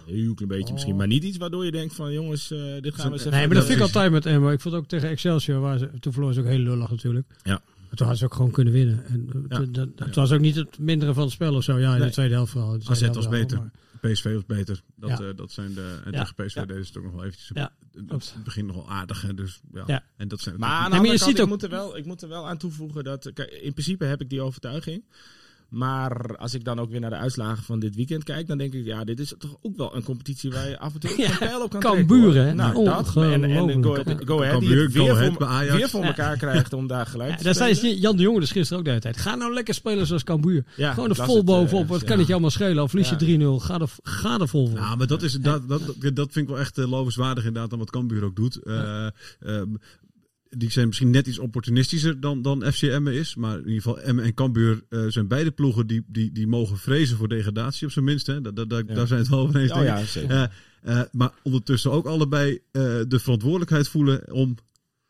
een 0.08 0.16
heel 0.16 0.34
klein 0.34 0.50
beetje 0.50 0.66
Oh. 0.68 0.74
misschien. 0.74 0.96
Maar 0.96 1.08
niet 1.08 1.24
iets 1.24 1.38
waardoor 1.38 1.66
je 1.66 1.72
denkt 1.72 1.96
van 1.96 2.14
jongens, 2.14 2.52
eh, 2.52 2.60
dit 2.82 2.96
gaan 2.96 3.06
we 3.06 3.12
eens 3.12 3.20
even... 3.20 3.32
Nee, 3.32 3.48
maar 3.48 3.56
dat 3.56 3.66
vind 3.66 3.78
ik 3.78 3.84
altijd 3.84 4.12
met 4.12 4.26
Emma. 4.26 4.52
Ik 4.52 4.60
vond 4.62 4.76
ook 4.76 4.88
tegen 4.88 5.10
Excelsior, 5.10 5.60
waar 5.60 5.78
ze, 5.78 5.90
toen 6.00 6.14
verloor 6.14 6.34
ze 6.34 6.40
ook 6.40 6.46
heel 6.46 6.60
lullig 6.60 6.90
natuurlijk. 6.90 7.28
Ja. 7.44 7.52
Maar 7.52 7.62
toen 8.02 8.08
hadden 8.08 8.18
ze 8.18 8.26
ook 8.26 8.34
gewoon 8.34 8.52
kunnen 8.52 8.74
winnen. 8.74 9.06
En, 9.06 9.30
eh, 9.50 9.60
Ja. 9.72 9.86
dat- 9.96 10.16
was 10.16 10.32
ook 10.32 10.40
niet 10.40 10.56
het 10.56 10.80
mindere 10.80 11.14
van 11.14 11.24
het 11.24 11.32
spel 11.32 11.56
of 11.56 11.64
zo. 11.64 11.78
Ja, 11.80 11.92
in 11.94 11.98
Nee. 12.00 12.08
de 12.08 12.14
tweede 12.14 12.34
helft 12.34 12.52
vooral. 12.52 12.74
AZ 12.86 13.02
was 13.08 13.16
wel, 13.16 13.30
beter. 13.30 13.58
maar- 13.58 13.72
PSV 14.02 14.34
was 14.34 14.46
beter. 14.46 14.82
Dat, 14.96 15.10
Ja. 15.10 15.20
eh, 15.20 15.36
dat 15.36 15.52
zijn 15.52 15.74
de. 15.74 16.00
En 16.06 16.12
Ja. 16.12 16.20
tegen 16.20 16.46
PSV 16.46 16.56
Ja. 16.56 16.66
deden 16.66 16.82
ze 16.86 16.88
het 16.88 16.98
ook 16.98 17.04
nog 17.04 17.14
wel 17.14 17.24
eventjes. 17.24 17.52
Ja, 17.54 17.72
Het- 17.94 18.06
klopt. 18.08 18.34
Het 18.34 18.44
begint 18.44 18.68
nog 18.68 18.76
wel 18.76 18.90
aardig. 18.90 19.22
Hè, 19.22 19.34
dus, 19.34 19.62
ja. 19.74 19.84
Ja. 19.88 20.04
En 20.18 20.28
dat 20.28 20.40
zijn 20.40 20.56
Maar 20.60 20.70
aan 20.70 20.76
de 20.76 20.82
Nee, 20.82 20.90
maar 20.90 21.00
je 21.00 21.12
andere 21.12 21.18
kant, 21.18 21.30
ziet 21.30 21.38
ik, 21.38 21.44
ook- 21.44 21.50
moet 21.50 21.64
er 21.64 21.70
wel, 21.70 21.98
ik 21.98 22.06
moet 22.06 22.22
er 22.22 22.30
wel 22.30 22.48
aan 22.48 22.58
toevoegen 22.58 23.04
dat... 23.04 23.32
Kijk, 23.34 23.52
in 23.52 23.72
principe 23.74 24.06
heb 24.06 24.22
ik 24.22 24.30
die 24.30 24.42
overtuiging. 24.42 25.04
Maar 25.74 26.38
als 26.38 26.54
ik 26.54 26.64
dan 26.64 26.80
ook 26.80 26.92
weer 26.92 27.00
naar 27.00 27.10
de 27.10 27.16
uitslagen 27.16 27.64
van 27.64 27.80
dit 27.80 27.96
weekend 27.96 28.24
kijk, 28.24 28.48
dan 28.48 28.58
denk 28.58 28.74
ik, 28.74 28.86
ja, 28.86 29.04
dit 29.04 29.20
is 29.20 29.34
toch 29.38 29.58
ook 29.62 29.78
wel 29.78 29.96
een 29.96 30.04
competitie 30.04 30.52
waar 30.52 30.70
je 30.70 30.80
af 30.80 30.94
en 30.94 31.00
toe 31.00 31.14
Ja, 31.22 31.32
een 31.32 31.38
pijl 31.38 31.64
op 31.64 31.70
kan 31.70 31.80
Cambuur, 31.80 32.32
trekken, 32.32 32.42
hoor. 32.42 32.46
hè? 32.46 32.54
Nou, 32.54 32.86
dat. 32.86 33.16
En, 33.16 33.44
en. 33.44 33.84
Go, 33.84 33.94
Go 34.26 34.42
Ahead, 34.42 34.60
die 34.60 34.78
het 34.78 34.92
weer, 34.92 35.06
Go 35.06 35.12
Ahead 35.12 35.28
voor, 35.28 35.38
bij 35.38 35.48
Ajax. 35.48 35.78
weer 35.78 35.90
voor 35.90 36.04
elkaar 36.04 36.38
krijgt 36.38 36.74
om 36.74 36.88
daar 36.88 37.06
gelijk 37.06 37.30
Ja, 37.30 37.38
te 37.38 37.44
daar 37.44 37.76
zei. 37.76 38.00
Jan 38.00 38.16
de 38.16 38.22
Jonge 38.22 38.40
dus 38.40 38.52
gisteren 38.52 38.78
ook 38.78 38.84
de 38.84 38.90
hele 38.90 39.02
tijd. 39.02 39.18
Ga 39.18 39.36
nou 39.36 39.54
lekker 39.54 39.74
spelen 39.74 40.08
zoals 40.08 40.24
Cambuur. 40.24 40.64
Ja, 40.76 40.94
Gewoon 40.94 41.10
er 41.10 41.16
vol 41.16 41.38
het, 41.38 41.38
eh, 41.38 41.56
bovenop. 41.56 41.88
Wat 41.88 42.02
ja. 42.02 42.08
kan 42.08 42.18
het 42.18 42.28
je 42.28 42.34
allemaal 42.34 42.52
schelen? 42.52 42.84
Of 42.84 42.90
verlies 42.90 43.10
je 43.10 43.38
3-0. 43.60 43.64
Ga 43.64 43.80
er, 43.80 43.90
ga 44.04 44.40
er 44.40 44.48
vol 44.48 44.68
voor. 44.68 44.80
Ja, 44.80 44.96
maar 44.96 45.08
dat, 45.08 45.24
is, 45.24 45.34
dat, 45.34 45.70
dat, 45.70 45.82
dat, 46.14 46.32
vind 46.32 46.36
ik 46.36 46.48
wel 46.48 46.60
echt 46.60 46.78
uh, 46.78 46.90
lovenswaardig 46.90 47.46
inderdaad 47.46 47.74
aan 47.74 47.80
wat 47.80 47.92
Cambuur 47.92 48.24
ook 48.24 48.36
doet. 48.36 48.56
Eh, 48.56 49.06
ehm, 49.40 49.68
die 50.58 50.72
zijn 50.72 50.88
misschien 50.88 51.10
net 51.10 51.28
iets 51.28 51.40
opportunistischer 51.40 52.20
dan, 52.20 52.42
dan 52.42 52.72
FC 52.74 52.82
Emmen 52.82 53.14
is. 53.14 53.36
Maar 53.36 53.54
in 53.58 53.68
ieder 53.68 53.82
geval 53.82 54.00
Emmen 54.02 54.24
en 54.24 54.34
Cambuur 54.34 54.82
eh, 54.90 55.06
zijn 55.08 55.28
beide 55.28 55.52
ploegen 55.52 55.88
die, 55.88 56.04
die, 56.08 56.32
die 56.32 56.48
mogen 56.48 56.78
vrezen 56.78 57.18
voor 57.18 57.28
degradatie 57.28 57.88
op 57.88 57.94
zijn 57.94 58.06
minst. 58.06 58.28
Hè. 58.28 58.42
Da, 58.42 58.52
da, 58.52 58.66
da- 58.66 58.78
Ja. 58.88 58.94
Daar 58.94 59.08
zijn 59.08 59.20
het 59.20 59.30
wel 59.30 59.40
over 59.40 59.60
eens. 59.60 59.72
Oh 59.72 59.84
ja, 59.84 60.06
zeker. 60.06 60.30
Eh, 60.32 61.00
eh, 61.00 61.06
maar 61.12 61.32
ondertussen 61.44 61.92
ook 61.92 62.06
allebei 62.06 62.60
de 63.08 63.20
verantwoordelijkheid 63.20 63.88
voelen 63.88 64.34
om 64.34 64.56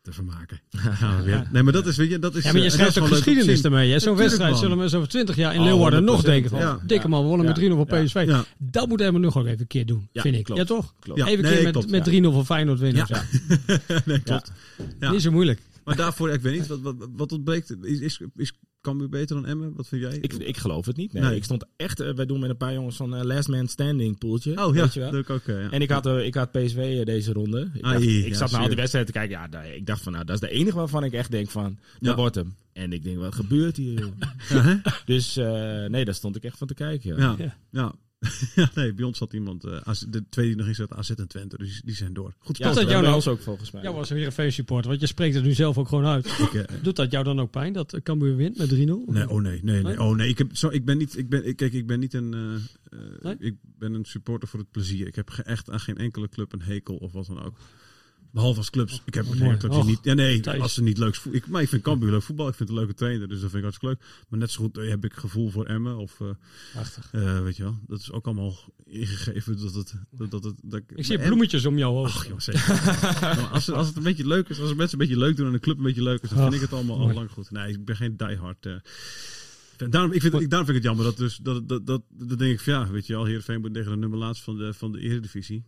te 0.04 0.12
vermaken. 0.12 0.60
We. 1.24 1.42
Nee, 1.52 1.62
maar 1.62 1.72
dat 1.72 1.86
is, 1.86 1.96
weet 1.96 2.10
je, 2.10 2.18
dat 2.18 2.34
is... 2.34 2.44
Ja, 2.44 2.52
maar 2.52 2.60
je 2.60 2.66
eh, 2.66 2.72
schrijft 2.72 2.98
ook 2.98 3.06
geschiedenis 3.06 3.62
ermee. 3.62 3.90
hè. 3.92 3.98
Zo'n 3.98 4.16
wedstrijd 4.16 4.50
man. 4.50 4.60
zullen 4.60 4.78
mensen 4.78 4.98
over 4.98 5.10
20 5.10 5.36
jaar 5.36 5.54
in 5.54 5.60
Oh, 5.60 5.64
Leeuwarden 5.66 6.04
nog 6.04 6.22
100%, 6.22 6.24
denken 6.24 6.50
van... 6.50 6.58
ja. 6.58 6.78
Dikke 6.86 7.08
man, 7.08 7.22
we 7.22 7.28
wonnen 7.28 7.46
met 7.46 7.58
3-0 7.60 7.62
van 7.68 7.86
Ja. 7.88 8.04
PSV. 8.04 8.42
Dat 8.58 8.88
moet 8.88 9.00
Emmen 9.00 9.20
nog 9.20 9.36
ook 9.38 9.46
even 9.46 9.60
een 9.60 9.66
keer 9.66 9.86
doen, 9.86 10.08
vind 10.12 10.36
ik. 10.36 10.44
klopt. 10.44 10.60
Ja, 10.60 10.66
toch? 10.66 10.94
Klopt. 11.00 11.20
Even 11.20 11.32
een 11.32 11.42
nee, 11.50 11.54
keer 11.62 11.72
met, 11.72 11.90
met 11.90 12.06
ja. 12.06 12.30
3-0 12.30 12.32
van 12.32 12.44
Feyenoord 12.46 12.78
winnen. 12.78 13.06
Ja. 13.08 13.24
Nee, 14.04 14.20
klopt. 14.20 14.52
Ja. 15.00 15.10
Niet 15.10 15.22
zo 15.22 15.30
moeilijk. 15.30 15.60
Maar 15.84 15.96
daarvoor, 15.96 16.30
ik 16.30 16.40
weet 16.40 16.58
niet, 16.58 16.66
wat, 16.66 16.80
wat, 16.80 16.94
wat 17.16 17.32
ontbreekt. 17.32 17.76
Is, 17.82 18.00
is, 18.00 18.20
is 18.36 18.52
Cambuur 18.84 19.08
beter 19.08 19.36
dan 19.36 19.46
Emmen? 19.46 19.72
Wat 19.76 19.88
vind 19.88 20.02
jij? 20.02 20.18
Ik, 20.20 20.32
ik 20.32 20.56
geloof 20.56 20.86
het 20.86 20.96
niet. 20.96 21.12
Nee, 21.12 21.22
Nee. 21.22 21.36
Ik 21.36 21.44
stond 21.44 21.64
echt, 21.76 22.00
eh, 22.00 22.14
wij 22.14 22.26
doen 22.26 22.40
met 22.40 22.50
een 22.50 22.56
paar 22.56 22.72
jongens 22.72 22.96
van 22.96 23.14
eh, 23.14 23.22
Last 23.24 23.48
Man 23.48 23.68
Standing 23.68 24.18
poeltje. 24.18 24.64
oh 24.66 24.74
ja, 24.74 24.82
weet 24.82 24.94
je 24.94 25.00
wel. 25.00 25.10
leuk 25.12 25.30
ook. 25.30 25.42
ja. 25.46 25.70
En 25.70 25.82
ik 25.82 25.90
had, 25.90 26.06
eh, 26.06 26.26
ik 26.26 26.34
had 26.34 26.50
PSV 26.52 27.04
deze 27.04 27.32
ronde. 27.32 27.70
Ik, 27.74 27.82
dacht- 27.82 28.02
ik 28.02 28.26
ja, 28.28 28.34
zat 28.34 28.50
naar 28.50 28.60
al 28.60 28.66
die 28.66 28.76
wedstrijden 28.76 29.12
te 29.12 29.18
kijken. 29.18 29.38
Ja, 29.38 29.48
daar- 29.48 29.74
ik 29.74 29.86
dacht 29.86 30.02
van, 30.02 30.12
nou, 30.12 30.24
dat 30.24 30.34
is 30.34 30.48
de 30.48 30.54
enige 30.54 30.76
waarvan 30.76 31.04
ik 31.04 31.12
echt 31.12 31.30
denk 31.30 31.50
van, 31.50 31.78
dat 32.00 32.10
Ja. 32.10 32.14
wordt 32.16 32.34
hem. 32.34 32.54
En 32.72 32.92
ik 32.92 33.04
denk, 33.04 33.18
wat 33.18 33.34
gebeurt 33.34 33.76
hier? 33.76 33.98
joh? 34.00 34.12
Ja, 34.48 34.60
hè? 34.62 34.74
dus 35.04 35.36
eh, 35.36 35.84
nee, 35.84 36.04
daar 36.04 36.14
stond 36.14 36.36
ik 36.36 36.44
echt 36.44 36.58
van 36.58 36.66
te 36.66 36.74
kijken. 36.74 37.16
Ja. 37.16 37.36
Ja. 37.70 37.94
Ja. 38.54 38.70
Nee, 38.74 38.92
bij 38.94 39.04
ons 39.04 39.18
zat 39.18 39.32
iemand, 39.32 39.64
eh, 39.64 39.76
AZ 39.84 40.00
de 40.08 40.24
tweede 40.28 40.50
die 40.50 40.58
nog 40.60 40.66
in 40.68 40.74
zat, 40.74 40.92
AZ 40.92 41.10
en 41.10 41.28
Twente, 41.28 41.56
dus 41.58 41.80
die 41.84 41.94
zijn 41.94 42.12
door. 42.12 42.34
Goed 42.38 42.58
Ja, 42.58 42.64
dat 42.64 42.74
spel. 42.74 42.88
jou 42.88 43.02
bij 43.02 43.10
nou- 43.10 43.28
ook 43.28 43.40
volgens 43.40 43.70
mij. 43.70 43.82
Jou 43.82 43.94
was 43.94 44.10
weer 44.10 44.26
een 44.26 44.32
feestsupporter, 44.32 44.88
want 44.88 45.00
je 45.00 45.06
spreekt 45.06 45.34
het 45.34 45.44
nu 45.44 45.52
zelf 45.52 45.78
ook 45.78 45.88
gewoon 45.88 46.04
uit. 46.04 46.26
Ik, 46.26 46.54
eh, 46.54 46.82
Doet 46.82 46.96
dat 46.96 47.10
jou 47.10 47.24
dan 47.24 47.40
ook 47.40 47.50
pijn, 47.50 47.72
dat 47.72 48.00
Cambuur 48.02 48.36
wint 48.36 48.58
met 48.58 48.68
3-0? 48.68 49.04
Nee, 49.06 49.28
oh 49.30 49.40
nee, 49.42 49.60
nee? 49.62 50.00
Oh 50.02 50.16
nee, 50.16 50.28
ik, 50.28 50.38
heb, 50.38 50.56
zo, 50.56 50.68
ik 50.68 50.84
ben 50.84 50.98
niet, 50.98 51.18
ik 51.18 51.28
ben, 51.28 51.46
ik, 51.46 51.56
kijk, 51.56 51.72
ik 51.72 51.86
ben 51.86 52.00
niet 52.00 52.14
een, 52.14 52.34
eh, 52.34 52.98
Nee? 53.22 53.36
ik 53.38 53.54
ben 53.78 53.94
een 53.94 54.04
supporter 54.04 54.48
voor 54.48 54.58
het 54.60 54.70
plezier. 54.70 55.06
Ik 55.06 55.14
heb 55.14 55.30
ge- 55.30 55.42
echt 55.42 55.70
aan 55.70 55.80
geen 55.80 55.98
enkele 55.98 56.28
club 56.28 56.52
een 56.52 56.62
hekel 56.62 56.96
of 56.96 57.12
wat 57.12 57.26
dan 57.26 57.42
ook. 57.44 57.56
Behalve 58.34 58.58
als 58.58 58.70
clubs. 58.70 59.02
Ik 59.04 59.14
heb 59.14 59.26
een 59.30 59.58
dat 59.58 59.86
niet, 59.86 59.98
ja 60.02 60.14
nee, 60.14 60.40
Thijs. 60.40 60.60
als 60.60 60.74
ze 60.74 60.82
niet 60.82 60.98
leuk. 60.98 61.20
Ik, 61.30 61.46
maar 61.46 61.62
ik 61.62 61.68
vind 61.68 61.82
Cambuur 61.82 62.10
leuk 62.10 62.22
voetbal. 62.22 62.48
Ik 62.48 62.54
vind 62.54 62.68
het 62.68 62.78
een 62.78 62.84
leuke 62.84 62.98
trainer, 62.98 63.28
dus 63.28 63.40
dat 63.40 63.50
vind 63.50 63.54
ik 63.54 63.62
hartstikke 63.62 63.94
leuk. 63.94 64.24
Maar 64.28 64.38
net 64.38 64.50
zo 64.50 64.62
goed 64.62 64.78
eh, 64.78 64.88
heb 64.88 65.04
ik 65.04 65.12
gevoel 65.12 65.50
voor 65.50 65.64
Emmen 65.64 65.96
of, 65.96 66.20
eh, 66.20 67.40
weet 67.42 67.56
je 67.56 67.62
wel. 67.62 67.78
Dat 67.86 68.00
is 68.00 68.12
ook 68.12 68.26
allemaal 68.26 68.56
ingegeven 68.84 69.58
dat 69.60 69.74
het, 69.74 69.94
dat, 70.10 70.30
dat 70.30 70.54
dat 70.62 70.82
Ik 70.94 71.04
zie 71.04 71.18
bloemetjes 71.18 71.66
om 71.66 71.78
jouw 71.78 71.92
hoofd. 71.92 72.14
Ach 72.14 72.26
joh. 72.26 72.56
Maar 73.20 73.48
als, 73.52 73.66
het, 73.66 73.76
als 73.76 73.86
het 73.86 73.96
een 73.96 74.02
beetje 74.02 74.26
leuk 74.26 74.48
is, 74.48 74.60
als 74.60 74.68
de 74.68 74.74
mensen 74.74 75.00
een 75.00 75.06
beetje 75.06 75.22
leuk 75.22 75.36
doen 75.36 75.46
en 75.46 75.52
de 75.52 75.60
club 75.60 75.76
een 75.76 75.84
beetje 75.84 76.02
leuk 76.02 76.22
is, 76.22 76.28
dan 76.28 76.38
vind 76.38 76.54
ik 76.54 76.60
het 76.60 76.72
allemaal 76.72 76.98
al 76.98 77.12
lang 77.12 77.30
goed. 77.30 77.50
Nee, 77.50 77.72
ik 77.72 77.84
ben 77.84 77.96
geen 77.96 78.16
diehard. 78.16 78.66
eh 78.66 78.74
daarom, 79.76 80.12
ik 80.12 80.20
vind, 80.20 80.34
ik, 80.34 80.50
daarom 80.50 80.66
vind 80.66 80.78
ik 80.78 80.82
het 80.82 80.92
jammer 80.92 81.04
dat 81.04 81.16
dus, 81.16 81.36
dat, 81.36 81.68
dat, 81.68 81.86
dat, 81.86 82.02
dat 82.08 82.38
denk 82.38 82.52
ik 82.52 82.60
van 82.60 82.72
ja, 82.72 82.90
weet 82.90 83.06
je 83.06 83.12
wel, 83.12 83.24
Heerenveen 83.24 83.60
moet 83.60 83.74
tegen 83.74 83.90
de 83.90 83.96
nummer 83.96 84.18
laatst 84.18 84.42
van 84.42 84.56
de, 84.58 84.74
van 84.74 84.92
de 84.92 85.00
Eredivisie. 85.00 85.64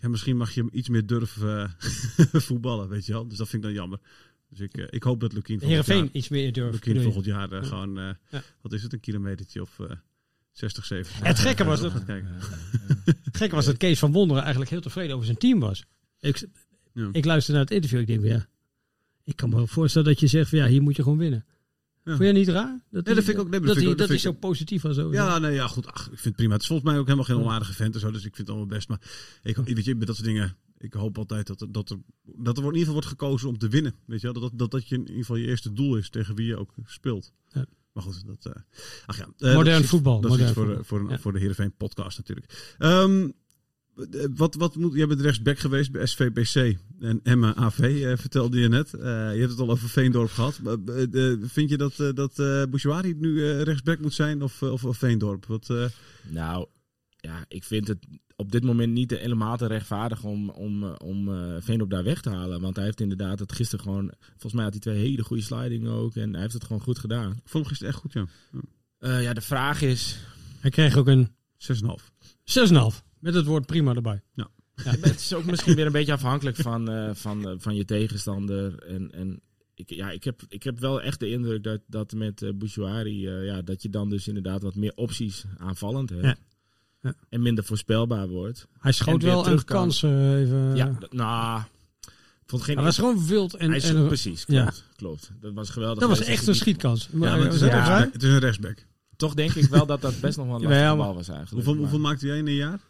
Ja, 0.00 0.08
misschien 0.08 0.36
mag 0.36 0.50
je 0.52 0.60
hem 0.60 0.70
iets 0.72 0.88
meer 0.88 1.06
durven 1.06 1.76
eh, 1.78 2.40
voetballen, 2.40 2.88
weet 2.88 3.06
je 3.06 3.12
wel. 3.12 3.28
Dus 3.28 3.38
dat 3.38 3.48
vind 3.48 3.62
ik 3.64 3.68
dan 3.68 3.78
jammer. 3.78 3.98
Dus 4.48 4.60
ik, 4.60 4.76
eh, 4.76 4.86
ik 4.90 5.02
hoop 5.02 5.20
dat 5.20 5.32
Lukien 5.32 5.58
volgend 5.60 5.70
Heerenveen 5.86 6.04
jaar, 6.04 6.14
iets 6.14 6.28
meer 6.28 6.52
durft. 6.52 6.86
Lukien 6.86 7.02
volgend 7.02 7.24
jaar 7.24 7.52
eh, 7.52 7.64
gewoon, 7.64 7.98
eh, 7.98 8.10
Ja. 8.30 8.42
wat 8.60 8.72
is 8.72 8.82
het, 8.82 8.92
een 8.92 9.00
kilometertje 9.00 9.62
of 9.62 9.78
eh 9.78 9.90
60, 10.52 10.84
70. 10.84 11.18
Het 11.22 11.38
gekke 11.38 11.64
was 11.64 11.80
dat-. 11.80 11.92
Het 13.24 13.36
gekke 13.36 13.54
was 13.54 13.64
dat 13.64 13.76
Kees 13.76 13.98
van 13.98 14.12
Wonderen 14.12 14.42
eigenlijk 14.42 14.70
heel 14.70 14.80
tevreden 14.80 15.12
over 15.14 15.26
zijn 15.26 15.38
team 15.38 15.60
was. 15.60 15.84
Ik, 16.20 16.46
Ja. 16.92 17.08
ik 17.12 17.24
luisterde 17.24 17.58
naar 17.58 17.68
het 17.68 17.74
interview. 17.76 18.00
Ik 18.00 18.06
denk, 18.06 18.20
van, 18.20 18.28
ja, 18.28 18.46
ik 19.24 19.36
kan 19.36 19.48
me 19.48 19.56
wel 19.56 19.66
voorstellen 19.66 20.08
dat 20.08 20.20
je 20.20 20.26
zegt 20.26 20.48
van 20.48 20.58
ja, 20.58 20.66
hier 20.66 20.82
moet 20.82 20.96
je 20.96 21.02
gewoon 21.02 21.18
winnen. 21.18 21.44
Ja. 22.04 22.16
Vond 22.16 22.28
je 22.28 22.32
niet 22.32 22.48
raar? 22.48 22.80
Dat, 22.90 23.04
dat 23.04 23.14
hij- 23.14 23.24
vind 23.24 23.36
ik 23.36 23.42
ook- 23.42 23.50
nee, 23.50 23.60
dat 23.60 23.68
dat, 23.68 23.76
vind 23.78 23.90
ik 23.90 23.98
dat 23.98 24.08
dat 24.08 24.08
vind 24.08 24.20
zo 24.20 24.32
positief 24.48 24.82
was. 24.82 24.98
Over. 24.98 25.12
Ja, 25.14 25.38
nee, 25.38 25.52
ja, 25.54 25.66
goed. 25.66 25.86
Ach, 25.86 26.00
ik 26.02 26.06
vind 26.08 26.24
het 26.24 26.36
prima. 26.36 26.52
Het 26.52 26.60
is 26.62 26.66
volgens 26.68 26.88
mij 26.90 26.98
ook 26.98 27.04
helemaal 27.04 27.24
geen 27.26 27.36
onaardige 27.40 27.72
vent 27.72 27.94
en 27.94 28.00
zo. 28.00 28.10
Dus 28.10 28.24
ik 28.24 28.34
vind 28.34 28.48
het 28.48 28.48
allemaal 28.56 28.66
best. 28.76 28.88
Maar 28.88 29.00
ik, 29.42 29.56
weet 29.56 29.84
je, 29.84 29.94
met 29.94 30.06
dat 30.06 30.16
soort 30.16 30.28
dingen. 30.28 30.56
Ik 30.78 30.92
hoop 30.92 31.18
altijd 31.18 31.46
dat 31.46 31.60
er, 31.60 31.72
dat 31.72 31.90
er, 31.90 31.96
dat 32.36 32.56
er 32.56 32.62
in 32.62 32.66
ieder 32.68 32.78
geval 32.78 32.92
wordt 32.92 33.08
gekozen 33.08 33.48
om 33.48 33.58
te 33.58 33.68
winnen. 33.68 33.94
Weet 34.06 34.20
je 34.20 34.32
wel? 34.32 34.42
Dat, 34.42 34.52
dat, 34.58 34.70
dat 34.70 34.88
je 34.88 34.94
in 34.94 35.00
ieder 35.00 35.16
geval 35.16 35.36
je 35.36 35.46
eerste 35.46 35.72
doel 35.72 35.96
is 35.96 36.10
tegen 36.10 36.34
wie 36.34 36.46
je 36.46 36.56
ook 36.56 36.74
speelt. 36.86 37.32
Ja. 37.48 37.64
Maar 37.92 38.02
goed, 38.02 38.26
dat. 38.26 38.52
eh, 38.54 38.62
ach 39.06 39.16
ja. 39.16 39.28
eh, 39.38 39.54
Modern 39.54 39.74
dat 39.74 39.82
is 39.84 39.88
voetbal, 39.88 40.20
Dat 40.20 40.30
is 40.34 40.38
iets 40.38 40.46
modern 40.54 40.54
voor, 40.54 40.66
voetbal. 40.66 40.84
voor, 40.84 41.00
een, 41.00 41.08
Ja. 41.08 41.18
voor 41.18 41.32
de 41.32 41.38
Heerenveen 41.38 41.72
podcast 41.76 42.16
natuurlijk. 42.18 42.74
Ehm, 42.78 43.22
eh, 43.22 43.28
wat, 44.34 44.54
wat 44.54 44.76
moet, 44.76 44.94
jij 44.94 45.06
bent 45.06 45.20
rechtsback 45.20 45.58
geweest 45.58 45.92
bij 45.92 46.06
SVBC 46.06 46.78
en 47.00 47.20
Emma 47.22 47.54
AV, 47.56 47.78
eh, 47.78 48.16
vertelde 48.16 48.60
je 48.60 48.68
net. 48.68 48.94
Eh, 48.94 49.00
je 49.34 49.38
hebt 49.38 49.50
het 49.50 49.60
al 49.60 49.70
over 49.70 49.88
Veendorp 49.88 50.30
gehad. 50.30 50.60
Maar, 50.62 50.76
eh, 50.86 51.32
eh, 51.32 51.38
vind 51.42 51.70
je 51.70 51.76
dat, 51.76 52.00
eh 52.00 52.08
dat 52.14 52.38
eh 52.38 52.62
Bouchouari 52.70 53.14
nu 53.14 53.44
eh, 53.44 53.62
rechtsback 53.62 54.00
moet 54.00 54.14
zijn 54.14 54.42
of, 54.42 54.62
eh, 54.62 54.72
of, 54.72 54.84
of 54.84 54.96
Veendorp? 54.96 55.46
Wat, 55.46 55.70
eh, 55.70 55.84
Nou, 56.28 56.66
ja, 57.16 57.44
ik 57.48 57.64
vind 57.64 57.88
het 57.88 57.98
op 58.36 58.52
dit 58.52 58.64
moment 58.64 58.92
niet 58.92 59.10
helemaal 59.10 59.56
te 59.56 59.66
rechtvaardig 59.66 60.24
om, 60.24 60.50
om, 60.50 60.84
eh, 60.84 60.94
om 61.04 61.28
eh 61.28 61.56
Veendorp 61.58 61.90
daar 61.90 62.04
weg 62.04 62.20
te 62.20 62.30
halen. 62.30 62.60
Want 62.60 62.76
hij 62.76 62.84
heeft 62.84 63.00
inderdaad 63.00 63.38
het 63.38 63.52
gisteren 63.52 63.84
gewoon... 63.84 64.12
Volgens 64.30 64.52
mij 64.52 64.62
had 64.62 64.72
hij 64.72 64.80
twee 64.80 64.98
hele 64.98 65.22
goede 65.22 65.42
slidingen 65.42 65.92
ook. 65.92 66.16
En 66.16 66.32
hij 66.32 66.40
heeft 66.40 66.52
het 66.52 66.64
gewoon 66.64 66.82
goed 66.82 66.98
gedaan. 66.98 67.30
ik 67.30 67.48
vond 67.48 67.52
hem 67.52 67.64
gisteren 67.64 67.92
echt 67.92 68.02
goed, 68.02 68.12
ja. 68.12 68.26
Eh, 68.98 69.22
ja, 69.22 69.32
de 69.32 69.40
vraag 69.40 69.82
is... 69.82 70.18
Hij 70.60 70.70
kreeg 70.70 70.96
ook 70.96 71.06
een 71.06 71.28
6,5. 71.56 72.10
6,5. 72.44 73.09
Met 73.20 73.34
het 73.34 73.46
woord 73.46 73.66
prima 73.66 73.94
erbij. 73.94 74.22
Het 74.82 75.20
is 75.20 75.34
ook 75.34 75.44
misschien 75.44 75.74
weer 75.74 75.86
een 75.86 75.92
beetje 75.92 76.12
afhankelijk 76.12 76.56
van, 76.56 76.90
eh, 76.90 77.10
van, 77.14 77.48
eh, 77.48 77.54
van 77.58 77.74
je 77.74 77.84
tegenstander. 77.84 78.82
En, 78.82 79.12
en 79.12 79.40
ik, 79.74 79.90
ja, 79.90 80.10
ik, 80.10 80.24
heb, 80.24 80.42
ik 80.48 80.62
heb 80.62 80.78
wel 80.78 81.02
echt 81.02 81.20
de 81.20 81.28
indruk 81.30 81.62
dat, 81.62 81.80
dat 81.86 82.12
met 82.12 82.42
uh, 82.42 82.50
Bouchouari... 82.54 83.26
eh, 83.26 83.44
ja, 83.44 83.62
dat 83.62 83.82
je 83.82 83.90
dan 83.90 84.10
dus 84.10 84.28
inderdaad 84.28 84.62
wat 84.62 84.74
meer 84.74 84.92
opties 84.94 85.44
aanvallend 85.58 86.10
hebt. 86.10 86.24
Ja. 86.24 86.36
Ja. 87.02 87.14
En 87.28 87.42
minder 87.42 87.64
voorspelbaar 87.64 88.28
wordt. 88.28 88.66
Hij 88.78 88.92
schoot 88.92 89.22
wel 89.22 89.38
een 89.38 89.44
terug 89.44 89.64
kan. 89.64 89.76
kans 89.76 90.02
eh, 90.02 90.40
even. 90.40 90.76
Ja, 90.76 90.98
nou... 91.10 91.62
Ik 92.42 92.56
vond 92.56 92.62
geen 92.62 92.76
Hij 92.76 92.84
was 92.84 92.98
gewoon 92.98 93.26
wild. 93.26 93.54
En, 93.54 93.68
Hij 93.68 93.76
is 93.76 93.88
en, 93.88 94.06
precies, 94.06 94.44
ja. 94.46 94.62
klopt, 94.62 94.84
klopt. 94.96 95.30
Dat 95.40 95.52
was 95.52 95.70
geweldig. 95.70 95.98
dat 95.98 96.08
was 96.08 96.20
echt 96.20 96.46
een 96.46 96.54
schietkans. 96.54 97.08
Ja, 97.12 97.18
maar 97.18 97.38
het 97.38 97.52
is, 97.54 97.60
een 97.60 97.68
rechtsback. 97.68 97.98
waar? 97.98 98.08
het 98.12 98.22
is 98.22 98.30
een 98.30 98.38
rechtsback. 98.38 98.86
Toch 99.16 99.34
denk 99.34 99.54
ik 99.54 99.64
wel 99.64 99.86
dat 99.86 100.00
dat 100.00 100.20
best 100.20 100.36
nog 100.36 100.46
wel 100.46 100.54
een 100.54 100.62
Ja, 100.68 100.68
lastige 100.68 100.86
maar- 100.86 101.06
bal 101.06 101.14
was 101.14 101.28
eigenlijk. 101.28 101.66
Hoeveel, 101.66 101.82
hoeveel 101.82 101.98
maakte 101.98 102.26
jij 102.26 102.38
in 102.38 102.46
een 102.46 102.54
jaar? 102.54 102.80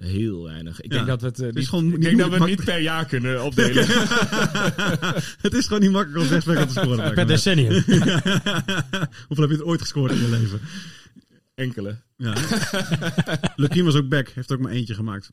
Heel 0.00 0.42
weinig. 0.42 0.80
Ik 0.80 0.92
Ja. 0.92 0.96
denk 0.96 1.06
dat 1.06 1.20
we 1.20 1.26
het, 1.26 1.40
eh, 1.40 1.48
is 1.48 1.54
niet, 1.54 1.68
gewoon 1.68 1.92
ik 1.94 2.00
denk 2.00 2.18
dat 2.18 2.28
we 2.30 2.36
het 2.36 2.46
niet 2.46 2.64
per 2.64 2.80
jaar 2.80 3.04
kunnen 3.06 3.42
opdelen. 3.44 3.86
het 5.46 5.54
is 5.54 5.64
gewoon 5.66 5.80
niet 5.80 5.90
makkelijk 5.90 6.18
als 6.18 6.28
rechtsback 6.28 6.58
om 6.58 6.66
te 6.66 6.80
scoren. 6.80 7.14
Per 7.14 7.26
decennium. 7.26 7.72
Hoeveel 9.28 9.48
heb 9.48 9.50
je 9.50 9.56
er 9.56 9.64
ooit 9.64 9.80
gescoord 9.80 10.12
in 10.12 10.20
je 10.20 10.28
leven? 10.28 10.60
Enkele. 11.54 11.96
Ja. 12.16 12.34
Lukien 13.56 13.84
was 13.84 13.94
ook 13.94 14.08
back. 14.08 14.28
Heeft 14.28 14.52
ook 14.52 14.58
maar 14.60 14.72
eentje 14.72 14.94
gemaakt. 14.94 15.32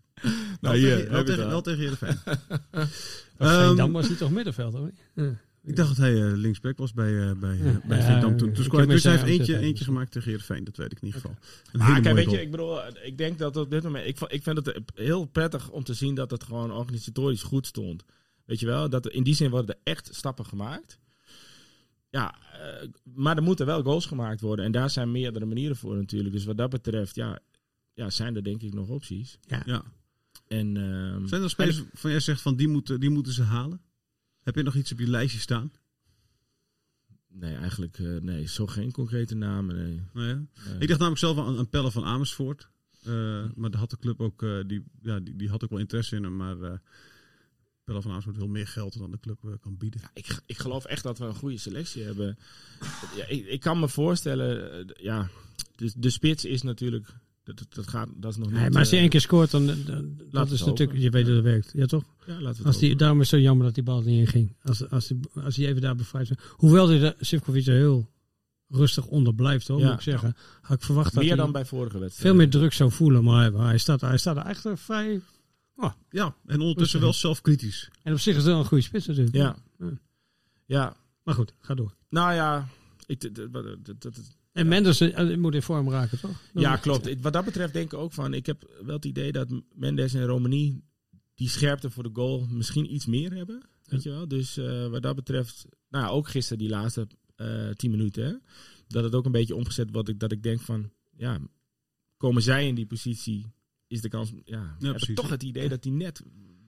wel, 0.62 0.72
hier, 0.72 0.90
tegen, 0.90 1.02
heb 1.02 1.10
wel, 1.10 1.20
je 1.20 1.26
tegen, 1.26 1.42
het 1.42 1.52
wel 1.52 1.62
tegen 1.62 1.80
Heerenveen. 1.80 2.18
Um, 3.40 3.76
dan 3.76 3.80
Ehm, 3.80 3.92
was 3.92 4.08
hij 4.08 4.16
toch 4.16 4.32
middenveld, 4.32 4.74
hoor? 4.74 4.92
Ja. 5.16 5.24
Ik 5.68 5.76
dacht 5.76 5.88
dat 5.88 5.98
hij 5.98 6.14
eh, 6.14 6.38
linksback 6.38 6.78
was 6.78 6.94
bij, 6.94 7.30
eh 7.30 7.36
bij, 7.40 7.52
eh, 7.60 7.66
Ja. 7.66 7.82
bij 7.88 7.98
Ja, 7.98 8.20
toen. 8.36 8.54
hij. 8.54 8.86
Dus 8.86 9.04
hij 9.04 9.12
heeft 9.12 9.26
eentje, 9.26 9.54
ja, 9.54 9.60
eentje 9.60 9.84
ja. 9.84 9.86
gemaakt 9.86 10.12
tegen 10.12 10.30
Heerenveen. 10.30 10.64
Dat 10.64 10.78
weet 10.78 10.92
ik 10.92 11.02
in 11.02 11.06
ieder 11.06 11.22
geval. 11.22 11.38
Kijk, 12.02 12.16
weet 12.16 12.32
je, 12.32 12.42
ik 12.42 12.52
bedoel, 12.52 12.80
ik 13.04 13.18
denk 13.18 13.38
dat 13.38 13.58
op 13.58 13.70
dit 13.70 13.84
moment, 13.84 14.08
ik, 14.08 14.20
ik 14.20 14.44
vind 14.44 14.66
het 14.66 14.82
heel 14.96 15.26
prettig 15.26 15.70
om 15.70 15.84
te 15.84 15.94
zien 15.94 16.16
dat 16.16 16.32
het 16.32 16.44
gewoon 16.44 16.72
organisatorisch 16.72 17.44
goed 17.44 17.68
stond. 17.68 18.04
Weet 18.46 18.60
je 18.60 18.66
wel, 18.66 18.90
dat 18.90 19.06
er, 19.06 19.14
in 19.14 19.24
die 19.24 19.36
zin 19.36 19.50
worden 19.50 19.76
er 19.76 19.82
echt 19.94 20.16
stappen 20.16 20.46
gemaakt. 20.46 21.00
Ja, 22.10 22.36
maar 23.04 23.38
er 23.38 23.44
moeten 23.44 23.66
wel 23.66 23.84
goals 23.84 24.06
gemaakt 24.06 24.42
worden. 24.42 24.66
En 24.66 24.72
daar 24.72 24.90
zijn 24.90 25.12
meerdere 25.12 25.46
manieren 25.46 25.76
voor 25.76 25.96
natuurlijk. 25.96 26.34
Dus 26.34 26.46
wat 26.46 26.58
dat 26.58 26.70
betreft, 26.70 27.16
ja, 27.16 27.40
ja 27.94 28.10
zijn 28.10 28.36
er 28.36 28.44
denk 28.44 28.62
ik 28.62 28.74
nog 28.74 28.88
opties. 28.88 29.38
Ja. 29.66 29.84
En, 30.48 30.78
ehm, 30.78 31.28
Zijn 31.28 31.42
er 31.42 31.50
spelers 31.50 31.84
van 31.94 32.12
jij 32.12 32.20
zegt 32.20 32.42
van 32.42 32.56
die 32.56 32.68
moeten, 32.68 33.00
die 33.00 33.10
moeten 33.10 33.34
ze 33.34 33.44
halen? 33.44 33.82
Heb 34.48 34.56
je 34.56 34.64
nog 34.64 34.76
iets 34.76 34.92
op 34.92 35.00
je 35.00 35.08
lijstje 35.08 35.40
staan? 35.40 35.72
Nee, 37.28 37.56
eigenlijk 37.56 38.00
eh, 38.00 38.16
nee, 38.22 38.48
zo 38.48 38.68
geen 38.68 38.92
concrete 38.92 39.36
namen. 39.36 39.76
Nee. 39.76 40.02
Nee. 40.14 40.36
Ik 40.80 40.88
dacht 40.88 41.00
namelijk 41.00 41.18
zelf 41.18 41.38
aan 41.38 41.58
een 41.58 41.70
Pelle 41.70 41.92
van 41.92 42.04
Amersfoort. 42.04 42.70
Eh, 43.04 43.46
maar 43.56 43.72
daar 43.72 43.80
had 43.80 43.90
de 43.90 43.98
club 43.98 44.22
ook, 44.22 44.44
eh, 44.44 44.60
die, 44.68 44.84
ja, 45.02 45.20
die, 45.20 45.36
die 45.36 45.50
had 45.50 45.64
ook 45.64 45.70
wel 45.70 45.80
interesse 45.80 46.16
in 46.16 46.24
hem. 46.24 46.36
Maar 46.36 46.82
Pelle 47.84 48.02
van 48.02 48.12
Amersfoort 48.12 48.38
wil 48.38 48.48
meer 48.48 48.68
geld 48.68 48.98
dan 48.98 49.12
de 49.12 49.20
club 49.20 49.58
kan 49.62 49.78
bieden. 49.78 50.00
Ja, 50.04 50.12
ik, 50.14 50.40
ik 50.46 50.58
geloof 50.58 50.86
echt 50.86 51.04
dat 51.04 51.18
we 51.18 51.26
een 51.26 51.36
goede 51.36 51.58
selectie 51.58 52.04
hebben. 52.04 52.38
Ja, 53.16 53.26
ik, 53.28 53.46
ik 53.46 53.60
kan 53.60 53.80
me 53.80 53.88
voorstellen, 53.88 54.86
ja, 54.98 55.30
de, 55.76 55.94
de 55.98 56.10
spits 56.10 56.46
is 56.46 56.62
natuurlijk... 56.62 57.14
Dat, 57.48 57.58
dat, 57.58 57.74
dat 57.74 57.88
gaat, 57.88 58.08
dat 58.16 58.32
is 58.32 58.38
nog 58.38 58.50
niet... 58.50 58.60
Nee, 58.60 58.70
maar 58.70 58.80
als 58.80 58.88
hij 58.88 58.96
eh, 58.98 59.02
één 59.02 59.10
keer 59.12 59.22
scoort, 59.22 59.52
dan, 59.52 59.66
dan- 59.66 60.20
dat 60.32 60.52
is 60.52 60.64
natuurlijk, 60.64 61.00
je 61.00 61.10
weet 61.10 61.26
dat 61.26 61.36
het 61.36 61.44
werkt. 61.44 61.72
Ja, 61.74 61.86
toch? 61.86 62.04
Ja, 62.26 62.42
laten 62.42 62.62
we 62.62 62.68
Als 62.68 62.78
die, 62.80 62.96
daarom 62.96 63.22
is 63.22 63.32
het 63.32 63.40
zo 63.40 63.46
jammer 63.46 63.66
dat 63.66 63.76
die 63.76 63.84
bal 63.84 64.02
niet 64.02 64.20
in 64.20 64.28
ging. 64.28 64.56
Als, 64.64 64.90
als, 64.90 65.08
die, 65.08 65.20
als 65.44 65.56
hij 65.56 65.68
even 65.68 65.82
daar 65.82 65.96
bevrijd 65.96 66.30
is. 66.30 66.36
Hoewel 66.52 66.88
hij 66.90 67.00
de 67.00 67.16
Sivkovic 67.20 67.66
er 67.68 67.74
heel 67.74 68.10
rustig 68.68 69.06
onder 69.06 69.34
blijft, 69.36 69.68
hoor, 69.68 69.80
Ja. 69.80 69.86
moet 69.86 69.94
ik 69.96 70.02
zeggen. 70.02 70.36
Had 70.62 70.78
ik 70.78 70.84
verwacht 70.84 71.14
dat 71.14 71.24
Meer 71.24 71.32
hij 71.32 71.42
dan 71.44 71.52
bij 71.52 71.66
vorige 71.66 71.92
veel 71.92 72.00
wedstrijden. 72.00 72.38
meer 72.38 72.50
druk 72.50 72.74
zou 72.74 72.92
voelen. 72.92 73.24
Maar 73.24 73.52
hij, 73.52 73.62
hij, 73.66 73.78
staat, 73.78 74.02
hij 74.02 74.18
staat 74.18 74.38
er 74.38 74.46
echt 74.46 74.66
eh, 74.66 74.72
vrij... 74.76 75.22
Ja, 76.10 76.36
en 76.46 76.60
ondertussen 76.60 77.00
wel 77.00 77.14
zelfkritisch. 77.14 77.90
En 78.04 78.14
op 78.14 78.20
zich 78.20 78.36
is 78.36 78.42
het 78.44 78.52
wel 78.52 78.60
een 78.60 78.66
goede 78.66 78.84
spits 78.84 79.08
natuurlijk. 79.08 79.36
Ja. 79.36 79.56
Ja. 79.80 79.92
Ja, 80.66 80.96
Maar 81.24 81.36
goed, 81.36 81.54
ga 81.60 81.74
door. 81.74 81.94
nou 82.10 82.34
ja... 82.34 82.68
Ik, 83.06 83.22
dat- 83.22 83.36
dat- 83.36 83.54
dat- 83.64 83.86
dat- 83.86 84.02
dat- 84.02 84.37
En 84.58 84.68
Mendes 84.68 85.00
eh, 85.00 85.38
moet 85.38 85.56
in 85.56 85.62
vorm 85.62 85.90
raken, 85.90 86.20
toch? 86.20 86.42
Ja, 86.54 86.76
klopt. 86.76 87.22
Wat 87.22 87.34
dat 87.34 87.46
betreft 87.46 87.74
denk 87.74 87.94
ik 87.94 88.00
ook 88.00 88.14
van... 88.14 88.34
Ik 88.34 88.46
heb 88.46 88.80
wel 88.86 88.96
het 88.96 89.06
idee 89.06 89.32
dat 89.32 89.50
Mendes 89.76 90.14
en 90.14 90.26
Romani... 90.26 90.82
die 91.36 91.50
scherpte 91.50 91.90
voor 91.90 92.04
de 92.04 92.10
goal 92.14 92.46
misschien 92.50 92.94
iets 92.94 93.06
meer 93.06 93.34
hebben. 93.34 93.62
Weet 93.84 94.04
je 94.04 94.10
wel? 94.10 94.28
Dus 94.28 94.58
eh, 94.58 94.88
wat 94.88 95.02
dat 95.02 95.16
betreft... 95.16 95.66
Nou 95.90 96.06
ja, 96.06 96.10
ook 96.10 96.28
gisteren 96.28 96.58
die 96.58 96.70
laatste 96.70 97.08
eh 97.36 97.70
tien 97.70 97.92
minuten. 97.92 98.26
Hè, 98.26 98.34
dat 98.88 99.04
het 99.04 99.16
ook 99.16 99.26
een 99.26 99.32
beetje 99.32 99.56
omgezet 99.56 99.90
wordt. 99.92 100.10
Ik, 100.10 100.20
dat 100.20 100.32
ik 100.32 100.44
denk 100.44 100.62
van... 100.62 100.92
Ja, 101.18 101.40
komen 102.18 102.42
zij 102.42 102.68
in 102.68 102.76
die 102.76 102.88
positie... 102.88 103.46
Is 103.88 104.02
de 104.02 104.10
kans... 104.10 104.32
Ja, 104.44 104.76
ik 104.80 104.86
heb 104.86 105.16
toch 105.16 105.30
het 105.30 105.44
idee 105.44 105.70
dat 105.70 105.84
die 105.84 105.92
net... 105.92 106.22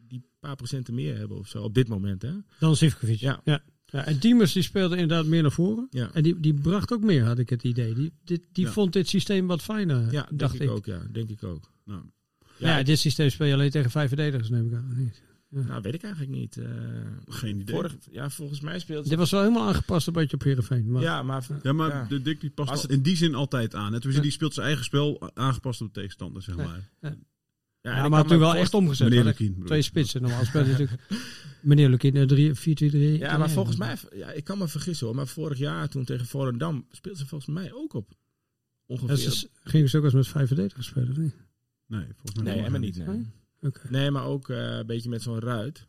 die 0.07 0.23
paar 0.39 0.55
procenten 0.55 0.93
meer 0.93 1.17
hebben 1.17 1.37
of 1.37 1.47
zo. 1.47 1.63
Op 1.63 1.73
dit 1.73 1.87
moment, 1.87 2.21
hè? 2.21 2.33
Dan 2.59 2.75
Sivkovic. 2.75 3.19
Ja. 3.19 3.41
ja. 3.43 3.63
Ja, 3.91 4.05
en 4.05 4.17
Diemers 4.17 4.53
die 4.53 4.63
speelde 4.63 4.97
inderdaad 4.97 5.25
meer 5.25 5.41
naar 5.41 5.51
voren. 5.51 5.87
Ja. 5.91 6.09
En 6.13 6.23
die, 6.23 6.39
die 6.39 6.53
bracht 6.53 6.91
ook 6.93 7.03
meer, 7.03 7.23
had 7.25 7.39
ik 7.39 7.49
het 7.49 7.63
idee. 7.63 7.93
Die, 7.93 8.11
dit, 8.23 8.41
die 8.51 8.65
Ja. 8.65 8.71
vond 8.71 8.93
dit 8.93 9.07
systeem 9.09 9.47
wat 9.47 9.61
fijner, 9.61 10.01
Ja, 10.11 10.25
denk 10.29 10.39
dacht 10.39 10.53
ik, 10.55 10.61
ik. 10.61 10.69
ook. 10.69 10.85
Ja, 10.85 11.01
denk 11.11 11.29
ik 11.29 11.43
ook. 11.43 11.71
Nou, 11.85 12.01
Ja, 12.57 12.83
dit 12.83 12.99
systeem 12.99 13.29
speel 13.29 13.47
je 13.47 13.53
alleen 13.53 13.69
tegen 13.71 13.91
vijf 13.91 14.07
verdedigers, 14.07 14.49
neem 14.49 14.67
ik 14.67 14.73
aan. 14.73 14.93
Niet. 14.97 15.21
Nou, 15.49 15.81
weet 15.81 15.93
ik 15.93 16.03
eigenlijk 16.03 16.33
niet. 16.33 16.57
Eh, 16.57 16.65
geen 17.27 17.59
idee. 17.59 17.75
vorig, 17.75 17.95
ja, 18.11 18.29
volgens 18.29 18.59
mij 18.61 18.79
speelt 18.79 19.03
ze... 19.03 19.09
Dit 19.09 19.17
was 19.19 19.31
wel 19.31 19.41
helemaal 19.41 19.67
aangepast 19.67 20.07
een 20.07 20.13
beetje 20.13 20.35
op 20.35 20.43
Heerenveen. 20.43 20.91
Maar 20.91 21.01
Ja, 21.01 21.23
maar... 21.23 21.47
Ja, 21.63 21.73
maar 21.73 21.89
ja. 21.89 22.05
de 22.09 22.21
Dick 22.21 22.41
die 22.41 22.49
past 22.49 22.81
het- 22.81 22.91
in 22.91 23.01
die 23.01 23.15
zin 23.15 23.35
altijd 23.35 23.75
aan. 23.75 23.99
Ja. 23.99 24.21
die 24.21 24.31
speelt 24.31 24.53
zijn 24.53 24.65
eigen 24.65 24.85
spel 24.85 25.31
aangepast 25.33 25.81
op 25.81 25.87
de 25.87 25.93
tegenstander, 25.93 26.41
zeg 26.41 26.55
Ja. 26.55 26.63
maar. 26.63 27.15
Ja, 27.81 28.07
maar 28.09 28.25
me 28.25 28.37
wel 28.37 28.55
echt 28.55 28.73
omgezet. 28.73 29.09
Meneer? 29.09 29.23
Lukien. 29.23 29.63
Twee 29.65 29.81
spitsen 29.81 30.21
normaal 30.21 30.45
speelt 30.45 30.67
natuurlijk. 30.71 31.01
Meneer 31.61 31.89
Lukien, 31.89 32.15
eh, 32.15 32.23
drie- 32.23 32.53
4-2-3. 32.55 33.19
Ja, 33.19 33.37
maar 33.37 33.49
volgens 33.49 33.77
mij, 33.77 33.97
ja, 34.15 34.31
ik 34.31 34.43
kan 34.43 34.57
me 34.57 34.67
vergissen 34.67 35.07
hoor, 35.07 35.15
maar 35.15 35.27
vorig 35.27 35.57
jaar 35.57 35.89
toen 35.89 36.03
tegen 36.05 36.25
Volendam 36.25 36.85
speelde 36.91 37.19
ze 37.19 37.25
volgens 37.27 37.55
mij 37.55 37.73
ook 37.73 37.93
op 37.93 38.11
ongeveer. 38.85 39.17
Ja, 39.17 39.29
ze 39.29 39.49
gingen 39.63 39.89
ze 39.89 39.97
ook 39.97 40.03
eens 40.03 40.13
met 40.13 40.27
vijf 40.27 40.47
verdedigers 40.47 40.87
spelen, 40.87 41.21
niet? 41.21 41.35
Nee, 41.87 42.05
volgens 42.15 42.33
mij 42.33 42.43
nee, 42.43 42.53
niet. 42.53 42.61
helemaal 42.63 42.79
niet. 42.79 42.97
Nee, 42.97 43.07
Nee? 43.07 43.25
Oké. 43.61 43.81
nee 43.89 44.11
maar 44.11 44.25
ook 44.25 44.49
eh, 44.49 44.77
een 44.77 44.85
beetje 44.85 45.09
met 45.09 45.21
zo'n 45.21 45.39
ruit. 45.39 45.87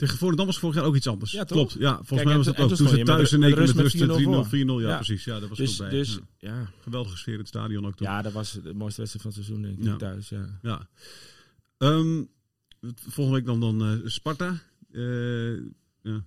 Tegen 0.00 0.18
Volendam 0.18 0.46
was 0.46 0.58
vorig 0.58 0.76
jaar 0.76 0.84
ook 0.84 0.96
iets 0.96 1.06
anders. 1.06 1.32
Ja, 1.32 1.44
toch? 1.44 1.56
Klopt. 1.56 1.72
Ja, 1.72 1.94
volgens 1.94 2.08
Kijk, 2.10 2.24
mij 2.24 2.36
was 2.36 2.46
dat 2.46 2.54
ook. 2.58 2.70
en 2.70 2.76
Toen 2.76 2.88
ze 2.88 3.02
thuis 3.02 3.32
in 3.32 3.42
één 3.42 3.52
keer 3.54 3.60
met 3.60 3.76
rust 3.76 3.94
rust 3.94 4.06
met 4.06 4.44
3-0, 4.46 4.46
4-0 4.46 4.48
4-0. 4.48 4.80
Ja, 4.80 4.88
Ja. 4.88 4.96
precies. 4.96 5.24
Ja, 5.24 5.40
dat 5.40 5.48
was 5.48 5.58
Dus, 5.58 5.76
bij. 5.76 5.90
dus 5.90 6.18
ja. 6.38 6.54
ja. 6.58 6.70
Geweldige 6.80 7.16
sfeer 7.16 7.32
in 7.32 7.38
het 7.38 7.48
stadion 7.48 7.86
ook 7.86 7.94
toen. 7.96 8.06
ja, 8.06 8.22
dat 8.22 8.32
was 8.32 8.52
de 8.52 8.74
mooiste 8.74 9.00
wedstrijd 9.00 9.22
van 9.34 9.34
het 9.34 9.44
seizoen 9.44 9.62
denk 9.62 9.78
ik 9.78 9.84
Ja. 9.84 9.96
thuis. 9.96 10.28
Ja. 10.28 10.58
Ja. 10.62 10.88
Ehm, 11.78 12.22
volgende 13.08 13.38
week 13.38 13.46
dan, 13.46 13.60
dan 13.60 13.82
eh, 13.82 14.08
Sparta. 14.08 14.62
Eh, 14.92 15.54
ja. 16.02 16.24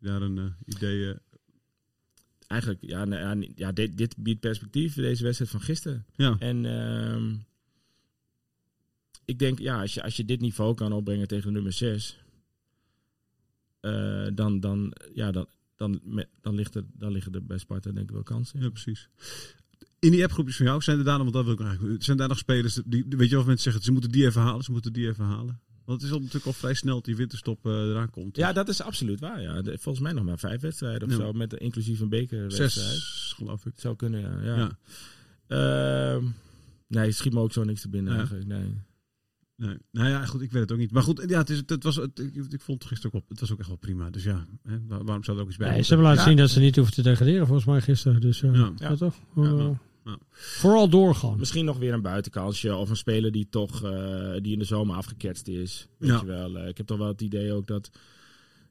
Daar 0.00 0.22
een 0.22 0.38
eh, 0.38 0.74
idee. 0.74 1.10
eh, 1.10 1.16
Eigenlijk, 2.46 2.80
ja, 2.82 3.04
nee, 3.04 3.52
ja, 3.54 3.72
dit, 3.72 3.96
dit 3.96 4.16
biedt 4.16 4.40
perspectief, 4.40 4.94
deze 4.94 5.22
wedstrijd 5.22 5.50
van 5.50 5.60
gisteren. 5.60 6.06
ja. 6.16 6.36
En 6.38 6.64
ehm, 6.66 7.34
ik 9.24 9.38
denk, 9.38 9.58
ja, 9.58 9.80
als 9.80 9.94
je, 9.94 10.02
als 10.02 10.16
je 10.16 10.24
dit 10.24 10.40
niveau 10.40 10.74
kan 10.74 10.92
opbrengen 10.92 11.28
tegen 11.28 11.52
nummer 11.52 11.72
6, 11.72 12.18
dan, 14.34 14.60
dan, 14.60 14.92
ja, 15.14 15.30
dan, 15.30 15.46
dan, 15.76 16.00
dan, 16.40 16.54
ligt 16.54 16.74
er, 16.74 16.84
dan 16.92 17.12
liggen 17.12 17.32
er 17.32 17.44
bij 17.44 17.58
Sparta 17.58 17.90
denk 17.92 18.08
ik 18.08 18.14
wel 18.14 18.22
kansen. 18.22 18.60
ja, 18.60 18.68
precies. 18.68 19.08
In 19.98 20.10
die 20.10 20.22
appgroepjes 20.22 20.56
van 20.56 20.66
jou, 20.66 20.82
zijn 20.82 20.98
er 20.98 21.04
daar 21.04 21.18
nog, 21.18 21.32
want 21.32 21.34
dat 21.34 21.44
wil 21.44 21.54
ik 21.66 21.70
eigenlijk, 21.70 22.02
zijn 22.02 22.16
daar 22.16 22.28
nog 22.28 22.38
spelers, 22.38 22.80
die, 22.86 23.04
weet 23.08 23.24
je 23.28 23.30
wel, 23.30 23.40
of 23.40 23.46
mensen 23.46 23.64
zeggen, 23.64 23.82
ze 23.82 23.92
moeten 23.92 24.10
die 24.10 24.24
even 24.26 24.40
halen, 24.42 24.64
ze 24.64 24.72
moeten 24.72 24.92
die 24.92 25.08
even 25.08 25.24
halen. 25.24 25.60
Want 25.84 26.00
het 26.00 26.10
is 26.10 26.16
al 26.16 26.20
natuurlijk 26.20 26.46
al 26.46 26.52
vrij 26.52 26.74
snel 26.74 26.94
dat 26.94 27.04
die 27.04 27.16
winterstop 27.16 27.66
eh, 27.66 27.72
eraan 27.72 28.10
komt. 28.10 28.36
Ja, 28.36 28.52
dat 28.52 28.68
is 28.68 28.80
absoluut 28.82 29.20
waar. 29.20 29.42
Ja. 29.42 29.62
Volgens 29.64 30.00
mij 30.00 30.12
nog 30.12 30.24
maar 30.24 30.38
vijf 30.38 30.60
wedstrijden 30.60 31.08
of 31.08 31.16
Ja. 31.16 31.20
zo, 31.20 31.32
met 31.32 31.50
de, 31.50 31.58
inclusief 31.58 32.00
een 32.00 32.08
bekerwedstrijd. 32.08 32.72
Zes, 32.72 33.32
geloof 33.36 33.66
ik. 33.66 33.72
Zou 33.76 33.96
kunnen, 33.96 34.20
ja. 34.20 34.42
ja. 34.42 34.56
Ja. 34.56 36.14
Ehm, 36.14 36.24
nee, 36.86 37.12
schiet 37.12 37.32
me 37.32 37.40
ook 37.40 37.52
zo 37.52 37.64
niks 37.64 37.80
te 37.80 37.88
binnen 37.88 38.16
eigenlijk. 38.16 38.46
Nee. 38.46 38.74
Nee. 39.56 39.76
Nou 39.92 40.08
ja, 40.08 40.24
goed, 40.26 40.40
ik 40.40 40.52
weet 40.52 40.62
het 40.62 40.72
ook 40.72 40.78
niet. 40.78 40.90
Maar 40.90 41.02
goed, 41.02 41.24
ja, 41.26 41.38
het, 41.38 41.50
is, 41.50 41.62
het 41.66 41.82
was, 41.82 41.96
het, 41.96 42.18
ik, 42.18 42.34
ik 42.34 42.60
vond 42.60 42.78
het 42.82 42.88
gisteren 42.88 43.06
ook 43.06 43.12
wel, 43.12 43.22
het 43.28 43.40
was 43.40 43.52
ook 43.52 43.58
echt 43.58 43.68
wel 43.68 43.76
prima. 43.76 44.10
Dus 44.10 44.24
ja, 44.24 44.46
hè, 44.62 44.78
waar- 44.86 45.04
waarom 45.04 45.24
zou 45.24 45.36
er 45.36 45.42
ook 45.42 45.48
iets 45.48 45.58
bij 45.58 45.70
Nee, 45.70 45.82
ze 45.82 45.88
hebben 45.88 46.06
laten 46.06 46.22
Ja. 46.22 46.28
zien 46.28 46.36
dat 46.36 46.50
ze 46.50 46.60
niet 46.60 46.76
hoeven 46.76 46.94
te 46.94 47.02
degraderen, 47.02 47.46
volgens 47.46 47.66
mij 47.66 47.80
gisteren. 47.80 48.20
Dus 48.20 48.42
eh, 48.42 48.54
Ja. 48.54 48.72
ja. 48.76 48.96
toch? 48.96 49.14
Ja, 49.36 49.42
Eh, 49.42 49.52
nou. 50.04 50.18
Vooral 50.30 50.88
doorgaan. 50.88 51.38
Misschien 51.38 51.64
nog 51.64 51.78
weer 51.78 51.92
een 51.92 52.02
buitenkansje 52.02 52.74
of 52.74 52.90
een 52.90 52.96
speler 52.96 53.32
die 53.32 53.48
toch 53.50 53.82
eh, 53.84 54.32
die 54.42 54.52
in 54.52 54.58
de 54.58 54.64
zomer 54.64 54.96
afgeketst 54.96 55.48
is. 55.48 55.88
Weet 55.98 56.10
Ja. 56.10 56.20
je 56.20 56.26
wel. 56.26 56.66
Ik 56.68 56.76
heb 56.76 56.86
toch 56.86 56.98
wel 56.98 57.08
het 57.08 57.20
idee 57.22 57.52
ook 57.52 57.66
dat 57.66 57.90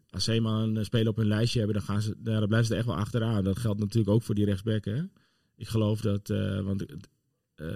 als 0.10 0.24
ze 0.24 0.32
eenmaal 0.32 0.64
een 0.64 0.86
speler 0.86 1.08
op 1.08 1.16
hun 1.18 1.28
lijstje 1.28 1.60
hebben, 1.60 1.78
dan, 1.78 1.86
gaan 1.86 2.02
ze, 2.02 2.16
dan 2.20 2.48
blijven 2.48 2.68
ze 2.68 2.72
er 2.74 2.78
echt 2.78 2.88
wel 2.88 2.98
achteraan. 2.98 3.44
Dat 3.44 3.60
geldt 3.60 3.80
natuurlijk 3.80 4.10
ook 4.10 4.24
voor 4.24 4.36
die 4.36 4.46
rechtsback. 4.46 4.86
Hè? 4.86 5.02
Ik 5.58 5.68
geloof 5.68 6.02
dat, 6.02 6.30
eh 6.30 6.60
want 6.62 6.86
eh 7.56 7.68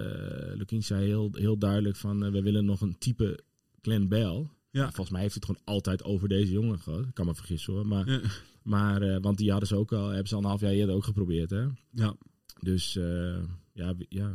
Lukien 0.54 0.82
zei 0.82 1.06
heel, 1.06 1.28
heel 1.32 1.58
duidelijk 1.58 1.96
van 1.96 2.24
eh, 2.24 2.30
we 2.32 2.42
willen 2.42 2.64
nog 2.64 2.80
een 2.80 2.98
type 2.98 3.40
Glenn 3.82 4.08
Bell. 4.08 4.48
Ja. 4.70 4.84
Volgens 4.84 5.10
mij 5.10 5.20
heeft 5.20 5.34
het 5.34 5.44
gewoon 5.44 5.60
altijd 5.64 6.04
over 6.04 6.28
deze 6.28 6.52
jongen 6.52 6.78
gehad. 6.78 7.04
Ik 7.06 7.14
kan 7.14 7.26
me 7.26 7.34
vergissen 7.34 7.72
hoor. 7.72 7.86
Maar, 7.86 8.10
Ja. 8.10 8.20
maar 8.62 9.02
eh, 9.02 9.16
want 9.20 9.38
die 9.38 9.50
hadden 9.50 9.68
ze 9.68 9.76
ook 9.76 9.92
al, 9.92 10.08
hebben 10.08 10.28
ze 10.28 10.34
al 10.34 10.40
een 10.40 10.46
half 10.48 10.60
jaar 10.60 10.70
eerder 10.72 10.94
ook 10.94 11.04
geprobeerd. 11.04 11.50
Hè? 11.50 11.66
Ja. 11.90 12.14
Dus 12.60 12.96
eh, 12.96 13.42
ja, 13.72 13.94
ja, 14.08 14.34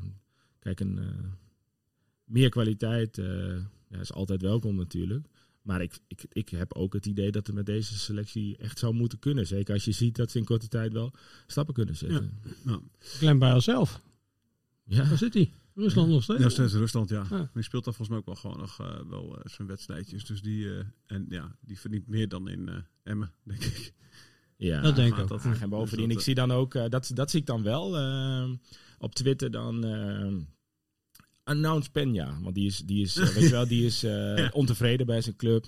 kijk, 0.60 0.80
een, 0.80 0.98
eh, 0.98 1.06
meer 2.24 2.50
kwaliteit 2.50 3.18
eh, 3.18 3.58
ja, 3.90 4.00
is 4.00 4.14
altijd 4.14 4.42
welkom 4.42 4.76
natuurlijk. 4.76 5.28
Maar 5.62 5.82
ik, 5.82 6.00
ik, 6.08 6.26
ik 6.32 6.50
heb 6.50 6.74
ook 6.74 6.94
het 6.94 7.06
idee 7.06 7.32
dat 7.32 7.48
er 7.48 7.54
met 7.54 7.66
deze 7.66 7.98
selectie 8.00 8.58
echt 8.58 8.80
zou 8.80 8.94
moeten 8.94 9.20
kunnen. 9.20 9.48
Zeker 9.48 9.74
als 9.74 9.86
je 9.86 9.92
ziet 9.92 10.16
dat 10.16 10.32
ze 10.32 10.38
in 10.38 10.46
korte 10.46 10.68
tijd 10.68 10.94
wel 10.94 11.12
stappen 11.48 11.74
kunnen 11.74 11.96
zetten. 11.96 12.40
Nou, 12.64 12.82
Glenn 13.00 13.40
Bijl 13.40 13.62
zelf. 13.62 14.02
Ja, 14.88 15.08
Waar 15.08 15.18
zit 15.18 15.34
hij? 15.34 15.52
Rusland 15.74 16.10
nog 16.10 16.24
steeds? 16.24 16.42
ja, 16.42 16.50
steeds 16.50 16.74
Rusland, 16.74 17.10
ja. 17.10 17.26
Ja. 17.30 17.50
Die 17.54 17.64
speelt 17.64 17.84
daar 17.86 17.94
volgens 17.94 18.10
mij 18.10 18.18
ook 18.18 18.26
wel 18.26 18.36
gewoon 18.36 18.58
nog 18.58 18.80
eh, 18.80 19.10
wel 19.10 19.38
eh, 19.38 19.42
zijn 19.52 19.68
wedstrijdjes. 19.68 20.26
Dus 20.26 20.42
die, 20.42 20.70
eh, 20.78 20.84
en 21.06 21.26
ja, 21.30 21.56
die 21.60 21.80
verdient 21.80 22.08
meer 22.08 22.28
dan 22.28 22.48
in 22.50 22.70
eh, 22.70 22.76
Emmen, 23.04 23.32
denk 23.44 23.64
ik. 23.64 23.94
ja. 24.58 24.82
Dat 24.82 24.96
denk 24.96 25.14
ik 25.14 25.20
ook. 25.20 25.28
dat- 25.28 25.46
Ach, 25.46 25.62
en 25.62 25.70
bovendien, 25.70 26.12
ik 26.12 26.20
zie 26.20 26.36
dan 26.36 26.52
ook, 26.52 26.74
dat, 26.90 27.12
dat 27.14 27.30
zie 27.32 27.40
ik 27.40 27.46
dan 27.46 27.64
wel 27.64 27.88
op 28.98 29.16
Twitter 29.16 29.52
dan. 29.52 29.84
announce 31.44 31.90
Peña, 31.90 32.42
want 32.42 32.56
die 32.56 32.66
is, 32.68 32.78
die 32.78 33.02
is, 33.04 33.16
weet 33.16 33.44
je 33.44 33.50
wel, 33.50 33.68
die 33.68 33.86
is 33.86 34.04
eh, 34.04 34.48
ontevreden 34.62 35.06
bij 35.06 35.22
zijn 35.22 35.36
club. 35.36 35.66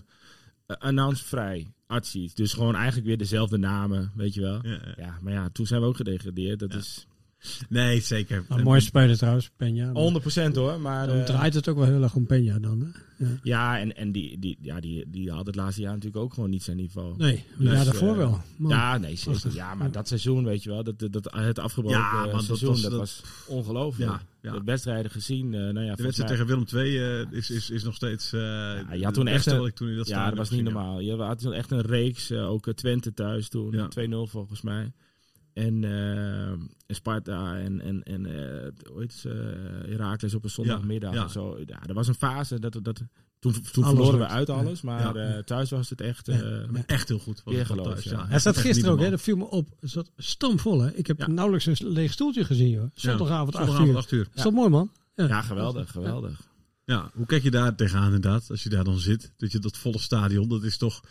Announce 0.68 1.24
Vrij, 1.26 1.68
Archie. 1.88 2.32
Dus 2.34 2.54
gewoon 2.54 2.76
eigenlijk 2.76 3.08
weer 3.08 3.18
dezelfde 3.18 3.58
namen, 3.58 4.12
weet 4.16 4.34
je 4.34 4.42
wel. 4.42 4.66
Ja, 4.66 4.72
ja. 4.72 4.94
Ja, 4.98 5.20
maar 5.22 5.34
ja, 5.34 5.50
toen 5.50 5.66
zijn 5.68 5.82
we 5.82 5.88
ook 5.88 5.96
gedegradeerd. 5.96 6.60
Dat 6.60 6.72
Ja. 6.72 6.78
is 6.78 7.08
Nee, 7.70 8.00
zeker. 8.02 8.46
Een 8.50 8.64
mooie 8.64 8.80
speler 8.80 9.18
trouwens, 9.18 9.50
Peña. 9.50 9.92
100% 10.52 10.56
hoor. 10.56 10.80
Maar 10.80 11.08
Dan 11.08 11.18
eh, 11.18 11.24
draait 11.24 11.54
het 11.54 11.68
ook 11.68 11.78
wel 11.78 11.86
heel 11.86 12.04
erg 12.04 12.16
om 12.16 12.26
Peña 12.34 12.60
dan. 12.62 12.80
Hè? 12.82 13.26
Ja. 13.26 13.40
ja, 13.44 13.80
en, 13.80 13.96
en 13.96 14.12
die, 14.12 14.40
die, 14.40 14.58
ja, 14.62 14.80
die, 14.80 15.06
die 15.10 15.32
had 15.32 15.46
het 15.46 15.56
laatste 15.56 15.82
jaar 15.82 15.94
natuurlijk 15.94 16.24
ook 16.24 16.34
gewoon 16.34 16.50
niet 16.50 16.64
zijn 16.64 16.78
niveau. 16.78 17.14
Nee, 17.18 17.44
Dus, 17.58 17.72
ja, 17.72 17.84
daarvoor 17.84 18.12
eh, 18.12 18.18
wel. 18.18 18.42
Maar- 18.58 18.72
Ja, 18.72 18.98
nee, 18.98 19.16
zeker. 19.16 19.54
Ja, 19.54 19.76
maar 19.76 19.92
dat 19.92 20.08
seizoen, 20.08 20.44
weet 20.44 20.64
je 20.64 20.70
wel, 20.70 20.84
dat, 20.84 21.00
dat, 21.12 21.32
het 21.34 21.60
afgebroken 21.60 22.00
Ja, 22.00 22.26
eh, 22.26 22.32
dat 22.32 22.44
seizoen, 22.44 22.70
was- 22.70 22.82
dat 22.82 22.92
dat- 22.92 23.00
was 23.00 23.24
ongelooflijk. 23.48 24.12
Ja, 24.12 24.22
ja. 24.42 24.52
De 24.52 24.62
wedstrijden 24.66 25.12
gezien, 25.12 25.54
eh, 25.54 25.60
nou 25.60 25.86
ja, 25.86 25.96
De 25.96 26.04
wedstrijd 26.04 26.18
mij- 26.18 26.28
tegen 26.28 26.46
Willem 26.72 26.86
II 26.86 26.98
eh, 27.32 27.32
is, 27.38 27.50
is, 27.50 27.70
is 27.70 27.84
nog 27.84 27.96
steeds. 27.96 28.34
eh 28.34 28.40
je 28.94 29.04
had 29.04 29.14
toen 29.14 29.28
echt 29.28 29.46
een- 29.46 29.74
toen 29.74 29.96
dat 29.96 30.08
ja, 30.08 30.30
dat 30.30 30.38
was 30.38 30.50
niet 30.50 30.64
normaal. 30.64 31.00
Je 31.00 31.16
had 31.16 31.40
toen 31.40 31.54
echt 31.54 31.72
een 31.72 31.82
reeks, 31.82 32.32
ook 32.32 32.74
Twente 32.74 33.14
thuis 33.14 33.50
toen, 33.50 33.72
Ja. 33.72 33.88
2-0 33.88 34.28
volgens 34.28 34.62
mij. 34.62 34.92
En, 35.58 35.84
eh, 35.84 36.48
en 36.48 36.72
Sparta 36.88 37.58
en, 37.58 37.82
en, 37.82 38.04
en 38.04 38.26
eh, 38.26 38.72
hoe 38.92 39.00
heet 39.02 39.14
ze, 39.14 39.30
eh, 39.30 39.90
Heracles 39.90 40.34
op 40.34 40.44
een 40.44 40.50
zondagmiddag 40.50 41.12
Ja, 41.14 41.18
ja. 41.18 41.24
en 41.24 41.30
zo. 41.32 41.58
Ja, 41.66 41.80
er 41.88 41.94
was 41.94 42.08
een 42.08 42.14
fase, 42.16 42.60
dat, 42.60 42.80
dat, 42.82 43.02
toen, 43.40 43.52
toen 43.72 43.84
Alles 43.84 43.96
verloren 43.96 44.20
we 44.20 44.28
uit 44.28 44.50
alles, 44.50 44.82
maar 44.82 45.16
Ja. 45.18 45.36
eh, 45.36 45.44
thuis 45.44 45.70
was 45.70 45.90
het 45.90 46.02
echt... 46.02 46.28
eh, 46.28 46.40
maar 46.70 46.84
echt 46.86 47.08
heel 47.08 47.20
goed. 47.20 47.42
Weer 47.46 47.58
het 47.58 47.68
geloof, 47.68 47.88
thuis, 47.88 48.04
ja. 48.04 48.28
Hij 48.28 48.40
zat 48.40 48.56
Echt 48.56 48.66
gisteren 48.66 48.92
ook, 48.92 49.00
hè, 49.00 49.10
dat 49.10 49.22
viel 49.22 49.36
me 49.38 49.46
op. 49.50 49.70
Het 49.80 49.90
zat 49.90 50.12
stamvol, 50.18 50.82
hè. 50.82 50.94
Ik 50.94 51.08
heb 51.08 51.20
Ja. 51.20 51.28
nauwelijks 51.28 51.66
een 51.66 51.92
leeg 51.92 52.12
stoeltje 52.12 52.44
gezien, 52.46 52.70
joh. 52.70 52.90
Zondagavond, 52.94 53.54
normaal. 53.54 53.70
8 53.76 53.80
uur. 53.80 53.86
Zondagavond 53.86 53.98
8 53.98 54.12
uur. 54.12 54.28
Is 54.36 54.42
dat 54.44 54.54
mooi, 54.54 54.70
man? 54.70 54.92
ja, 55.16 55.42
geweldig, 55.42 55.92
geweldig. 55.92 56.42
Ja, 56.86 57.12
hoe 57.14 57.26
kijk 57.26 57.44
je 57.44 57.52
daar 57.52 57.76
tegenaan 57.76 58.06
inderdaad, 58.06 58.50
als 58.50 58.64
je 58.64 58.70
daar 58.70 58.84
dan 58.84 58.98
zit? 59.00 59.34
Dat 59.38 59.52
je 59.52 59.60
dat 59.60 59.78
volle 59.78 60.00
stadion, 60.00 60.50
dat 60.50 60.64
is 60.64 60.78
toch... 60.78 61.02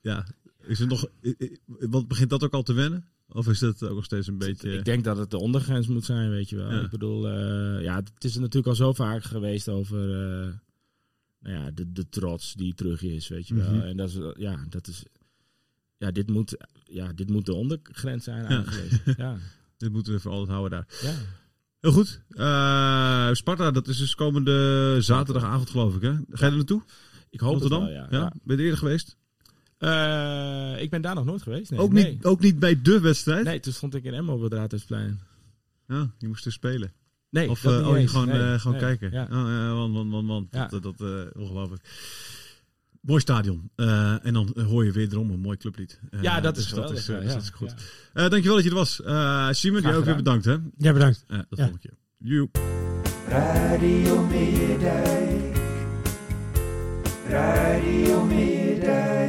Ja, 0.00 0.26
is 0.60 0.80
er 0.80 0.86
nog... 0.86 1.06
Want 1.66 2.08
begint 2.08 2.30
dat 2.30 2.44
ook 2.44 2.52
al 2.52 2.62
te 2.62 2.72
wennen? 2.72 3.08
Of 3.34 3.48
is 3.48 3.58
dat 3.58 3.82
ook 3.82 3.94
nog 3.94 4.04
steeds 4.04 4.26
een 4.26 4.38
beetje... 4.38 4.72
Ik 4.72 4.84
denk 4.84 5.04
dat 5.04 5.16
het 5.16 5.30
de 5.30 5.38
ondergrens 5.38 5.86
moet 5.86 6.04
zijn, 6.04 6.30
weet 6.30 6.48
je 6.48 6.56
wel. 6.56 6.72
Ja. 6.72 6.80
Ik 6.80 6.90
bedoel, 6.90 7.28
eh, 7.28 7.82
ja, 7.82 7.96
het 7.96 8.24
is 8.24 8.34
er 8.34 8.40
natuurlijk 8.40 8.66
al 8.66 8.74
zo 8.74 8.92
vaak 8.92 9.24
geweest 9.24 9.68
over 9.68 10.00
eh, 10.10 10.52
nou 11.40 11.64
ja, 11.64 11.70
de, 11.70 11.92
de 11.92 12.08
trots 12.08 12.54
die 12.54 12.74
terug 12.74 13.02
is, 13.02 13.28
weet 13.28 13.48
je 13.48 13.54
wel. 13.54 13.70
Mhm. 13.70 13.80
En 13.80 13.96
dat 13.96 14.08
is, 14.08 14.18
ja, 14.36 14.64
dat 14.68 14.86
is, 14.86 15.04
ja, 15.96 16.10
dit 16.10 16.30
moet, 16.30 16.56
ja, 16.84 17.12
dit 17.12 17.30
moet 17.30 17.46
de 17.46 17.54
ondergrens 17.54 18.24
zijn 18.24 18.44
eigenlijk. 18.44 19.02
Ja, 19.16 19.36
Dit 19.76 19.92
moeten 19.92 20.12
we 20.12 20.20
voor 20.20 20.30
altijd 20.32 20.50
houden 20.50 20.70
daar. 20.70 20.98
ja. 21.02 21.14
Heel 21.80 21.92
goed. 21.92 22.20
Eh, 22.28 23.32
Sparta, 23.32 23.70
dat 23.70 23.88
is 23.88 23.98
dus 23.98 24.14
komende 24.14 24.96
zaterdagavond 25.00 25.70
geloof 25.70 25.94
ik, 25.94 26.02
hè? 26.02 26.12
Ga 26.30 26.44
je 26.44 26.50
er 26.50 26.56
naartoe? 26.56 26.82
Ik 27.30 27.40
hoop 27.40 27.52
Rotterdam? 27.52 27.80
wel, 27.80 27.90
ja. 27.90 28.06
ja. 28.10 28.32
Ben 28.42 28.42
je 28.44 28.52
er 28.52 28.60
eerder 28.60 28.78
geweest? 28.78 29.16
Eh, 29.84 30.82
ik 30.82 30.90
ben 30.90 31.02
daar 31.02 31.14
nog 31.14 31.24
nooit 31.24 31.42
geweest. 31.42 31.70
Nee, 31.70 31.80
ook, 31.80 31.92
nee. 31.92 32.10
niet, 32.10 32.24
ook 32.24 32.40
niet 32.40 32.58
bij 32.58 32.82
de 32.82 33.00
wedstrijd? 33.00 33.44
Nee, 33.44 33.60
toen 33.60 33.72
stond 33.72 33.94
ik 33.94 34.04
in 34.04 34.14
Emmen 34.14 34.34
op 34.34 34.40
het 34.42 34.52
Raadhuisplein. 34.52 35.20
Ja, 35.88 36.10
je 36.18 36.28
moest 36.28 36.46
er 36.46 36.52
spelen. 36.52 36.92
Nee, 37.30 37.50
Of 37.50 37.60
dat 37.60 37.84
oh, 37.84 37.92
je 37.92 37.98
eens. 37.98 38.10
gewoon, 38.10 38.28
Nee, 38.28 38.52
eh, 38.52 38.60
gewoon 38.60 38.76
nee, 38.80 38.96
kijken. 38.96 39.10
Ja. 39.12 39.22
Oh, 39.22 39.48
ja, 39.48 39.74
want, 39.74 39.94
want, 39.94 40.10
want, 40.10 40.26
want. 40.26 40.46
Ja. 40.50 40.66
Dat, 40.66 40.82
dat, 40.82 41.00
eh, 41.00 41.40
ongelooflijk. 41.42 41.82
Mooi 43.00 43.20
stadion. 43.20 43.70
Eh, 43.76 44.26
en 44.26 44.32
dan 44.32 44.54
hoor 44.66 44.84
je 44.84 44.92
weer 44.92 45.12
erom 45.12 45.30
een 45.30 45.40
mooi 45.40 45.56
clublied. 45.56 46.00
Ja, 46.20 46.40
dat 46.40 46.54
dus 46.54 46.64
is 46.64 46.70
geweldig. 46.70 46.94
Dat 46.94 47.00
is, 47.00 47.06
ja, 47.06 47.14
dus 47.14 47.26
ja, 47.28 47.34
dat 47.34 47.42
is 47.42 47.50
goed. 47.50 47.74
ja. 48.14 48.22
Eh, 48.24 48.30
dankjewel 48.30 48.54
dat 48.54 48.64
je 48.64 48.70
er 48.70 48.76
was. 48.76 49.02
Eh 49.02 49.48
Simon, 49.50 49.82
jij 49.82 49.96
ook 49.96 50.04
weer 50.04 50.16
bedankt. 50.16 50.44
Hè? 50.44 50.56
Ja, 50.78 50.92
bedankt. 50.92 51.24
Tot 51.28 51.36
Ja. 51.38 51.46
volgende 51.48 51.78
keer. 51.78 51.94
Joep. 52.18 52.58
Radio 53.28 54.26
Meerdijk. 54.26 55.56
Radio 57.28 58.24
Meerdijk. 58.24 59.23